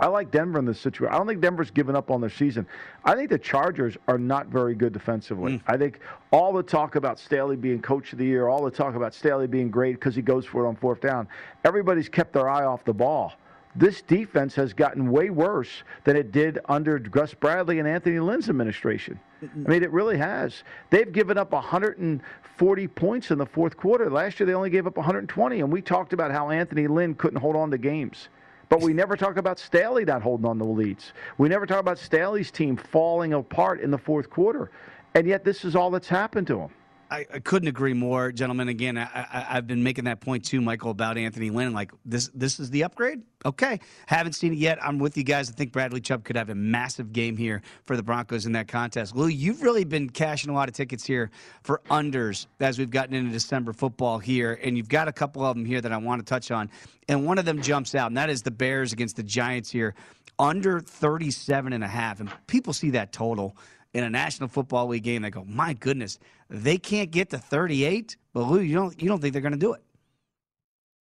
I 0.00 0.06
like 0.06 0.30
Denver 0.30 0.58
in 0.58 0.64
this 0.64 0.80
situation. 0.80 1.14
I 1.14 1.18
don't 1.18 1.26
think 1.26 1.42
Denver's 1.42 1.70
given 1.70 1.94
up 1.94 2.10
on 2.10 2.22
their 2.22 2.30
season. 2.30 2.66
I 3.04 3.14
think 3.14 3.28
the 3.28 3.38
Chargers 3.38 3.98
are 4.08 4.16
not 4.16 4.46
very 4.46 4.74
good 4.74 4.94
defensively. 4.94 5.58
Mm. 5.58 5.62
I 5.66 5.76
think 5.76 6.00
all 6.30 6.54
the 6.54 6.62
talk 6.62 6.94
about 6.94 7.18
Staley 7.18 7.54
being 7.54 7.82
coach 7.82 8.14
of 8.14 8.18
the 8.18 8.24
year, 8.24 8.48
all 8.48 8.64
the 8.64 8.70
talk 8.70 8.94
about 8.94 9.12
Staley 9.12 9.46
being 9.46 9.70
great 9.70 9.92
because 9.92 10.14
he 10.14 10.22
goes 10.22 10.46
for 10.46 10.64
it 10.64 10.68
on 10.68 10.74
fourth 10.74 11.02
down, 11.02 11.28
everybody's 11.64 12.08
kept 12.08 12.32
their 12.32 12.48
eye 12.48 12.64
off 12.64 12.82
the 12.82 12.94
ball. 12.94 13.34
This 13.76 14.00
defense 14.00 14.54
has 14.54 14.72
gotten 14.72 15.10
way 15.10 15.28
worse 15.28 15.84
than 16.04 16.16
it 16.16 16.32
did 16.32 16.58
under 16.64 16.98
Gus 16.98 17.34
Bradley 17.34 17.78
and 17.78 17.86
Anthony 17.86 18.18
Lynn's 18.18 18.48
administration. 18.48 19.20
I 19.42 19.68
mean, 19.68 19.82
it 19.82 19.92
really 19.92 20.16
has. 20.16 20.64
They've 20.88 21.12
given 21.12 21.36
up 21.38 21.52
140 21.52 22.88
points 22.88 23.30
in 23.30 23.38
the 23.38 23.46
fourth 23.46 23.76
quarter. 23.76 24.10
Last 24.10 24.40
year, 24.40 24.46
they 24.46 24.54
only 24.54 24.70
gave 24.70 24.86
up 24.86 24.96
120, 24.96 25.60
and 25.60 25.70
we 25.70 25.82
talked 25.82 26.12
about 26.14 26.32
how 26.32 26.50
Anthony 26.50 26.88
Lynn 26.88 27.14
couldn't 27.14 27.38
hold 27.38 27.54
on 27.54 27.70
to 27.70 27.78
games. 27.78 28.28
But 28.70 28.80
we 28.80 28.94
never 28.94 29.16
talk 29.16 29.36
about 29.36 29.58
Staley 29.58 30.04
not 30.04 30.22
holding 30.22 30.46
on 30.46 30.58
to 30.60 30.64
the 30.64 30.70
leads. 30.70 31.12
We 31.38 31.48
never 31.48 31.66
talk 31.66 31.80
about 31.80 31.98
Staley's 31.98 32.50
team 32.50 32.76
falling 32.76 33.34
apart 33.34 33.80
in 33.80 33.90
the 33.90 33.98
fourth 33.98 34.30
quarter. 34.30 34.70
And 35.14 35.26
yet, 35.26 35.44
this 35.44 35.64
is 35.64 35.74
all 35.76 35.90
that's 35.90 36.08
happened 36.08 36.46
to 36.46 36.60
him. 36.60 36.70
I, 37.10 37.26
I, 37.34 37.38
couldn't 37.40 37.68
agree 37.68 37.92
more, 37.92 38.30
gentlemen. 38.30 38.68
Again, 38.68 38.96
I, 38.96 39.26
have 39.32 39.66
been 39.66 39.82
making 39.82 40.04
that 40.04 40.20
point 40.20 40.44
too, 40.44 40.60
Michael, 40.60 40.92
about 40.92 41.18
Anthony 41.18 41.50
Lynn. 41.50 41.72
Like 41.72 41.90
this, 42.04 42.30
this 42.34 42.60
is 42.60 42.70
the 42.70 42.84
upgrade. 42.84 43.22
Okay, 43.44 43.80
haven't 44.06 44.34
seen 44.34 44.52
it 44.52 44.58
yet. 44.58 44.78
I'm 44.82 44.98
with 44.98 45.16
you 45.16 45.24
guys. 45.24 45.50
I 45.50 45.52
think 45.54 45.72
Bradley 45.72 46.00
Chubb 46.00 46.24
could 46.24 46.36
have 46.36 46.50
a 46.50 46.54
massive 46.54 47.12
game 47.12 47.36
here 47.36 47.62
for 47.86 47.96
the 47.96 48.02
Broncos 48.02 48.46
in 48.46 48.52
that 48.52 48.68
contest. 48.68 49.16
Lou, 49.16 49.26
you've 49.26 49.62
really 49.62 49.84
been 49.84 50.08
cashing 50.08 50.50
a 50.50 50.54
lot 50.54 50.68
of 50.68 50.74
tickets 50.74 51.04
here 51.04 51.30
for 51.62 51.80
unders 51.90 52.46
as 52.60 52.78
we've 52.78 52.90
gotten 52.90 53.14
into 53.14 53.32
December 53.32 53.72
football 53.72 54.18
here, 54.18 54.60
and 54.62 54.76
you've 54.76 54.88
got 54.88 55.08
a 55.08 55.12
couple 55.12 55.44
of 55.44 55.56
them 55.56 55.64
here 55.64 55.80
that 55.80 55.92
I 55.92 55.96
want 55.96 56.24
to 56.24 56.28
touch 56.28 56.50
on, 56.50 56.70
and 57.08 57.26
one 57.26 57.38
of 57.38 57.44
them 57.44 57.60
jumps 57.60 57.94
out, 57.94 58.06
and 58.06 58.16
that 58.16 58.30
is 58.30 58.42
the 58.42 58.52
Bears 58.52 58.92
against 58.92 59.16
the 59.16 59.24
Giants 59.24 59.70
here, 59.70 59.94
under 60.38 60.80
37 60.80 61.72
and 61.72 61.82
a 61.82 61.88
half, 61.88 62.20
and 62.20 62.30
people 62.46 62.72
see 62.72 62.90
that 62.90 63.12
total 63.12 63.56
in 63.94 64.04
a 64.04 64.10
National 64.10 64.48
Football 64.48 64.88
League 64.88 65.02
game. 65.02 65.22
They 65.22 65.30
go, 65.30 65.44
my 65.44 65.74
goodness, 65.74 66.18
they 66.48 66.78
can't 66.78 67.10
get 67.10 67.30
to 67.30 67.38
38. 67.38 68.16
But 68.32 68.42
Lou, 68.44 68.60
you 68.60 68.74
don't 68.74 69.00
you 69.00 69.08
don't 69.08 69.20
think 69.20 69.32
they're 69.32 69.42
going 69.42 69.52
to 69.52 69.58
do 69.58 69.72
it? 69.72 69.82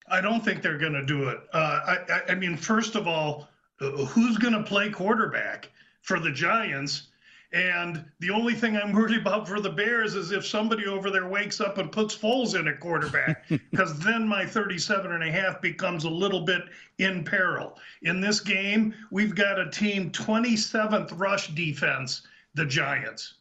I 0.08 0.22
don't 0.22 0.44
think 0.44 0.62
they're 0.62 0.78
going 0.78 0.94
to 0.94 1.06
do 1.06 1.30
it. 1.30 1.40
Uh, 1.54 1.96
I, 2.10 2.22
I 2.30 2.36
mean, 2.36 2.58
first 2.58 2.96
of 2.96 3.08
all, 3.08 3.48
who's 3.80 4.38
going 4.38 4.54
to 4.54 4.64
play 4.64 4.90
quarterback 4.90 5.72
for 6.02 6.20
the 6.20 6.32
Giants? 6.32 7.08
And 7.54 8.06
the 8.20 8.32
only 8.32 8.54
thing 8.54 8.76
I'm 8.76 8.92
worried 8.92 9.20
about 9.20 9.48
for 9.48 9.62
the 9.62 9.70
Bears 9.70 10.14
is 10.14 10.32
if 10.32 10.46
somebody 10.46 10.86
over 10.86 11.10
there 11.10 11.28
wakes 11.28 11.62
up 11.62 11.78
and 11.78 11.92
puts 11.92 12.16
Foles 12.16 12.60
in 12.60 12.68
at 12.68 12.80
quarterback, 12.80 13.48
because 13.72 13.98
then 14.00 14.28
my 14.28 14.46
37 14.46 15.12
and 15.12 15.24
a 15.24 15.32
half 15.32 15.62
becomes 15.62 16.04
a 16.04 16.10
little 16.10 16.42
bit 16.42 16.64
in 16.98 17.24
peril. 17.24 17.78
In 18.02 18.20
this 18.20 18.42
game, 18.42 18.94
we've 19.10 19.36
got 19.36 19.58
a 19.58 19.72
team 19.72 20.12
27th 20.12 21.18
rush 21.18 21.48
defense 21.50 22.24
the 22.56 22.66
Giants. 22.66 23.36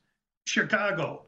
Chicago, 0.47 1.23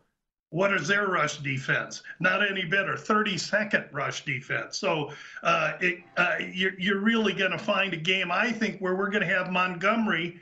what 0.51 0.73
is 0.73 0.87
their 0.89 1.09
rush 1.09 1.39
defense? 1.39 2.03
Not 2.21 2.49
any 2.49 2.65
better. 2.65 2.95
32nd 2.95 3.93
rush 3.93 4.25
defense. 4.25 4.79
So 4.79 5.13
uh, 5.43 5.73
it, 5.81 6.01
uh, 6.17 6.37
you're, 6.53 6.79
you're 6.79 7.01
really 7.01 7.33
going 7.33 7.51
to 7.51 7.59
find 7.59 7.95
a 7.95 7.97
game, 7.97 8.31
I 8.31 8.53
think, 8.53 8.81
where 8.81 8.95
we're 8.95 9.11
going 9.11 9.27
to 9.27 9.35
have 9.35 9.51
Montgomery 9.51 10.41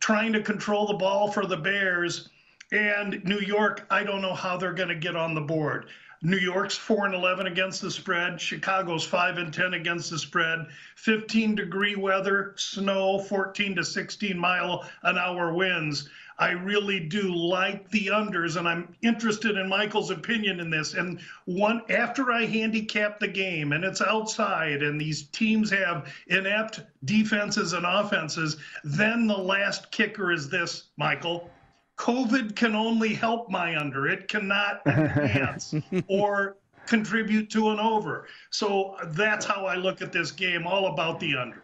trying 0.00 0.32
to 0.32 0.42
control 0.42 0.86
the 0.86 0.94
ball 0.94 1.30
for 1.30 1.46
the 1.46 1.56
Bears. 1.56 2.28
And 2.72 3.22
New 3.24 3.40
York, 3.40 3.86
I 3.90 4.04
don't 4.04 4.22
know 4.22 4.34
how 4.34 4.56
they're 4.56 4.72
going 4.72 4.88
to 4.88 4.94
get 4.94 5.16
on 5.16 5.34
the 5.34 5.40
board. 5.40 5.86
New 6.22 6.36
York's 6.36 6.76
4 6.76 7.06
and 7.06 7.14
11 7.14 7.46
against 7.46 7.80
the 7.80 7.90
spread. 7.90 8.38
Chicago's 8.38 9.04
5 9.04 9.38
and 9.38 9.54
10 9.54 9.72
against 9.72 10.10
the 10.10 10.18
spread. 10.18 10.66
15 10.96 11.54
degree 11.54 11.96
weather, 11.96 12.52
snow, 12.56 13.18
14 13.18 13.76
to 13.76 13.84
16 13.84 14.38
mile 14.38 14.86
an 15.02 15.16
hour 15.16 15.54
winds. 15.54 16.10
I 16.40 16.52
really 16.52 17.00
do 17.00 17.34
like 17.34 17.90
the 17.90 18.06
unders, 18.06 18.56
and 18.56 18.66
I'm 18.66 18.96
interested 19.02 19.58
in 19.58 19.68
Michael's 19.68 20.10
opinion 20.10 20.58
in 20.58 20.70
this. 20.70 20.94
And 20.94 21.20
one 21.44 21.82
after 21.90 22.32
I 22.32 22.46
handicap 22.46 23.20
the 23.20 23.28
game, 23.28 23.72
and 23.72 23.84
it's 23.84 24.00
outside, 24.00 24.82
and 24.82 24.98
these 24.98 25.24
teams 25.24 25.70
have 25.70 26.10
inept 26.28 26.80
defenses 27.04 27.74
and 27.74 27.84
offenses, 27.84 28.56
then 28.82 29.26
the 29.26 29.36
last 29.36 29.92
kicker 29.92 30.32
is 30.32 30.48
this, 30.48 30.84
Michael. 30.96 31.50
COVID 31.98 32.56
can 32.56 32.74
only 32.74 33.12
help 33.12 33.50
my 33.50 33.78
under. 33.78 34.08
It 34.08 34.26
cannot 34.26 34.80
advance 34.86 35.74
or 36.08 36.56
contribute 36.86 37.50
to 37.50 37.68
an 37.68 37.78
over. 37.78 38.26
So 38.48 38.96
that's 39.08 39.44
how 39.44 39.66
I 39.66 39.74
look 39.76 40.00
at 40.00 40.10
this 40.10 40.30
game, 40.30 40.66
all 40.66 40.86
about 40.86 41.20
the 41.20 41.36
under. 41.36 41.62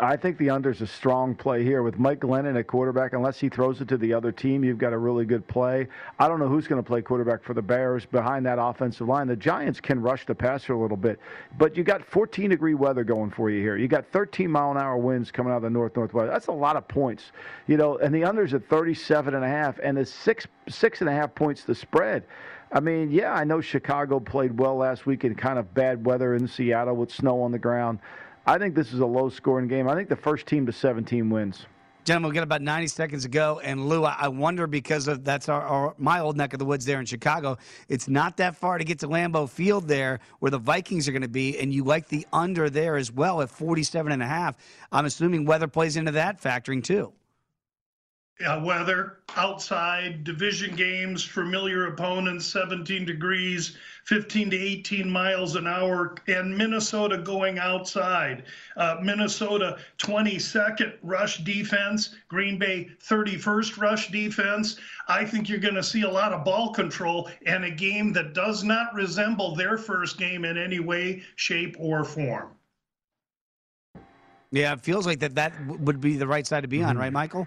I 0.00 0.16
think 0.16 0.38
the 0.38 0.50
under's 0.50 0.80
a 0.80 0.86
strong 0.86 1.36
play 1.36 1.62
here 1.62 1.82
with 1.82 1.98
Mike 1.98 2.20
Glennon 2.20 2.58
at 2.58 2.66
quarterback. 2.66 3.12
Unless 3.12 3.38
he 3.38 3.48
throws 3.48 3.80
it 3.80 3.88
to 3.88 3.96
the 3.96 4.12
other 4.12 4.32
team, 4.32 4.64
you've 4.64 4.78
got 4.78 4.92
a 4.92 4.98
really 4.98 5.24
good 5.24 5.46
play. 5.46 5.86
I 6.18 6.26
don't 6.26 6.40
know 6.40 6.48
who's 6.48 6.66
going 6.66 6.82
to 6.82 6.86
play 6.86 7.00
quarterback 7.00 7.44
for 7.44 7.54
the 7.54 7.62
Bears 7.62 8.04
behind 8.04 8.44
that 8.46 8.58
offensive 8.58 9.06
line. 9.06 9.28
The 9.28 9.36
Giants 9.36 9.80
can 9.80 10.00
rush 10.00 10.26
the 10.26 10.34
passer 10.34 10.72
a 10.72 10.78
little 10.78 10.96
bit, 10.96 11.20
but 11.58 11.76
you 11.76 11.84
got 11.84 12.04
14 12.04 12.50
degree 12.50 12.74
weather 12.74 13.04
going 13.04 13.30
for 13.30 13.50
you 13.50 13.60
here. 13.60 13.76
You 13.76 13.86
got 13.86 14.06
13 14.10 14.50
mile 14.50 14.72
an 14.72 14.78
hour 14.78 14.96
winds 14.96 15.30
coming 15.30 15.52
out 15.52 15.58
of 15.58 15.62
the 15.62 15.70
north 15.70 15.96
northwest. 15.96 16.30
That's 16.30 16.48
a 16.48 16.52
lot 16.52 16.76
of 16.76 16.88
points, 16.88 17.30
you 17.68 17.76
know. 17.76 17.96
And 17.98 18.12
the 18.12 18.24
under's 18.24 18.52
at 18.52 18.68
37 18.68 19.34
and 19.34 19.44
a 19.44 19.48
half, 19.48 19.78
and 19.80 19.96
it's 19.96 20.10
six 20.10 20.46
six 20.68 21.02
and 21.02 21.08
a 21.08 21.12
half 21.12 21.34
points 21.34 21.64
the 21.64 21.74
spread. 21.74 22.24
I 22.72 22.80
mean, 22.80 23.12
yeah, 23.12 23.32
I 23.32 23.44
know 23.44 23.60
Chicago 23.60 24.18
played 24.18 24.58
well 24.58 24.76
last 24.76 25.06
week 25.06 25.24
in 25.24 25.36
kind 25.36 25.58
of 25.60 25.72
bad 25.74 26.04
weather 26.04 26.34
in 26.34 26.48
Seattle 26.48 26.96
with 26.96 27.12
snow 27.12 27.40
on 27.42 27.52
the 27.52 27.58
ground. 27.58 28.00
I 28.46 28.58
think 28.58 28.74
this 28.74 28.92
is 28.92 29.00
a 29.00 29.06
low 29.06 29.30
scoring 29.30 29.68
game. 29.68 29.88
I 29.88 29.94
think 29.94 30.08
the 30.08 30.16
first 30.16 30.46
team 30.46 30.66
to 30.66 30.72
17 30.72 31.30
wins. 31.30 31.66
Gentlemen, 32.04 32.28
we 32.28 32.34
got 32.34 32.42
about 32.42 32.60
90 32.60 32.88
seconds 32.88 33.22
to 33.22 33.30
go. 33.30 33.60
And 33.60 33.88
Lou, 33.88 34.04
I 34.04 34.28
wonder 34.28 34.66
because 34.66 35.08
of 35.08 35.24
that's 35.24 35.48
our, 35.48 35.62
our, 35.62 35.94
my 35.96 36.20
old 36.20 36.36
neck 36.36 36.52
of 36.52 36.58
the 36.58 36.66
woods 36.66 36.84
there 36.84 37.00
in 37.00 37.06
Chicago. 37.06 37.56
It's 37.88 38.08
not 38.08 38.36
that 38.36 38.56
far 38.56 38.76
to 38.76 38.84
get 38.84 38.98
to 38.98 39.08
Lambeau 39.08 39.48
Field 39.48 39.88
there 39.88 40.20
where 40.40 40.50
the 40.50 40.58
Vikings 40.58 41.08
are 41.08 41.12
going 41.12 41.22
to 41.22 41.28
be. 41.28 41.58
And 41.58 41.72
you 41.72 41.82
like 41.82 42.08
the 42.08 42.26
under 42.30 42.68
there 42.68 42.96
as 42.96 43.10
well 43.10 43.40
at 43.40 43.48
47 43.48 44.12
and 44.12 44.22
a 44.22 44.26
half. 44.26 44.56
I'm 44.92 45.06
assuming 45.06 45.46
weather 45.46 45.66
plays 45.66 45.96
into 45.96 46.12
that 46.12 46.42
factoring 46.42 46.84
too 46.84 47.14
uh, 48.44 48.60
weather 48.64 49.18
outside 49.36 50.24
division 50.24 50.74
games 50.74 51.22
familiar 51.22 51.86
opponents 51.86 52.46
17 52.46 53.04
degrees 53.04 53.76
15 54.06 54.50
to 54.50 54.56
18 54.56 55.08
miles 55.08 55.54
an 55.54 55.68
hour 55.68 56.16
and 56.26 56.56
minnesota 56.56 57.18
going 57.18 57.58
outside. 57.60 58.42
Uh, 58.76 58.96
minnesota 59.02 59.78
22nd 59.98 60.94
rush 61.02 61.38
defense 61.38 62.16
green 62.28 62.58
bay 62.58 62.90
31st 63.06 63.78
rush 63.78 64.10
defense. 64.10 64.80
I 65.06 65.24
think 65.24 65.48
you're 65.48 65.58
going 65.58 65.74
to 65.74 65.82
see 65.82 66.02
a 66.02 66.10
lot 66.10 66.32
of 66.32 66.44
ball 66.44 66.72
control 66.72 67.30
and 67.46 67.64
a 67.64 67.70
game 67.70 68.12
that 68.14 68.34
does 68.34 68.64
not 68.64 68.92
resemble 68.94 69.54
their 69.54 69.78
first 69.78 70.18
game 70.18 70.44
in 70.44 70.58
any 70.58 70.80
way 70.80 71.22
shape 71.36 71.76
or 71.78 72.04
form. 72.04 72.50
Yeah 74.50 74.72
it 74.72 74.80
feels 74.80 75.06
like 75.06 75.20
that 75.20 75.36
that 75.36 75.52
would 75.66 76.00
be 76.00 76.16
the 76.16 76.26
right 76.26 76.46
side 76.46 76.62
to 76.62 76.68
be 76.68 76.82
on 76.82 76.90
mm-hmm. 76.90 76.98
right 76.98 77.12
michael 77.12 77.46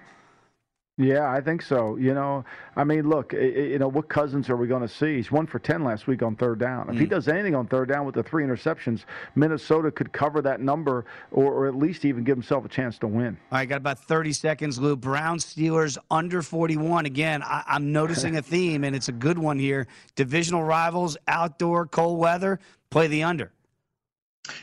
yeah, 0.98 1.32
I 1.32 1.42
think 1.42 1.62
so. 1.62 1.96
You 1.98 2.16
know, 2.16 2.44
I 2.76 2.84
mean, 2.84 3.08
look, 3.08 3.32
you 3.34 3.78
know, 3.78 3.88
what 3.88 4.10
Cousins 4.10 4.50
are 4.50 4.58
we 4.58 4.68
going 4.68 4.82
to 4.82 4.88
see? 4.88 5.18
He's 5.18 5.32
one 5.32 5.46
for 5.46 5.60
10 5.60 5.84
last 5.84 6.08
week 6.08 6.24
on 6.24 6.36
third 6.36 6.58
down. 6.58 6.90
If 6.90 6.96
mm. 6.96 7.00
he 7.02 7.06
does 7.06 7.28
anything 7.28 7.54
on 7.54 7.68
third 7.68 7.88
down 7.88 8.06
with 8.06 8.16
the 8.16 8.24
three 8.24 8.44
interceptions, 8.44 9.06
Minnesota 9.36 9.92
could 9.92 10.12
cover 10.12 10.42
that 10.42 10.60
number 10.60 11.06
or, 11.32 11.54
or, 11.54 11.68
at 11.68 11.76
least 11.76 12.04
even 12.04 12.24
give 12.24 12.36
himself 12.36 12.66
a 12.66 12.68
chance 12.68 12.98
to 13.00 13.08
win. 13.08 13.38
All 13.52 13.60
right, 13.60 13.70
got 13.70 13.78
about 13.78 14.00
30 14.00 14.34
seconds, 14.34 14.80
Lou. 14.80 14.96
Brown 14.96 15.38
Steelers 15.38 16.00
under 16.10 16.42
41. 16.42 17.06
Again, 17.06 17.44
I, 17.44 17.64
I'm 17.68 17.92
noticing 17.92 18.38
a 18.38 18.42
theme, 18.42 18.84
and 18.84 18.96
it's 18.96 19.08
a 19.08 19.14
good 19.14 19.38
one 19.38 19.60
here. 19.60 19.88
Divisional 20.16 20.64
rivals, 20.64 21.16
outdoor, 21.28 21.86
cold 21.86 22.18
weather, 22.18 22.60
play 22.90 23.06
the 23.06 23.22
under. 23.22 23.52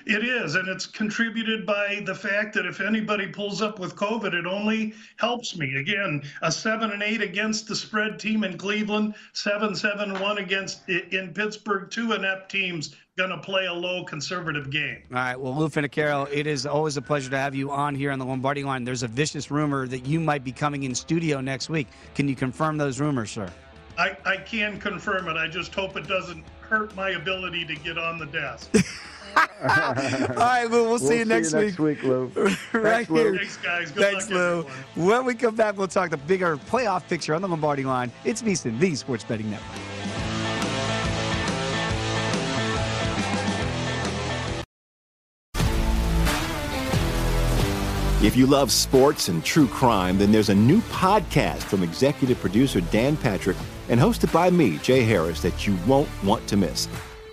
It 0.06 0.24
is, 0.24 0.54
and 0.54 0.68
it's 0.68 0.86
contributed 0.86 1.66
by 1.66 2.02
the 2.04 2.14
fact 2.14 2.54
that 2.54 2.66
if 2.66 2.80
anybody 2.80 3.26
pulls 3.26 3.62
up 3.62 3.78
with 3.78 3.96
COVID, 3.96 4.34
it 4.34 4.46
only 4.46 4.94
helps 5.16 5.56
me. 5.56 5.76
Again, 5.76 6.22
a 6.42 6.50
seven 6.52 6.90
and 6.90 7.02
eight 7.02 7.22
against 7.22 7.68
the 7.68 7.76
spread 7.76 8.18
team 8.18 8.44
in 8.44 8.58
Cleveland, 8.58 9.14
seven 9.32 9.74
seven 9.74 10.18
one 10.20 10.38
against 10.38 10.88
in 10.88 11.32
Pittsburgh. 11.34 11.90
Two 11.90 12.12
inept 12.12 12.50
teams 12.50 12.96
going 13.16 13.30
to 13.30 13.38
play 13.38 13.66
a 13.66 13.72
low 13.72 14.04
conservative 14.04 14.70
game. 14.70 15.02
All 15.10 15.16
right. 15.16 15.38
Well, 15.38 15.56
Lou 15.56 15.68
Finocchiaro, 15.68 16.28
it 16.32 16.46
is 16.46 16.66
always 16.66 16.96
a 16.96 17.02
pleasure 17.02 17.30
to 17.30 17.38
have 17.38 17.54
you 17.54 17.70
on 17.70 17.94
here 17.94 18.10
on 18.10 18.18
the 18.18 18.24
Lombardi 18.24 18.64
line. 18.64 18.84
There's 18.84 19.04
a 19.04 19.08
vicious 19.08 19.50
rumor 19.50 19.86
that 19.86 20.04
you 20.04 20.18
might 20.18 20.42
be 20.42 20.50
coming 20.50 20.82
in 20.82 20.94
studio 20.94 21.40
next 21.40 21.68
week. 21.68 21.86
Can 22.14 22.26
you 22.28 22.34
confirm 22.34 22.76
those 22.76 23.00
rumors, 23.00 23.30
sir? 23.30 23.48
I, 23.96 24.16
I 24.24 24.36
can 24.38 24.80
confirm 24.80 25.28
it. 25.28 25.36
I 25.36 25.46
just 25.46 25.72
hope 25.72 25.96
it 25.96 26.08
doesn't 26.08 26.44
hurt 26.60 26.94
my 26.96 27.10
ability 27.10 27.64
to 27.66 27.74
get 27.76 27.98
on 27.98 28.18
the 28.18 28.26
desk. 28.26 28.74
All 29.36 29.68
right, 30.36 30.64
Lou. 30.70 30.82
We'll, 30.82 30.90
we'll 30.90 30.98
see 30.98 31.18
you 31.18 31.24
next 31.24 31.50
see 31.52 31.56
you 31.58 31.64
week. 31.64 31.68
Next 31.72 31.78
week, 31.78 32.02
Lou. 32.02 32.26
right 32.72 33.06
Thanks, 33.06 33.10
Lou. 33.10 33.16
here. 33.22 33.36
Thanks, 33.36 33.56
guys. 33.58 33.90
Good 33.90 34.02
Thanks, 34.02 34.30
luck, 34.30 34.34
Lou. 34.34 34.58
everyone. 34.60 35.08
When 35.08 35.24
we 35.24 35.34
come 35.34 35.56
back, 35.56 35.76
we'll 35.78 35.88
talk 35.88 36.10
the 36.10 36.16
bigger 36.16 36.56
playoff 36.56 37.06
picture 37.08 37.34
on 37.34 37.42
the 37.42 37.48
Lombardi 37.48 37.84
line. 37.84 38.12
It's 38.24 38.42
VSiN, 38.42 38.78
the 38.78 38.94
Sports 38.94 39.24
Betting 39.24 39.50
Network. 39.50 39.80
If 48.22 48.36
you 48.36 48.46
love 48.46 48.72
sports 48.72 49.28
and 49.28 49.44
true 49.44 49.66
crime, 49.66 50.16
then 50.16 50.32
there's 50.32 50.48
a 50.48 50.54
new 50.54 50.80
podcast 50.82 51.62
from 51.64 51.82
executive 51.82 52.38
producer 52.40 52.80
Dan 52.80 53.18
Patrick 53.18 53.56
and 53.90 54.00
hosted 54.00 54.32
by 54.32 54.48
me, 54.48 54.78
Jay 54.78 55.02
Harris, 55.02 55.42
that 55.42 55.66
you 55.66 55.76
won't 55.86 56.08
want 56.22 56.46
to 56.48 56.56
miss. 56.56 56.88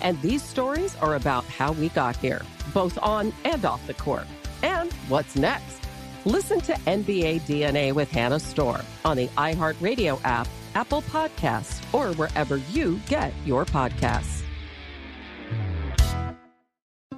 And 0.00 0.20
these 0.22 0.42
stories 0.42 0.96
are 0.96 1.14
about 1.14 1.44
how 1.44 1.72
we 1.72 1.88
got 1.90 2.16
here, 2.16 2.42
both 2.72 2.98
on 3.02 3.32
and 3.44 3.64
off 3.64 3.86
the 3.86 3.94
court. 3.94 4.26
And 4.62 4.92
what's 5.08 5.36
next? 5.36 5.80
Listen 6.24 6.60
to 6.62 6.72
NBA 6.72 7.42
DNA 7.42 7.92
with 7.92 8.10
Hannah 8.10 8.40
Storm 8.40 8.82
on 9.04 9.16
the 9.16 9.28
iHeartRadio 9.28 10.20
app, 10.24 10.48
Apple 10.74 11.02
Podcasts, 11.02 11.82
or 11.94 12.12
wherever 12.14 12.56
you 12.72 13.00
get 13.08 13.32
your 13.44 13.64
podcasts. 13.64 14.42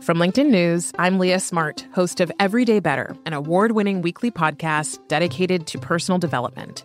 From 0.00 0.18
LinkedIn 0.18 0.48
News, 0.50 0.92
I'm 0.98 1.18
Leah 1.18 1.40
Smart, 1.40 1.86
host 1.92 2.20
of 2.20 2.32
Everyday 2.38 2.80
Better, 2.80 3.14
an 3.26 3.34
award 3.34 3.72
winning 3.72 4.00
weekly 4.00 4.30
podcast 4.30 5.06
dedicated 5.08 5.66
to 5.66 5.78
personal 5.78 6.18
development. 6.18 6.84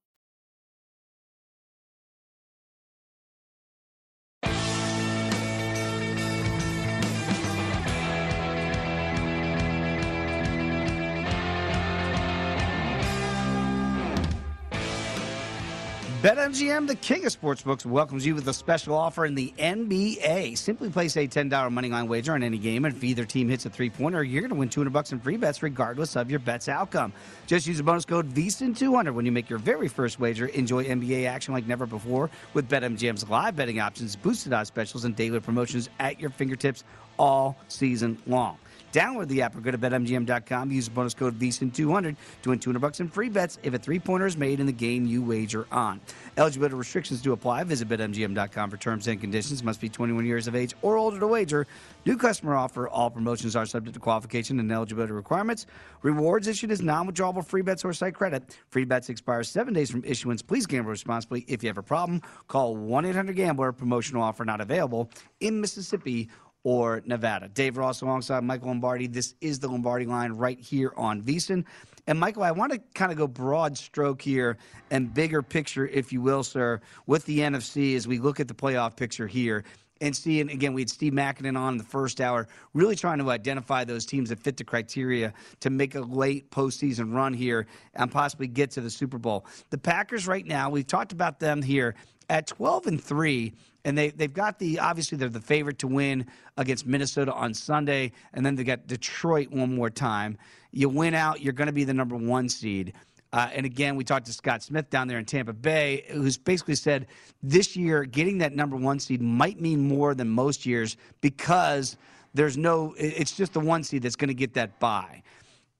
BetMGM, 16.21 16.85
the 16.85 16.93
king 16.93 17.25
of 17.25 17.41
sportsbooks, 17.41 17.83
welcomes 17.83 18.23
you 18.27 18.35
with 18.35 18.47
a 18.47 18.53
special 18.53 18.95
offer 18.95 19.25
in 19.25 19.33
the 19.33 19.51
NBA. 19.57 20.55
Simply 20.55 20.91
place 20.91 21.17
a 21.17 21.27
$10 21.27 21.49
moneyline 21.49 22.07
wager 22.07 22.33
on 22.33 22.43
any 22.43 22.59
game, 22.59 22.85
and 22.85 22.95
if 22.95 23.03
either 23.03 23.25
team 23.25 23.49
hits 23.49 23.65
a 23.65 23.71
three-pointer, 23.71 24.23
you're 24.23 24.41
going 24.41 24.51
to 24.51 24.55
win 24.55 24.69
200 24.69 24.93
bucks 24.93 25.11
in 25.11 25.19
free 25.19 25.35
bets 25.35 25.63
regardless 25.63 26.15
of 26.15 26.29
your 26.29 26.39
bet's 26.39 26.69
outcome. 26.69 27.11
Just 27.47 27.65
use 27.65 27.77
the 27.77 27.83
bonus 27.83 28.05
code 28.05 28.31
VSIN200 28.35 29.15
when 29.15 29.25
you 29.25 29.31
make 29.31 29.49
your 29.49 29.57
very 29.57 29.87
first 29.87 30.19
wager. 30.19 30.45
Enjoy 30.45 30.85
NBA 30.85 31.25
action 31.25 31.55
like 31.55 31.65
never 31.65 31.87
before 31.87 32.29
with 32.53 32.69
BetMGM's 32.69 33.27
live 33.27 33.55
betting 33.55 33.79
options, 33.79 34.15
boosted 34.15 34.53
odds 34.53 34.67
specials, 34.67 35.05
and 35.05 35.15
daily 35.15 35.39
promotions 35.39 35.89
at 35.97 36.19
your 36.19 36.29
fingertips 36.29 36.83
all 37.17 37.57
season 37.67 38.15
long. 38.27 38.59
Download 38.91 39.27
the 39.27 39.41
app 39.41 39.55
or 39.55 39.61
go 39.61 39.71
to 39.71 39.77
betmgm.com. 39.77 40.71
Use 40.71 40.85
the 40.85 40.91
bonus 40.91 41.13
code 41.13 41.39
VSIN200 41.39 42.15
to 42.43 42.49
win 42.49 42.59
200 42.59 42.79
bucks 42.79 42.99
in 42.99 43.07
free 43.07 43.29
bets 43.29 43.57
if 43.63 43.73
a 43.73 43.77
three-pointer 43.77 44.25
is 44.25 44.37
made 44.37 44.59
in 44.59 44.65
the 44.65 44.71
game 44.71 45.05
you 45.05 45.21
wager 45.21 45.65
on. 45.71 46.01
Eligibility 46.37 46.75
restrictions 46.75 47.21
do 47.21 47.33
apply. 47.33 47.63
Visit 47.63 47.87
betmgm.com 47.87 48.69
for 48.69 48.77
terms 48.77 49.07
and 49.07 49.19
conditions. 49.19 49.63
Must 49.63 49.79
be 49.79 49.89
21 49.89 50.25
years 50.25 50.47
of 50.47 50.55
age 50.55 50.75
or 50.81 50.97
older 50.97 51.19
to 51.19 51.27
wager. 51.27 51.67
New 52.05 52.17
customer 52.17 52.55
offer. 52.55 52.87
All 52.87 53.09
promotions 53.09 53.55
are 53.55 53.65
subject 53.65 53.93
to 53.93 53.99
qualification 53.99 54.59
and 54.59 54.71
eligibility 54.71 55.13
requirements. 55.13 55.67
Rewards 56.01 56.47
issued 56.47 56.71
as 56.71 56.81
non-withdrawable 56.81 57.45
free 57.45 57.61
bets 57.61 57.85
or 57.85 57.93
site 57.93 58.15
credit. 58.15 58.57
Free 58.69 58.85
bets 58.85 59.09
expire 59.09 59.43
seven 59.43 59.73
days 59.73 59.91
from 59.91 60.03
issuance. 60.03 60.41
Please 60.41 60.65
gamble 60.65 60.89
responsibly. 60.89 61.45
If 61.47 61.63
you 61.63 61.69
have 61.69 61.77
a 61.77 61.83
problem, 61.83 62.21
call 62.47 62.75
1-800-GAMBLER. 62.75 63.71
Promotional 63.73 64.23
offer 64.23 64.43
not 64.45 64.61
available 64.61 65.09
in 65.39 65.61
Mississippi 65.61 66.29
or 66.63 67.01
Nevada. 67.05 67.47
Dave 67.49 67.77
Ross 67.77 68.01
alongside 68.01 68.43
Michael 68.43 68.67
Lombardi. 68.67 69.07
This 69.07 69.35
is 69.41 69.59
the 69.59 69.67
Lombardi 69.67 70.05
line 70.05 70.33
right 70.33 70.59
here 70.59 70.93
on 70.95 71.21
VSIN. 71.21 71.65
And 72.07 72.19
Michael, 72.19 72.43
I 72.43 72.51
want 72.51 72.73
to 72.73 72.79
kind 72.93 73.11
of 73.11 73.17
go 73.17 73.27
broad 73.27 73.77
stroke 73.77 74.21
here 74.21 74.57
and 74.89 75.13
bigger 75.13 75.41
picture, 75.41 75.87
if 75.87 76.11
you 76.11 76.21
will, 76.21 76.43
sir, 76.43 76.81
with 77.05 77.25
the 77.25 77.39
NFC 77.39 77.95
as 77.95 78.07
we 78.07 78.19
look 78.19 78.39
at 78.39 78.47
the 78.47 78.53
playoff 78.53 78.95
picture 78.95 79.27
here 79.27 79.63
and 80.01 80.15
seeing 80.15 80.49
again 80.49 80.73
we 80.73 80.81
had 80.81 80.89
Steve 80.89 81.13
Makinen 81.13 81.57
on 81.57 81.75
in 81.75 81.77
the 81.77 81.83
first 81.83 82.19
hour, 82.19 82.47
really 82.73 82.95
trying 82.95 83.19
to 83.19 83.29
identify 83.29 83.83
those 83.83 84.05
teams 84.05 84.29
that 84.29 84.39
fit 84.39 84.57
the 84.57 84.63
criteria 84.63 85.33
to 85.61 85.69
make 85.69 85.95
a 85.95 86.01
late 86.01 86.49
postseason 86.51 87.13
run 87.13 87.33
here 87.33 87.67
and 87.93 88.11
possibly 88.11 88.47
get 88.47 88.71
to 88.71 88.81
the 88.81 88.89
Super 88.89 89.17
Bowl. 89.17 89.45
The 89.69 89.77
Packers 89.77 90.27
right 90.27 90.45
now, 90.45 90.69
we've 90.69 90.87
talked 90.87 91.11
about 91.11 91.39
them 91.39 91.61
here 91.61 91.95
at 92.31 92.47
12 92.47 92.87
and 92.87 93.03
3 93.03 93.53
and 93.83 93.97
they 93.97 94.09
they've 94.09 94.33
got 94.33 94.57
the 94.57 94.79
obviously 94.79 95.17
they're 95.17 95.27
the 95.27 95.41
favorite 95.41 95.77
to 95.79 95.87
win 95.87 96.25
against 96.57 96.87
Minnesota 96.87 97.33
on 97.33 97.53
Sunday 97.53 98.13
and 98.33 98.45
then 98.45 98.55
they 98.55 98.63
got 98.63 98.87
Detroit 98.87 99.51
one 99.51 99.75
more 99.75 99.89
time. 99.89 100.37
You 100.71 100.87
win 100.87 101.13
out, 101.13 101.41
you're 101.41 101.53
going 101.53 101.67
to 101.67 101.73
be 101.73 101.83
the 101.83 101.93
number 101.93 102.15
1 102.15 102.47
seed. 102.47 102.93
Uh, 103.33 103.49
and 103.53 103.65
again, 103.65 103.95
we 103.95 104.03
talked 104.03 104.25
to 104.25 104.33
Scott 104.33 104.63
Smith 104.63 104.89
down 104.89 105.07
there 105.07 105.17
in 105.17 105.25
Tampa 105.25 105.53
Bay, 105.53 106.05
who's 106.09 106.37
basically 106.37 106.75
said 106.75 107.07
this 107.43 107.75
year 107.75 108.03
getting 108.03 108.37
that 108.39 108.53
number 108.53 108.75
one 108.75 108.99
seed 108.99 109.21
might 109.21 109.59
mean 109.61 109.87
more 109.87 110.13
than 110.13 110.27
most 110.27 110.65
years 110.65 110.97
because 111.21 111.95
there's 112.33 112.57
no, 112.57 112.93
it's 112.97 113.31
just 113.31 113.53
the 113.53 113.61
one 113.61 113.83
seed 113.83 114.03
that's 114.03 114.17
going 114.17 114.27
to 114.27 114.33
get 114.33 114.53
that 114.55 114.81
bye. 114.81 115.23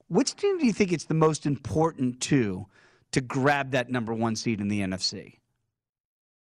Which 0.07 0.33
team 0.35 0.59
do 0.59 0.65
you 0.65 0.71
think 0.71 0.93
it's 0.93 1.05
the 1.05 1.13
most 1.13 1.45
important 1.45 2.21
to 2.21 2.65
to 3.11 3.19
grab 3.19 3.71
that 3.71 3.89
number 3.89 4.13
one 4.13 4.37
seed 4.37 4.61
in 4.61 4.69
the 4.69 4.79
NFC? 4.79 5.35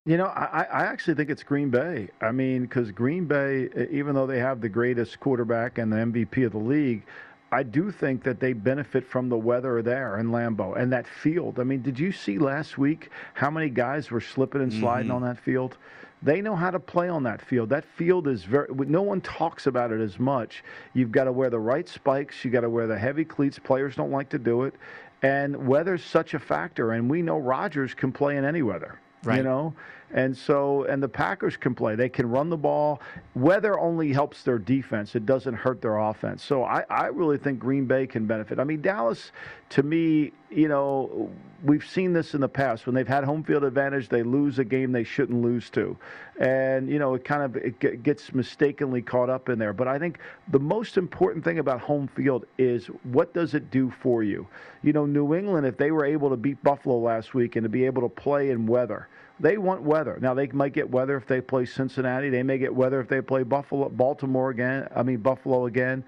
You 0.08 0.16
know, 0.16 0.28
I, 0.28 0.66
I 0.72 0.84
actually 0.86 1.16
think 1.16 1.30
it's 1.30 1.44
Green 1.44 1.70
Bay. 1.70 2.08
I 2.22 2.32
mean, 2.32 2.62
because 2.62 2.92
Green 2.92 3.26
Bay, 3.26 3.68
even 3.92 4.16
though 4.16 4.26
they 4.26 4.40
have 4.40 4.62
the 4.62 4.70
greatest 4.70 5.20
quarterback 5.20 5.78
and 5.80 5.92
the 5.92 5.98
MVP 5.98 6.46
of 6.46 6.54
the 6.54 6.58
league, 6.60 7.04
I 7.52 7.64
do 7.64 7.92
think 7.92 8.24
that 8.24 8.40
they 8.40 8.54
benefit 8.54 9.06
from 9.06 9.28
the 9.28 9.38
weather 9.38 9.82
there 9.82 10.18
in 10.18 10.28
Lambeau 10.32 10.78
and 10.78 10.92
that 10.94 11.06
field. 11.08 11.60
I 11.60 11.64
mean, 11.66 11.82
did 11.82 12.00
you 12.00 12.14
see 12.14 12.38
last 12.40 12.78
week 12.78 13.10
how 13.34 13.52
many 13.52 13.70
guys 13.70 14.10
were 14.10 14.22
slipping 14.22 14.62
and 14.62 14.72
sliding 14.72 15.08
Mm-hmm. 15.08 15.16
on 15.16 15.22
that 15.24 15.40
field? 15.40 15.78
They 16.24 16.42
know 16.42 16.56
how 16.56 16.72
to 16.72 16.80
play 16.80 17.10
on 17.10 17.24
that 17.24 17.42
field. 17.42 17.68
That 17.70 17.84
field 17.84 18.30
is 18.30 18.44
very. 18.46 18.68
No 18.74 19.02
one 19.02 19.20
talks 19.22 19.68
about 19.68 19.92
it 19.92 20.00
as 20.02 20.18
much. 20.18 20.64
You've 20.94 21.12
got 21.12 21.26
to 21.26 21.32
wear 21.34 21.50
the 21.50 21.60
right 21.60 21.88
spikes. 21.88 22.44
you've 22.46 22.54
got 22.54 22.62
to 22.62 22.70
wear 22.70 22.88
the 22.88 22.98
heavy 22.98 23.26
cleats. 23.26 23.60
Players 23.60 23.96
don't 23.96 24.12
like 24.12 24.30
to 24.30 24.40
do 24.40 24.64
it, 24.64 24.74
and 25.22 25.68
weather's 25.68 26.04
such 26.04 26.34
a 26.34 26.40
factor. 26.40 26.94
And 26.94 27.10
we 27.10 27.22
know 27.22 27.38
Rodgers 27.38 27.94
can 27.94 28.12
play 28.14 28.38
in 28.38 28.46
any 28.46 28.62
weather. 28.64 29.00
You 29.38 29.44
know, 29.44 29.74
and 30.14 30.36
so 30.36 30.84
and 30.84 31.02
the 31.02 31.10
Packers 31.10 31.58
can 31.58 31.76
play. 31.76 31.96
They 31.96 32.10
can 32.10 32.30
run 32.30 32.50
the 32.50 32.58
ball. 32.58 33.02
Weather 33.36 33.80
only 33.80 34.14
helps 34.14 34.44
their 34.44 34.60
defense. 34.60 35.16
It 35.16 35.26
doesn't 35.26 35.54
hurt 35.54 35.82
their 35.82 35.98
offense. 35.98 36.44
So 36.44 36.64
I, 36.64 36.86
I 36.90 37.08
really 37.08 37.38
think 37.38 37.60
Green 37.60 37.86
Bay 37.86 38.08
can 38.08 38.26
benefit. 38.26 38.60
I 38.60 38.64
mean, 38.64 38.82
Dallas, 38.82 39.32
to 39.70 39.84
me, 39.84 40.32
you 40.50 40.68
know, 40.68 41.30
we've 41.64 41.86
seen 41.86 42.14
this 42.14 42.34
in 42.34 42.42
the 42.42 42.48
past 42.48 42.86
when 42.86 42.96
they've 42.96 43.08
had 43.08 43.24
home 43.24 43.44
field 43.44 43.64
advantage. 43.64 44.08
They 44.08 44.24
lose 44.24 44.60
a 44.60 44.64
game 44.64 44.92
they 44.92 45.04
shouldn't 45.04 45.42
lose 45.42 45.70
to, 45.72 45.98
and 46.40 46.90
you 46.90 47.00
know, 47.00 47.16
it 47.16 47.26
kind 47.26 47.44
of 47.44 47.56
it 47.58 48.04
gets 48.04 48.34
mistakenly 48.34 49.02
caught 49.02 49.30
up 49.30 49.50
in 49.50 49.60
there. 49.60 49.74
But 49.74 49.88
I 49.88 50.00
think 50.00 50.20
the 50.50 50.60
most 50.60 50.98
important 50.98 51.44
thing 51.44 51.60
about 51.60 51.82
home 51.82 52.08
field 52.08 52.46
is 52.58 52.88
what 53.04 53.34
does 53.34 53.54
it 53.54 53.70
do 53.72 53.92
for 54.02 54.24
you? 54.24 54.48
You 54.84 54.94
know, 54.94 55.06
New 55.06 55.36
England, 55.36 55.68
if 55.68 55.78
they 55.78 55.92
were 55.92 56.06
able 56.06 56.30
to 56.30 56.38
beat 56.38 56.62
Buffalo 56.64 56.98
last 56.98 57.34
week 57.34 57.56
and 57.56 57.64
to 57.64 57.70
be 57.70 57.86
able 57.86 58.02
to 58.04 58.10
play 58.10 58.50
in 58.52 58.66
weather. 58.66 59.08
They 59.40 59.58
want 59.60 59.84
weather. 59.84 60.18
Now 60.20 60.34
they 60.34 60.48
might 60.48 60.74
get 60.74 60.90
weather 60.90 61.16
if 61.16 61.28
they 61.28 61.42
play 61.42 61.66
Cincinnati. 61.66 62.30
They 62.30 62.42
may 62.42 62.58
get 62.58 62.74
weather 62.74 63.00
if 63.00 63.08
they 63.08 63.22
play 63.22 63.44
Buffalo, 63.44 63.88
Baltimore 63.90 64.50
again. 64.50 64.88
I 64.96 65.04
mean 65.04 65.18
Buffalo 65.18 65.68
again. 65.68 66.04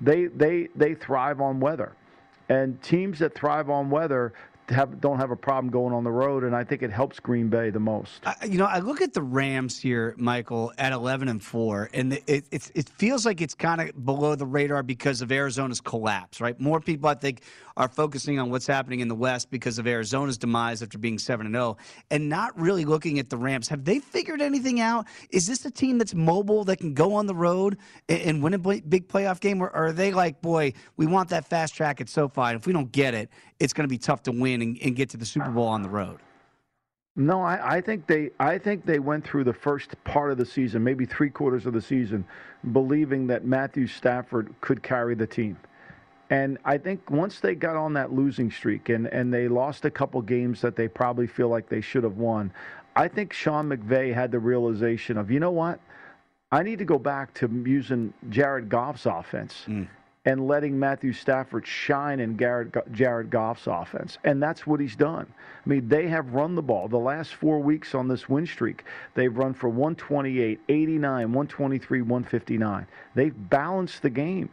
They 0.00 0.26
they 0.26 0.68
they 0.74 0.94
thrive 0.94 1.40
on 1.40 1.60
weather, 1.60 1.92
and 2.48 2.80
teams 2.82 3.18
that 3.20 3.34
thrive 3.34 3.70
on 3.70 3.90
weather 3.90 4.32
have 4.68 5.00
don't 5.00 5.18
have 5.18 5.30
a 5.30 5.36
problem 5.36 5.70
going 5.70 5.92
on 5.92 6.04
the 6.04 6.10
road. 6.10 6.44
And 6.44 6.54
I 6.54 6.64
think 6.64 6.82
it 6.82 6.90
helps 6.90 7.18
Green 7.20 7.48
Bay 7.48 7.70
the 7.70 7.80
most. 7.80 8.22
I- 8.24 8.46
you 8.46 8.58
know, 8.58 8.64
I 8.64 8.78
look 8.78 9.00
at 9.00 9.12
the 9.12 9.22
Rams 9.22 9.78
here, 9.78 10.14
Michael, 10.16 10.72
at 10.78 10.92
11 10.92 11.28
and 11.28 11.42
4, 11.42 11.90
and 11.92 12.12
it, 12.26 12.46
it, 12.50 12.70
it 12.74 12.88
feels 12.88 13.26
like 13.26 13.40
it's 13.40 13.54
kind 13.54 13.80
of 13.80 14.04
below 14.04 14.34
the 14.34 14.46
radar 14.46 14.82
because 14.82 15.20
of 15.20 15.32
Arizona's 15.32 15.80
collapse, 15.80 16.40
right? 16.40 16.58
More 16.60 16.80
people, 16.80 17.08
I 17.08 17.14
think, 17.14 17.42
are 17.76 17.88
focusing 17.88 18.38
on 18.38 18.50
what's 18.50 18.66
happening 18.66 19.00
in 19.00 19.08
the 19.08 19.14
West 19.14 19.50
because 19.50 19.78
of 19.78 19.86
Arizona's 19.86 20.38
demise 20.38 20.82
after 20.82 20.98
being 20.98 21.18
7 21.18 21.46
and 21.46 21.54
0, 21.54 21.76
and 22.10 22.28
not 22.28 22.58
really 22.58 22.84
looking 22.84 23.18
at 23.18 23.30
the 23.30 23.36
Rams. 23.36 23.68
Have 23.68 23.84
they 23.84 23.98
figured 23.98 24.40
anything 24.40 24.80
out? 24.80 25.06
Is 25.30 25.46
this 25.46 25.64
a 25.64 25.70
team 25.70 25.98
that's 25.98 26.14
mobile 26.14 26.64
that 26.64 26.78
can 26.78 26.94
go 26.94 27.14
on 27.14 27.26
the 27.26 27.34
road 27.34 27.78
and, 28.08 28.22
and 28.22 28.42
win 28.42 28.54
a 28.54 28.58
big 28.58 29.08
playoff 29.08 29.40
game, 29.40 29.62
or, 29.62 29.70
are 29.70 29.92
they 29.92 30.12
like, 30.12 30.40
boy, 30.42 30.72
we 30.96 31.06
want 31.06 31.28
that 31.30 31.46
fast 31.46 31.74
track 31.74 32.00
at 32.00 32.08
SoFi, 32.08 32.40
and 32.42 32.56
if 32.56 32.66
we 32.66 32.72
don't 32.72 32.92
get 32.92 33.14
it, 33.14 33.30
it's 33.60 33.72
going 33.72 33.84
to 33.84 33.92
be 33.92 33.98
tough 33.98 34.22
to 34.24 34.32
win 34.32 34.62
and, 34.62 34.78
and 34.82 34.96
get 34.96 35.10
to 35.10 35.16
the 35.16 35.26
Super 35.26 35.50
Bowl 35.50 35.66
on 35.66 35.82
the 35.82 35.88
road? 35.88 36.18
No, 37.14 37.42
I, 37.42 37.76
I 37.76 37.80
think 37.80 38.06
they 38.06 38.30
I 38.40 38.56
think 38.56 38.86
they 38.86 38.98
went 38.98 39.24
through 39.26 39.44
the 39.44 39.52
first 39.52 40.02
part 40.04 40.32
of 40.32 40.38
the 40.38 40.46
season, 40.46 40.82
maybe 40.82 41.04
three 41.04 41.28
quarters 41.28 41.66
of 41.66 41.74
the 41.74 41.82
season, 41.82 42.24
believing 42.72 43.26
that 43.26 43.44
Matthew 43.44 43.86
Stafford 43.86 44.54
could 44.62 44.82
carry 44.82 45.14
the 45.14 45.26
team. 45.26 45.58
And 46.32 46.56
I 46.64 46.78
think 46.78 47.10
once 47.10 47.40
they 47.40 47.54
got 47.54 47.76
on 47.76 47.92
that 47.92 48.14
losing 48.14 48.50
streak 48.50 48.88
and, 48.88 49.06
and 49.08 49.32
they 49.32 49.48
lost 49.48 49.84
a 49.84 49.90
couple 49.90 50.22
games 50.22 50.62
that 50.62 50.76
they 50.76 50.88
probably 50.88 51.26
feel 51.26 51.48
like 51.48 51.68
they 51.68 51.82
should 51.82 52.04
have 52.04 52.16
won, 52.16 52.50
I 52.96 53.06
think 53.08 53.34
Sean 53.34 53.68
McVay 53.68 54.14
had 54.14 54.32
the 54.32 54.38
realization 54.38 55.18
of, 55.18 55.30
you 55.30 55.40
know 55.40 55.50
what? 55.50 55.78
I 56.50 56.62
need 56.62 56.78
to 56.78 56.86
go 56.86 56.98
back 56.98 57.34
to 57.34 57.62
using 57.66 58.14
Jared 58.30 58.70
Goff's 58.70 59.04
offense 59.04 59.64
hmm. 59.66 59.82
and 60.24 60.48
letting 60.48 60.78
Matthew 60.78 61.12
Stafford 61.12 61.66
shine 61.66 62.18
in 62.18 62.34
Garrett, 62.38 62.74
Jared 62.92 63.28
Goff's 63.28 63.66
offense. 63.66 64.16
And 64.24 64.42
that's 64.42 64.66
what 64.66 64.80
he's 64.80 64.96
done. 64.96 65.26
I 65.28 65.68
mean, 65.68 65.86
they 65.86 66.08
have 66.08 66.32
run 66.32 66.54
the 66.54 66.62
ball. 66.62 66.88
The 66.88 66.96
last 66.96 67.34
four 67.34 67.58
weeks 67.58 67.94
on 67.94 68.08
this 68.08 68.26
win 68.30 68.46
streak, 68.46 68.84
they've 69.12 69.36
run 69.36 69.52
for 69.52 69.68
128, 69.68 70.60
89, 70.66 71.04
123, 71.04 72.00
159. 72.00 72.86
They've 73.14 73.50
balanced 73.50 74.00
the 74.00 74.08
game. 74.08 74.48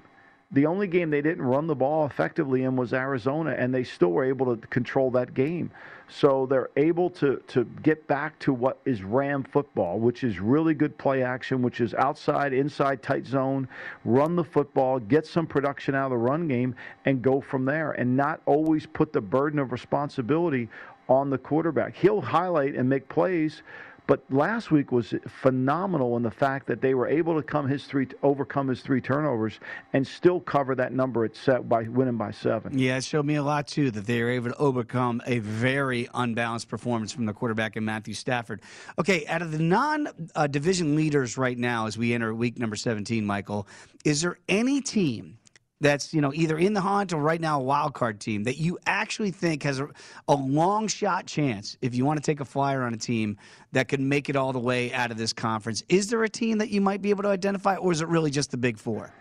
The 0.51 0.65
only 0.65 0.87
game 0.87 1.11
they 1.11 1.21
didn't 1.21 1.43
run 1.43 1.67
the 1.67 1.75
ball 1.75 2.07
effectively 2.07 2.63
in 2.63 2.75
was 2.75 2.91
Arizona, 2.91 3.51
and 3.51 3.73
they 3.73 3.83
still 3.83 4.11
were 4.11 4.23
able 4.23 4.55
to 4.55 4.67
control 4.67 5.11
that 5.11 5.35
game. 5.35 5.69
So 6.07 6.47
they're 6.47 6.71
able 6.75 7.11
to, 7.11 7.39
to 7.49 7.65
get 7.83 8.07
back 8.07 8.39
to 8.39 8.53
what 8.53 8.79
is 8.83 9.03
Ram 9.03 9.43
football, 9.43 9.99
which 9.99 10.23
is 10.23 10.39
really 10.39 10.73
good 10.73 10.97
play 10.97 11.21
action, 11.21 11.61
which 11.61 11.81
is 11.81 11.93
outside, 11.93 12.51
inside, 12.51 13.03
tight 13.03 13.27
zone, 13.27 13.67
run 14.05 14.35
the 14.35 14.43
football, 14.43 14.97
get 14.97 15.27
some 15.27 15.45
production 15.45 15.93
out 15.93 16.05
of 16.05 16.11
the 16.11 16.17
run 16.17 16.47
game, 16.47 16.73
and 17.05 17.21
go 17.21 17.39
from 17.41 17.63
there, 17.63 17.91
and 17.91 18.17
not 18.17 18.41
always 18.47 18.87
put 18.87 19.13
the 19.13 19.21
burden 19.21 19.59
of 19.59 19.71
responsibility 19.71 20.67
on 21.09 21.29
the 21.29 21.37
quarterback. 21.37 21.95
He'll 21.95 22.21
highlight 22.21 22.73
and 22.73 22.89
make 22.89 23.07
plays. 23.07 23.61
But 24.09 24.23
last 24.31 24.71
week 24.71 24.91
was 24.91 25.13
phenomenal 25.27 26.17
in 26.17 26.23
the 26.23 26.31
fact 26.31 26.65
that 26.65 26.81
they 26.81 26.95
were 26.95 27.07
able 27.07 27.35
to 27.35 27.43
come 27.43 27.67
his 27.67 27.85
three 27.85 28.07
overcome 28.23 28.67
his 28.67 28.81
three 28.81 29.01
turnovers 29.01 29.59
and 29.93 30.05
still 30.05 30.39
cover 30.39 30.73
that 30.73 30.93
number 30.93 31.25
at 31.25 31.35
set 31.35 31.69
by 31.69 31.83
winning 31.83 32.17
by 32.17 32.31
seven. 32.31 32.75
Yeah, 32.75 32.97
it 32.97 33.03
showed 33.03 33.27
me 33.27 33.35
a 33.35 33.43
lot 33.43 33.67
too 33.67 33.91
that 33.91 34.07
they 34.07 34.23
were 34.23 34.31
able 34.31 34.49
to 34.49 34.57
overcome 34.57 35.21
a 35.27 35.37
very 35.37 36.09
unbalanced 36.15 36.69
performance 36.69 37.11
from 37.11 37.27
the 37.27 37.33
quarterback 37.33 37.77
in 37.77 37.85
Matthew 37.85 38.15
Stafford. 38.15 38.63
Okay, 38.97 39.27
out 39.27 39.43
of 39.43 39.51
the 39.51 39.59
non-division 39.59 40.93
uh, 40.93 40.95
leaders 40.95 41.37
right 41.37 41.59
now, 41.59 41.85
as 41.85 41.95
we 41.95 42.15
enter 42.15 42.33
week 42.33 42.57
number 42.57 42.75
seventeen, 42.75 43.27
Michael, 43.27 43.67
is 44.05 44.23
there 44.23 44.39
any 44.49 44.81
team? 44.81 45.37
That's 45.81 46.13
you 46.13 46.19
know 46.21 46.33
either 46.33 46.57
in 46.57 46.73
the 46.73 46.81
hunt 46.81 47.13
or 47.13 47.21
right 47.21 47.39
now 47.39 47.59
a 47.59 47.63
wild 47.63 47.93
card 47.93 48.19
team 48.19 48.43
that 48.43 48.57
you 48.57 48.77
actually 48.85 49.31
think 49.31 49.63
has 49.63 49.79
a, 49.79 49.87
a 50.27 50.35
long 50.35 50.87
shot 50.87 51.25
chance 51.25 51.77
if 51.81 51.95
you 51.95 52.03
want 52.05 52.17
to 52.17 52.23
take 52.23 52.41
a 52.41 52.45
flyer 52.45 52.83
on 52.83 52.93
a 52.93 52.97
team 52.97 53.37
that 53.71 53.87
could 53.87 54.01
make 54.01 54.29
it 54.29 54.35
all 54.35 54.51
the 54.51 54.59
way 54.59 54.91
out 54.93 55.09
of 55.11 55.17
this 55.17 55.31
conference. 55.31 55.83
Is 55.87 56.09
there 56.09 56.23
a 56.23 56.29
team 56.29 56.57
that 56.57 56.69
you 56.69 56.81
might 56.81 57.01
be 57.01 57.11
able 57.11 57.23
to 57.23 57.29
identify, 57.29 57.75
or 57.77 57.91
is 57.93 58.01
it 58.01 58.07
really 58.09 58.29
just 58.31 58.51
the 58.51 58.57
big 58.57 58.77
four? 58.77 59.13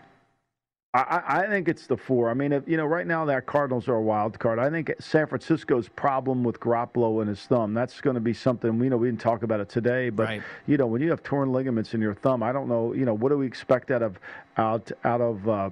I, 0.95 1.21
I 1.27 1.47
think 1.47 1.67
it's 1.67 1.85
the 1.85 1.95
four. 1.95 2.31
I 2.31 2.33
mean, 2.33 2.51
if, 2.51 2.67
you 2.67 2.75
know, 2.75 2.85
right 2.85 3.05
now 3.05 3.23
that 3.25 3.45
Cardinals 3.45 3.87
are 3.87 3.93
a 3.93 4.01
wild 4.01 4.39
card. 4.39 4.57
I 4.57 4.71
think 4.71 4.91
San 4.99 5.27
Francisco's 5.27 5.87
problem 5.87 6.43
with 6.43 6.59
Garoppolo 6.59 7.19
and 7.21 7.29
his 7.29 7.41
thumb 7.41 7.75
that's 7.75 8.01
going 8.01 8.15
to 8.15 8.19
be 8.19 8.33
something. 8.33 8.79
We 8.79 8.89
know 8.89 8.97
we 8.97 9.07
didn't 9.07 9.21
talk 9.21 9.43
about 9.43 9.59
it 9.59 9.69
today, 9.69 10.09
but 10.09 10.23
Right. 10.23 10.41
you 10.65 10.77
know, 10.77 10.87
when 10.87 10.99
you 11.03 11.11
have 11.11 11.21
torn 11.21 11.51
ligaments 11.51 11.93
in 11.93 12.01
your 12.01 12.15
thumb, 12.15 12.41
I 12.41 12.51
don't 12.51 12.67
know. 12.67 12.93
You 12.93 13.05
know, 13.05 13.13
what 13.13 13.29
do 13.29 13.37
we 13.37 13.45
expect 13.45 13.91
out 13.91 14.01
of 14.01 14.19
out 14.57 14.91
out 15.03 15.21
of 15.21 15.47
uh, 15.47 15.69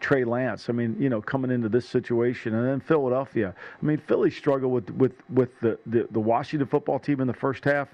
Trey 0.00 0.24
Lance. 0.24 0.68
I 0.68 0.72
mean, 0.72 0.96
you 0.98 1.08
know, 1.08 1.20
coming 1.20 1.50
into 1.50 1.68
this 1.68 1.88
situation, 1.88 2.54
and 2.54 2.66
then 2.66 2.80
Philadelphia. 2.80 3.54
I 3.80 3.84
mean, 3.84 3.98
Philly 3.98 4.30
struggled 4.30 4.72
with 4.72 4.90
with 4.90 5.12
with 5.30 5.58
the 5.60 5.78
the, 5.86 6.06
the 6.10 6.20
Washington 6.20 6.66
football 6.66 6.98
team 6.98 7.20
in 7.20 7.26
the 7.26 7.34
first 7.34 7.64
half 7.64 7.88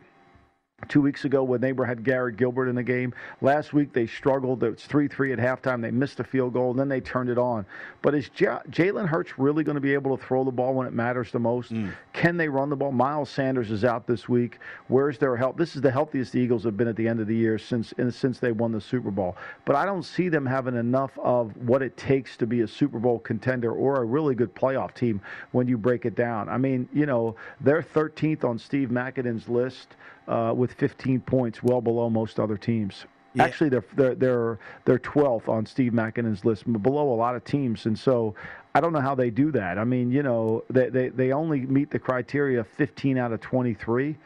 two 0.89 1.01
weeks 1.01 1.25
ago 1.25 1.43
when 1.43 1.61
they 1.61 1.73
were 1.73 1.85
had 1.85 2.05
Garrett 2.05 2.37
Gilbert 2.37 2.69
in 2.69 2.75
the 2.75 2.83
game. 2.83 3.13
Last 3.41 3.73
week 3.73 3.93
they 3.93 4.07
struggled. 4.07 4.63
It 4.63 4.71
was 4.71 4.85
three 4.85 5.09
three 5.09 5.33
at 5.33 5.39
halftime. 5.39 5.83
They 5.83 5.91
missed 5.91 6.21
a 6.21 6.25
field 6.25 6.53
goal, 6.53 6.71
and 6.71 6.79
then 6.79 6.89
they 6.89 7.01
turned 7.01 7.31
it 7.31 7.39
on. 7.39 7.67
But 8.03 8.15
is 8.15 8.29
J- 8.31 8.59
Jalen 8.71 9.07
Hurts 9.07 9.39
really 9.39 9.65
going 9.65 9.75
to 9.75 9.81
be 9.81 9.95
able 9.95 10.17
to 10.17 10.25
throw 10.25 10.45
the 10.45 10.51
ball 10.51 10.75
when 10.75 10.87
it 10.87 10.93
matters 10.93 11.33
the 11.33 11.39
most? 11.39 11.73
Mm. 11.73 11.93
Can 12.13 12.37
they 12.37 12.49
run 12.49 12.71
the 12.71 12.77
ball? 12.77 12.93
Miles 12.93 13.31
Sanders 13.31 13.71
is 13.71 13.85
out 13.85 14.07
this 14.07 14.29
week. 14.29 14.59
Where's 14.89 15.19
their 15.19 15.37
help? 15.37 15.57
This 15.57 15.77
is 15.77 15.83
the 15.83 15.91
healthiest 15.91 16.33
the 16.33 16.41
Eagles 16.41 16.65
have 16.65 16.77
been 16.77 16.89
at 16.89 16.97
the 16.97 17.09
end 17.09 17.21
of 17.21 17.27
the 17.27 17.37
year 17.37 17.59
since 17.59 17.93
since 18.11 18.39
they 18.39 18.53
won 18.53 18.73
the 18.73 18.81
Super 18.81 19.11
Bowl. 19.11 19.37
But 19.65 19.77
I 19.77 19.85
don't 19.85 20.03
see 20.03 20.29
them 20.29 20.47
having 20.47 20.77
enough 20.77 21.19
of 21.19 21.57
what 21.57 21.83
it 21.83 21.97
takes 21.97 22.37
to 22.39 22.47
be 22.47 22.63
a 22.63 22.69
Super 22.69 22.99
Bowl 22.99 23.19
contender 23.19 23.73
or 23.73 24.03
a 24.03 24.05
really 24.05 24.35
good 24.35 24.55
playoff 24.55 24.95
team 24.95 25.21
when 25.53 25.69
you 25.69 25.79
break 25.79 26.07
it 26.07 26.15
down. 26.15 26.49
I 26.49 26.59
mean, 26.59 26.89
you 26.93 27.07
know, 27.07 27.37
they're 27.61 27.83
13th 27.83 28.45
on 28.45 28.59
Steve 28.59 28.89
Makinen's 28.89 29.49
list 29.49 29.97
uh, 30.31 30.55
with 30.55 30.73
15 30.75 31.21
points, 31.21 31.63
well 31.63 31.81
below 31.81 32.09
most 32.09 32.39
other 32.39 32.57
teams. 32.57 33.05
Yeah. 33.35 33.45
Actually, 33.45 33.71
they're 33.71 33.85
they're 33.95 34.15
they're 34.15 34.59
they're 34.85 34.99
12th 34.99 35.49
on 35.49 35.65
Steve 35.67 35.93
Makinen's 35.93 36.45
list, 36.45 36.65
below 36.83 37.13
a 37.13 37.15
lot 37.15 37.37
of 37.37 37.45
teams, 37.45 37.87
and 37.87 37.97
so 37.97 38.35
I 38.75 38.81
don't 38.81 38.93
know 38.93 39.01
how 39.01 39.15
they 39.15 39.31
do 39.31 39.53
that. 39.53 39.79
I 39.79 39.85
mean, 39.85 40.11
you 40.11 40.23
know, 40.23 40.65
they 40.69 40.89
they, 40.89 41.09
they 41.11 41.33
only 41.33 41.61
meet 41.61 41.91
the 41.91 41.99
criteria 41.99 42.65
15 42.65 43.19
out 43.19 43.33
of 43.33 43.41
23 43.41 44.17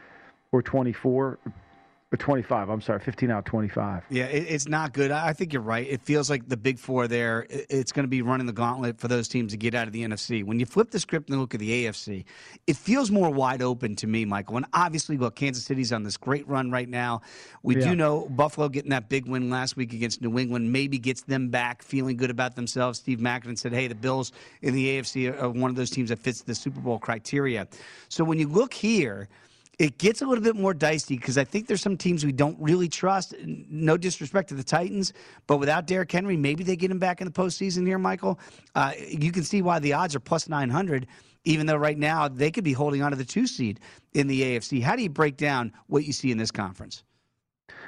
or 0.51 0.61
24 0.61 1.37
or 2.15 2.17
25. 2.17 2.69
I'm 2.69 2.81
sorry, 2.81 2.99
15 2.99 3.29
out 3.29 3.39
of 3.39 3.45
25. 3.45 4.03
Yeah, 4.09 4.25
it, 4.25 4.45
it's 4.49 4.67
not 4.67 4.93
good. 4.93 5.11
I 5.11 5.33
think 5.33 5.53
you're 5.53 5.61
right. 5.61 5.85
It 5.87 6.01
feels 6.01 6.29
like 6.29 6.47
the 6.47 6.57
big 6.57 6.79
four 6.79 7.07
there, 7.07 7.45
it, 7.49 7.65
it's 7.69 7.91
going 7.91 8.05
to 8.05 8.09
be 8.09 8.21
running 8.21 8.47
the 8.47 8.53
gauntlet 8.53 8.99
for 8.99 9.07
those 9.07 9.27
teams 9.27 9.51
to 9.51 9.57
get 9.57 9.75
out 9.75 9.87
of 9.87 9.93
the 9.93 10.03
NFC. 10.03 10.43
When 10.43 10.59
you 10.59 10.65
flip 10.65 10.91
the 10.91 10.99
script 10.99 11.29
and 11.29 11.39
look 11.39 11.53
at 11.53 11.59
the 11.59 11.85
AFC, 11.85 12.23
it 12.67 12.77
feels 12.77 13.11
more 13.11 13.29
wide 13.29 13.61
open 13.61 13.95
to 13.97 14.07
me, 14.07 14.25
Michael. 14.25 14.57
And 14.57 14.65
obviously, 14.73 15.17
look, 15.17 15.35
Kansas 15.35 15.65
City's 15.65 15.91
on 15.91 16.03
this 16.03 16.17
great 16.17 16.47
run 16.47 16.71
right 16.71 16.89
now. 16.89 17.21
We 17.63 17.77
yeah. 17.77 17.89
do 17.89 17.95
know 17.95 18.27
Buffalo 18.29 18.69
getting 18.69 18.91
that 18.91 19.09
big 19.09 19.27
win 19.27 19.49
last 19.49 19.75
week 19.75 19.93
against 19.93 20.21
New 20.21 20.39
England 20.39 20.71
maybe 20.71 20.97
gets 20.97 21.23
them 21.23 21.49
back 21.49 21.83
feeling 21.83 22.15
good 22.17 22.29
about 22.29 22.55
themselves. 22.55 22.99
Steve 22.99 23.19
Makinen 23.19 23.57
said, 23.57 23.73
hey, 23.73 23.87
the 23.87 23.95
Bills 23.95 24.31
in 24.61 24.73
the 24.73 24.97
AFC 24.97 25.41
are 25.41 25.49
one 25.49 25.69
of 25.69 25.75
those 25.75 25.89
teams 25.89 26.09
that 26.09 26.19
fits 26.19 26.41
the 26.43 26.55
Super 26.55 26.79
Bowl 26.79 26.97
criteria. 26.97 27.67
So 28.07 28.23
when 28.23 28.39
you 28.39 28.47
look 28.47 28.73
here, 28.73 29.27
it 29.79 29.97
gets 29.97 30.21
a 30.21 30.25
little 30.25 30.43
bit 30.43 30.55
more 30.55 30.73
dicey 30.73 31.17
because 31.17 31.37
I 31.37 31.43
think 31.43 31.67
there's 31.67 31.81
some 31.81 31.97
teams 31.97 32.25
we 32.25 32.31
don't 32.31 32.57
really 32.59 32.87
trust. 32.87 33.33
No 33.45 33.97
disrespect 33.97 34.49
to 34.49 34.55
the 34.55 34.63
Titans, 34.63 35.13
but 35.47 35.57
without 35.57 35.87
Derrick 35.87 36.11
Henry, 36.11 36.37
maybe 36.37 36.63
they 36.63 36.75
get 36.75 36.91
him 36.91 36.99
back 36.99 37.21
in 37.21 37.25
the 37.25 37.33
postseason 37.33 37.85
here, 37.85 37.97
Michael. 37.97 38.39
Uh, 38.75 38.91
you 39.07 39.31
can 39.31 39.43
see 39.43 39.61
why 39.61 39.79
the 39.79 39.93
odds 39.93 40.15
are 40.15 40.19
plus 40.19 40.49
900, 40.49 41.07
even 41.45 41.65
though 41.65 41.75
right 41.75 41.97
now 41.97 42.27
they 42.27 42.51
could 42.51 42.63
be 42.63 42.73
holding 42.73 43.01
on 43.01 43.11
to 43.11 43.17
the 43.17 43.25
two 43.25 43.47
seed 43.47 43.79
in 44.13 44.27
the 44.27 44.41
AFC. 44.41 44.81
How 44.81 44.95
do 44.95 45.03
you 45.03 45.09
break 45.09 45.37
down 45.37 45.71
what 45.87 46.05
you 46.05 46.13
see 46.13 46.31
in 46.31 46.37
this 46.37 46.51
conference? 46.51 47.04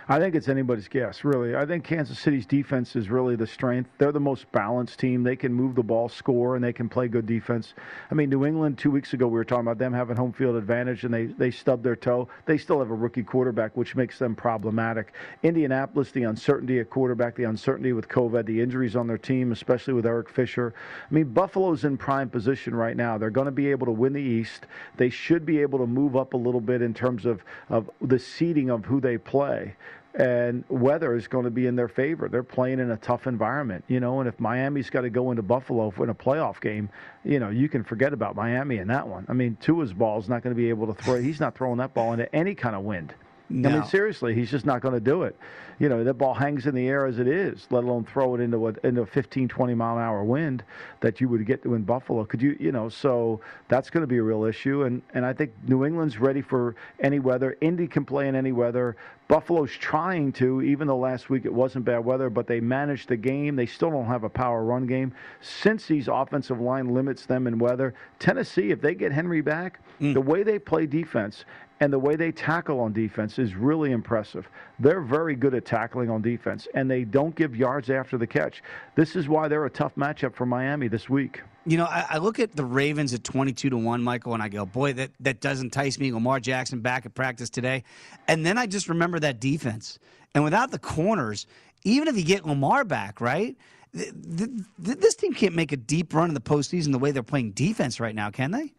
I 0.10 0.20
think 0.20 0.36
it's 0.36 0.48
anybody's 0.48 0.88
guess, 0.88 1.26
really. 1.26 1.54
I 1.54 1.66
think 1.66 1.84
Kansas 1.84 2.18
City's 2.18 2.46
defense 2.46 2.96
is 2.96 3.10
really 3.10 3.36
the 3.36 3.46
strength. 3.46 3.90
They're 3.98 4.14
the 4.14 4.22
most 4.22 4.50
balanced 4.54 5.00
team. 5.00 5.22
They 5.22 5.36
can 5.36 5.54
move 5.54 5.76
the 5.76 5.84
ball, 5.84 6.08
score, 6.08 6.56
and 6.56 6.64
they 6.64 6.72
can 6.72 6.88
play 6.88 7.10
good 7.10 7.26
defense. 7.26 7.74
I 8.10 8.16
mean, 8.16 8.30
New 8.30 8.46
England, 8.46 8.78
two 8.78 8.90
weeks 8.90 9.12
ago, 9.12 9.28
we 9.28 9.34
were 9.34 9.44
talking 9.44 9.66
about 9.66 9.80
them 9.80 9.92
having 9.92 10.16
home 10.16 10.32
field 10.32 10.56
advantage, 10.56 11.04
and 11.04 11.14
they, 11.14 11.26
they 11.26 11.52
stubbed 11.52 11.84
their 11.84 11.98
toe. 11.98 12.30
They 12.46 12.58
still 12.58 12.80
have 12.80 12.90
a 12.90 12.96
rookie 12.96 13.22
quarterback, 13.22 13.76
which 13.76 13.98
makes 13.98 14.18
them 14.18 14.34
problematic. 14.34 15.12
Indianapolis, 15.44 16.12
the 16.12 16.24
uncertainty 16.24 16.80
at 16.80 16.90
quarterback, 16.90 17.36
the 17.36 17.44
uncertainty 17.44 17.92
with 17.92 18.08
COVID, 18.08 18.46
the 18.46 18.62
injuries 18.62 18.96
on 18.96 19.08
their 19.08 19.18
team, 19.18 19.52
especially 19.52 19.94
with 19.94 20.06
Eric 20.06 20.30
Fisher. 20.30 20.74
I 21.12 21.14
mean, 21.14 21.34
Buffalo's 21.34 21.84
in 21.84 21.98
prime 21.98 22.30
position 22.30 22.74
right 22.74 22.96
now. 22.96 23.18
They're 23.18 23.30
going 23.30 23.46
to 23.46 23.52
be 23.52 23.70
able 23.72 23.88
to 23.88 23.92
win 23.92 24.14
the 24.14 24.22
East. 24.22 24.68
They 24.96 25.10
should 25.10 25.46
be 25.46 25.60
able 25.60 25.80
to 25.80 25.88
move 25.88 26.16
up 26.16 26.34
a 26.34 26.38
little 26.38 26.62
bit 26.62 26.82
in 26.82 26.94
terms 26.94 27.26
of, 27.26 27.44
of 27.68 27.90
the 28.02 28.20
seeding 28.20 28.70
of 28.70 28.86
who 28.86 29.02
they 29.02 29.18
play 29.18 29.76
and 30.18 30.64
weather 30.68 31.16
is 31.16 31.28
going 31.28 31.46
to 31.46 31.52
be 31.52 31.68
in 31.68 31.76
their 31.76 31.88
favor. 31.88 32.28
They're 32.28 32.42
playing 32.42 32.80
in 32.80 32.90
a 32.90 32.98
tough 32.98 33.28
environment, 33.28 33.84
you 33.88 34.00
know. 34.00 34.20
And 34.20 34.28
if 34.28 34.40
Miami's 34.40 34.90
got 34.90 35.02
to 35.02 35.12
go 35.12 35.30
into 35.30 35.44
Buffalo 35.44 35.94
in 36.00 36.10
a 36.10 36.16
playoff 36.16 36.60
game, 36.60 36.90
you 37.24 37.40
know, 37.40 37.50
you 37.50 37.70
can 37.70 37.84
forget 37.84 38.14
about 38.14 38.36
Miami 38.36 38.80
in 38.80 38.88
that 38.88 39.08
one. 39.08 39.26
I 39.30 39.34
mean, 39.34 39.58
Tua's 39.62 39.94
ball 39.94 40.20
is 40.20 40.28
not 40.28 40.42
going 40.42 40.56
to 40.56 40.58
be 40.58 40.70
able 40.70 40.88
to 40.88 41.02
throw. 41.02 41.22
He's 41.22 41.40
not 41.40 41.56
throwing 41.56 41.78
that 41.78 41.94
ball 41.94 42.14
into 42.14 42.34
any 42.36 42.56
kind 42.56 42.76
of 42.76 42.84
wind. 42.84 43.14
No. 43.50 43.70
I 43.70 43.74
mean, 43.74 43.84
seriously, 43.86 44.36
he's 44.36 44.52
just 44.52 44.66
not 44.66 44.82
going 44.82 44.94
to 44.94 45.00
do 45.00 45.24
it. 45.24 45.36
You 45.80 45.90
know, 45.90 46.04
that 46.04 46.16
ball 46.16 46.34
hangs 46.34 46.66
in 46.66 46.74
the 46.74 46.88
air 46.88 47.06
as 47.06 47.20
it 47.20 47.28
is, 47.28 47.68
let 47.70 47.84
alone 47.84 48.04
throw 48.04 48.34
it 48.34 48.42
into 48.42 48.68
a, 48.68 48.74
into 48.84 49.02
a 49.02 49.06
15, 49.06 49.48
20 49.48 49.74
mile 49.76 49.98
an 49.98 50.04
hour 50.04 50.24
wind 50.24 50.64
that 51.02 51.22
you 51.22 51.30
would 51.30 51.46
get 51.46 51.62
to 51.64 51.76
in 51.76 51.84
Buffalo. 51.84 52.26
Could 52.26 52.42
you, 52.42 52.58
you 52.60 52.72
know, 52.72 52.90
so 52.90 53.40
that's 53.68 53.90
going 53.92 54.02
to 54.02 54.08
be 54.08 54.18
a 54.18 54.24
real 54.24 54.44
issue. 54.44 54.84
And, 54.84 55.04
and 55.14 55.24
I 55.26 55.34
think 55.34 55.52
New 55.68 55.86
England's 55.86 56.18
ready 56.18 56.42
for 56.42 56.76
any 57.00 57.20
weather. 57.20 57.58
Indy 57.62 57.88
can 57.88 58.06
play 58.06 58.28
in 58.28 58.36
any 58.36 58.52
weather. 58.52 58.98
Buffalo's 59.28 59.72
trying 59.72 60.32
to, 60.34 60.62
even 60.62 60.88
though 60.88 60.98
last 60.98 61.30
week 61.30 61.46
it 61.46 61.54
wasn't 61.54 61.86
bad 61.86 62.00
weather, 62.00 62.30
but 62.30 62.48
they 62.48 62.60
managed 62.60 63.10
the 63.10 63.18
game. 63.18 63.56
They 63.56 63.66
still 63.66 63.92
don't 63.92 64.06
have 64.06 64.24
a 64.24 64.30
power 64.30 64.64
run 64.64 64.88
game. 64.88 65.14
Cincy's 65.42 66.08
offensive 66.08 66.60
line 66.60 66.94
limits 66.94 67.26
them 67.26 67.46
in 67.46 67.60
weather. 67.60 67.94
Tennessee, 68.20 68.72
if 68.72 68.82
they 68.82 68.96
get 68.96 69.12
Henry 69.12 69.42
back, 69.42 69.82
mm. 70.02 70.14
the 70.14 70.22
way 70.22 70.44
they 70.44 70.58
play 70.58 70.86
defense 70.86 71.46
and 71.80 71.94
the 71.94 72.00
way 72.00 72.16
they 72.16 72.32
tackle 72.32 72.80
on 72.80 72.94
defense 72.94 73.38
is 73.38 73.56
really 73.56 73.92
impressive. 73.92 74.48
They're 74.80 75.02
very 75.02 75.36
good 75.36 75.54
at 75.54 75.66
tackling 75.66 76.10
on 76.10 76.22
defense, 76.22 76.68
and 76.74 76.90
they 76.90 77.04
don't 77.04 77.36
give 77.36 77.56
yards 77.56 77.90
after 77.90 78.18
the 78.18 78.28
catch. 78.28 78.64
This 78.96 79.16
is 79.16 79.28
why 79.28 79.48
they're 79.48 79.66
a 79.66 79.70
tough 79.70 79.96
matchup 79.96 80.34
for 80.34 80.46
Miami 80.46 80.88
this 80.88 81.10
week. 81.10 81.42
You 81.66 81.78
know, 81.78 81.86
I, 81.86 82.06
I, 82.12 82.18
look 82.18 82.40
at 82.40 82.56
the 82.56 82.64
Ravens 82.64 83.14
at 83.14 83.24
22 83.24 83.70
to 83.72 83.78
1, 83.78 84.02
Michael, 84.02 84.34
and 84.34 84.42
I 84.42 84.48
go, 84.48 84.66
boy, 84.66 84.94
that, 84.94 85.12
that 85.20 85.42
does 85.42 85.60
entice 85.60 86.00
me. 86.00 86.14
Lamar 86.14 86.40
Jackson 86.40 86.80
back 86.80 87.06
at 87.06 87.14
practice 87.14 87.50
today. 87.50 87.84
And 88.28 88.46
then 88.46 88.58
I 88.58 88.68
just 88.68 88.88
remember 88.88 89.20
that 89.20 89.42
defense. 89.42 90.00
And 90.34 90.46
without 90.46 90.72
the 90.72 90.80
corners, 90.80 91.46
even 91.84 92.08
if 92.08 92.16
you 92.16 92.24
get 92.24 92.46
Lamar 92.46 92.86
back, 92.86 93.20
right? 93.20 93.58
Th- 93.94 94.14
th- 94.38 94.50
th- 94.84 94.98
this 94.98 95.16
team 95.16 95.34
can't 95.34 95.56
make 95.56 95.74
a 95.74 95.78
deep 95.78 96.14
run 96.14 96.30
in 96.30 96.34
the 96.34 96.40
postseason 96.40 96.94
the 96.94 97.00
way 97.00 97.12
they're 97.12 97.22
playing 97.22 97.52
defense 97.52 98.00
right 98.00 98.16
now, 98.16 98.30
can 98.30 98.52
they? 98.52 98.72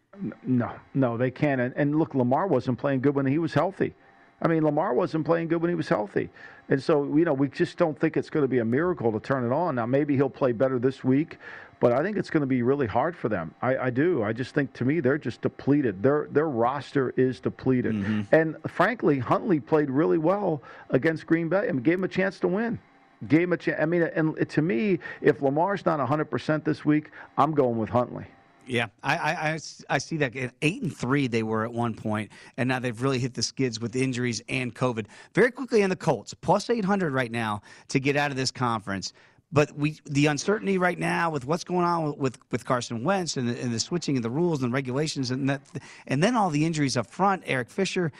No, 0.43 0.71
no, 0.93 1.17
they 1.17 1.31
can't. 1.31 1.61
And, 1.61 1.73
and 1.75 1.97
look, 1.97 2.13
Lamar 2.15 2.47
wasn't 2.47 2.77
playing 2.77 3.01
good 3.01 3.15
when 3.15 3.25
he 3.25 3.37
was 3.37 3.53
healthy. 3.53 3.93
I 4.41 4.47
mean, 4.47 4.63
Lamar 4.63 4.93
wasn't 4.93 5.25
playing 5.25 5.49
good 5.49 5.61
when 5.61 5.69
he 5.69 5.75
was 5.75 5.89
healthy. 5.89 6.29
And 6.69 6.81
so, 6.81 7.03
you 7.15 7.25
know, 7.25 7.33
we 7.33 7.49
just 7.49 7.77
don't 7.77 7.99
think 7.99 8.15
it's 8.15 8.29
going 8.29 8.43
to 8.43 8.47
be 8.47 8.59
a 8.59 8.65
miracle 8.65 9.11
to 9.11 9.19
turn 9.19 9.45
it 9.45 9.53
on. 9.53 9.75
Now, 9.75 9.85
maybe 9.85 10.15
he'll 10.15 10.29
play 10.29 10.51
better 10.51 10.79
this 10.79 11.03
week, 11.03 11.37
but 11.79 11.91
I 11.91 12.03
think 12.03 12.15
it's 12.15 12.29
going 12.29 12.41
to 12.41 12.47
be 12.47 12.61
really 12.61 12.87
hard 12.87 13.15
for 13.15 13.27
them. 13.27 13.53
I, 13.61 13.77
I 13.77 13.89
do. 13.89 14.23
I 14.23 14.33
just 14.33 14.53
think 14.53 14.71
to 14.73 14.85
me 14.85 14.99
they're 14.99 15.17
just 15.17 15.41
depleted. 15.41 16.03
Their 16.03 16.27
their 16.31 16.47
roster 16.47 17.13
is 17.17 17.39
depleted. 17.39 17.95
Mm-hmm. 17.95 18.35
And 18.35 18.55
frankly, 18.67 19.19
Huntley 19.19 19.59
played 19.59 19.89
really 19.89 20.17
well 20.17 20.61
against 20.89 21.25
Green 21.25 21.49
Bay 21.49 21.67
and 21.67 21.83
gave 21.83 21.95
him 21.95 22.03
a 22.03 22.09
chance 22.09 22.39
to 22.41 22.47
win. 22.47 22.79
Gave 23.27 23.43
him 23.43 23.53
a 23.53 23.57
chance. 23.57 23.79
I 23.81 23.85
mean, 23.85 24.03
and 24.03 24.49
to 24.49 24.61
me, 24.61 24.99
if 25.21 25.41
Lamar's 25.41 25.85
not 25.85 25.99
100% 25.99 26.63
this 26.63 26.85
week, 26.85 27.11
I'm 27.37 27.51
going 27.51 27.77
with 27.77 27.89
Huntley. 27.89 28.25
Yeah, 28.69 28.87
I, 29.01 29.15
I, 29.15 29.59
I, 29.89 29.97
see 29.97 30.17
that. 30.17 30.35
At 30.35 30.53
eight 30.61 30.83
and 30.83 30.95
three, 30.95 31.25
they 31.25 31.41
were 31.41 31.65
at 31.65 31.73
one 31.73 31.95
point, 31.95 32.31
and 32.55 32.69
now 32.69 32.77
they've 32.77 33.01
really 33.01 33.17
hit 33.17 33.33
the 33.33 33.41
skids 33.41 33.79
with 33.79 33.95
injuries 33.95 34.43
and 34.47 34.75
COVID. 34.75 35.07
Very 35.33 35.49
quickly 35.49 35.81
on 35.81 35.89
the 35.89 35.95
Colts, 35.95 36.35
plus 36.35 36.69
800 36.69 37.11
right 37.11 37.31
now 37.31 37.63
to 37.87 37.99
get 37.99 38.15
out 38.15 38.29
of 38.29 38.37
this 38.37 38.51
conference. 38.51 39.11
But 39.51 39.75
we, 39.75 39.97
the 40.05 40.27
uncertainty 40.27 40.77
right 40.77 40.99
now 40.99 41.31
with 41.31 41.45
what's 41.45 41.63
going 41.63 41.83
on 41.83 42.15
with, 42.19 42.37
with 42.51 42.63
Carson 42.63 43.03
Wentz 43.03 43.37
and 43.37 43.49
the, 43.49 43.59
and 43.59 43.73
the 43.73 43.79
switching 43.79 44.17
of 44.17 44.21
the 44.21 44.29
rules 44.29 44.61
and 44.61 44.71
regulations, 44.71 45.31
and 45.31 45.49
that, 45.49 45.61
and 46.05 46.21
then 46.21 46.35
all 46.35 46.51
the 46.51 46.63
injuries 46.63 46.95
up 46.95 47.07
front. 47.07 47.41
Eric 47.47 47.71
Fisher, 47.71 48.11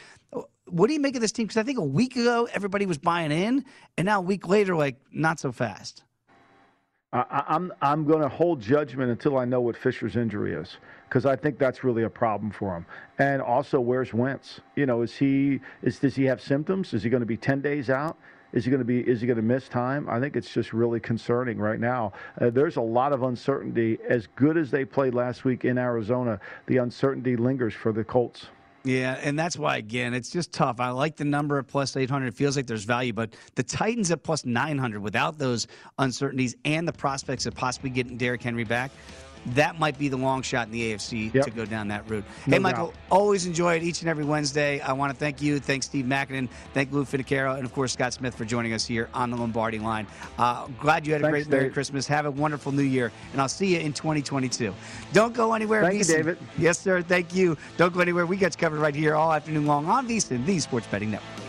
what 0.66 0.88
do 0.88 0.94
you 0.94 1.00
make 1.00 1.14
of 1.14 1.22
this 1.22 1.32
team? 1.32 1.46
Because 1.46 1.58
I 1.58 1.64
think 1.64 1.78
a 1.78 1.84
week 1.84 2.16
ago 2.16 2.48
everybody 2.52 2.88
was 2.88 2.98
buying 2.98 3.32
in, 3.32 3.66
and 4.00 4.06
now 4.08 4.18
a 4.18 4.24
week 4.24 4.48
later, 4.48 4.76
like 4.76 4.96
not 5.12 5.40
so 5.40 5.52
fast. 5.52 6.04
I, 7.12 7.44
I'm 7.48 7.74
I'm 7.82 8.06
going 8.06 8.22
to 8.22 8.30
hold 8.30 8.62
judgment 8.62 9.10
until 9.10 9.38
I 9.38 9.46
know 9.46 9.62
what 9.62 9.76
Fisher's 9.76 10.16
injury 10.16 10.54
is 10.54 10.78
because 11.08 11.26
I 11.26 11.36
think 11.36 11.58
that's 11.58 11.84
really 11.84 12.04
a 12.04 12.10
problem 12.10 12.52
for 12.52 12.76
him. 12.76 12.86
And 13.18 13.42
also, 13.42 13.80
where's 13.80 14.14
Wentz? 14.14 14.62
You 14.76 14.86
know, 14.86 15.02
is 15.02 15.16
he 15.16 15.60
is 15.82 16.00
does 16.00 16.16
he 16.16 16.26
have 16.26 16.40
symptoms? 16.40 16.94
Is 16.94 17.02
he 17.02 17.10
going 17.10 17.22
to 17.22 17.28
be 17.28 17.38
ten 17.38 17.62
days 17.62 17.90
out? 17.90 18.18
Is 18.54 18.64
he 18.66 18.72
going 18.72 18.80
to 18.80 18.86
be? 18.86 19.00
Is 19.00 19.22
he 19.22 19.28
going 19.28 19.38
to 19.38 19.44
miss 19.44 19.68
time? 19.68 20.08
I 20.08 20.20
think 20.20 20.36
it's 20.36 20.52
just 20.54 20.72
really 20.72 21.00
concerning 21.00 21.58
right 21.58 21.80
now. 21.80 22.14
Uh, 22.40 22.52
there's 22.52 22.78
a 22.78 22.82
lot 22.82 23.12
of 23.12 23.24
uncertainty. 23.24 23.98
As 24.08 24.28
good 24.36 24.58
as 24.58 24.70
they 24.70 24.86
played 24.86 25.16
last 25.16 25.46
week 25.46 25.66
in 25.66 25.78
Arizona, 25.80 26.40
the 26.68 26.78
uncertainty 26.78 27.36
lingers 27.36 27.74
for 27.74 27.92
the 27.92 28.04
Colts. 28.04 28.48
Yeah, 28.86 29.20
and 29.22 29.38
that's 29.38 29.58
why 29.58 29.78
again 29.78 30.14
it's 30.14 30.30
just 30.30 30.54
tough. 30.54 30.80
I 30.80 30.90
like 30.90 31.18
the 31.18 31.26
number 31.26 31.60
at 31.60 31.68
plus 31.68 31.98
eight 31.98 32.10
hundred. 32.10 32.28
It 32.28 32.34
feels 32.36 32.56
like 32.56 32.66
there's 32.66 32.86
value, 32.86 33.12
but 33.12 33.36
the 33.56 33.64
Titans 33.64 34.10
at 34.12 34.24
plus 34.24 34.46
nine 34.46 34.78
hundred 34.78 35.02
without 35.02 35.38
those 35.38 35.68
uncertainties 35.98 36.56
and 36.64 36.88
the 36.88 36.94
prospects 36.94 37.46
of 37.46 37.54
possibly 37.56 37.90
getting 37.90 38.18
Derrick 38.18 38.42
Henry 38.42 38.64
back. 38.64 38.92
That 39.56 39.80
might 39.80 39.98
be 39.98 40.08
the 40.10 40.18
long 40.18 40.42
shot 40.42 40.68
in 40.68 40.74
the 40.74 40.94
AFC 40.94 41.34
Yep. 41.34 41.46
to 41.46 41.52
go 41.52 41.66
down 41.66 41.88
that 41.90 42.10
route. 42.10 42.24
No 42.48 42.54
hey, 42.56 42.60
Michael, 42.60 42.88
doubt. 42.88 42.96
always 43.10 43.46
enjoy 43.46 43.76
it 43.76 43.84
each 43.84 44.02
and 44.02 44.10
every 44.10 44.26
Wednesday. 44.26 44.80
I 44.82 44.94
want 44.94 45.12
to 45.12 45.18
thank 45.18 45.42
you. 45.42 45.60
Thanks, 45.60 45.86
Steve 45.88 46.06
Makinen. 46.06 46.48
Thank 46.74 46.92
Lou 46.92 47.04
Finocchiaro, 47.06 47.56
and 47.56 47.66
of 47.66 47.74
course, 47.74 47.94
Scott 47.94 48.14
Smith 48.14 48.36
for 48.36 48.46
joining 48.46 48.74
us 48.74 48.86
here 48.86 49.10
on 49.14 49.32
the 49.32 49.38
Lombardi 49.38 49.80
line. 49.80 50.08
Uh, 50.38 50.68
glad 50.80 51.06
you 51.06 51.14
had 51.14 51.22
a 51.22 51.26
Thanks, 51.32 51.48
great 51.48 51.58
Merry 51.60 51.70
Christmas. 51.70 52.08
Have 52.08 52.26
a 52.26 52.32
wonderful 52.32 52.72
New 52.72 52.84
Year, 52.84 53.12
and 53.34 53.42
I'll 53.42 53.50
see 53.50 53.74
you 53.74 53.80
in 53.80 53.94
2022. 53.94 54.74
Don't 55.14 55.34
go 55.34 55.54
anywhere. 55.54 55.84
Thank 55.84 56.00
you, 56.00 56.04
David. 56.04 56.38
Yes, 56.58 56.80
sir. 56.80 57.02
Thank 57.02 57.34
you. 57.36 57.58
Don't 57.78 57.94
go 57.94 58.00
anywhere. 58.02 58.26
We 58.26 58.38
got 58.38 58.54
you 58.56 58.60
covered 58.60 58.80
right 58.80 58.96
here 58.96 59.16
all 59.16 59.32
afternoon 59.34 59.66
long 59.66 59.86
on 59.88 60.08
VSiN, 60.08 60.46
the 60.46 60.60
Sports 60.60 60.88
Betting 60.88 61.12
Network. 61.12 61.49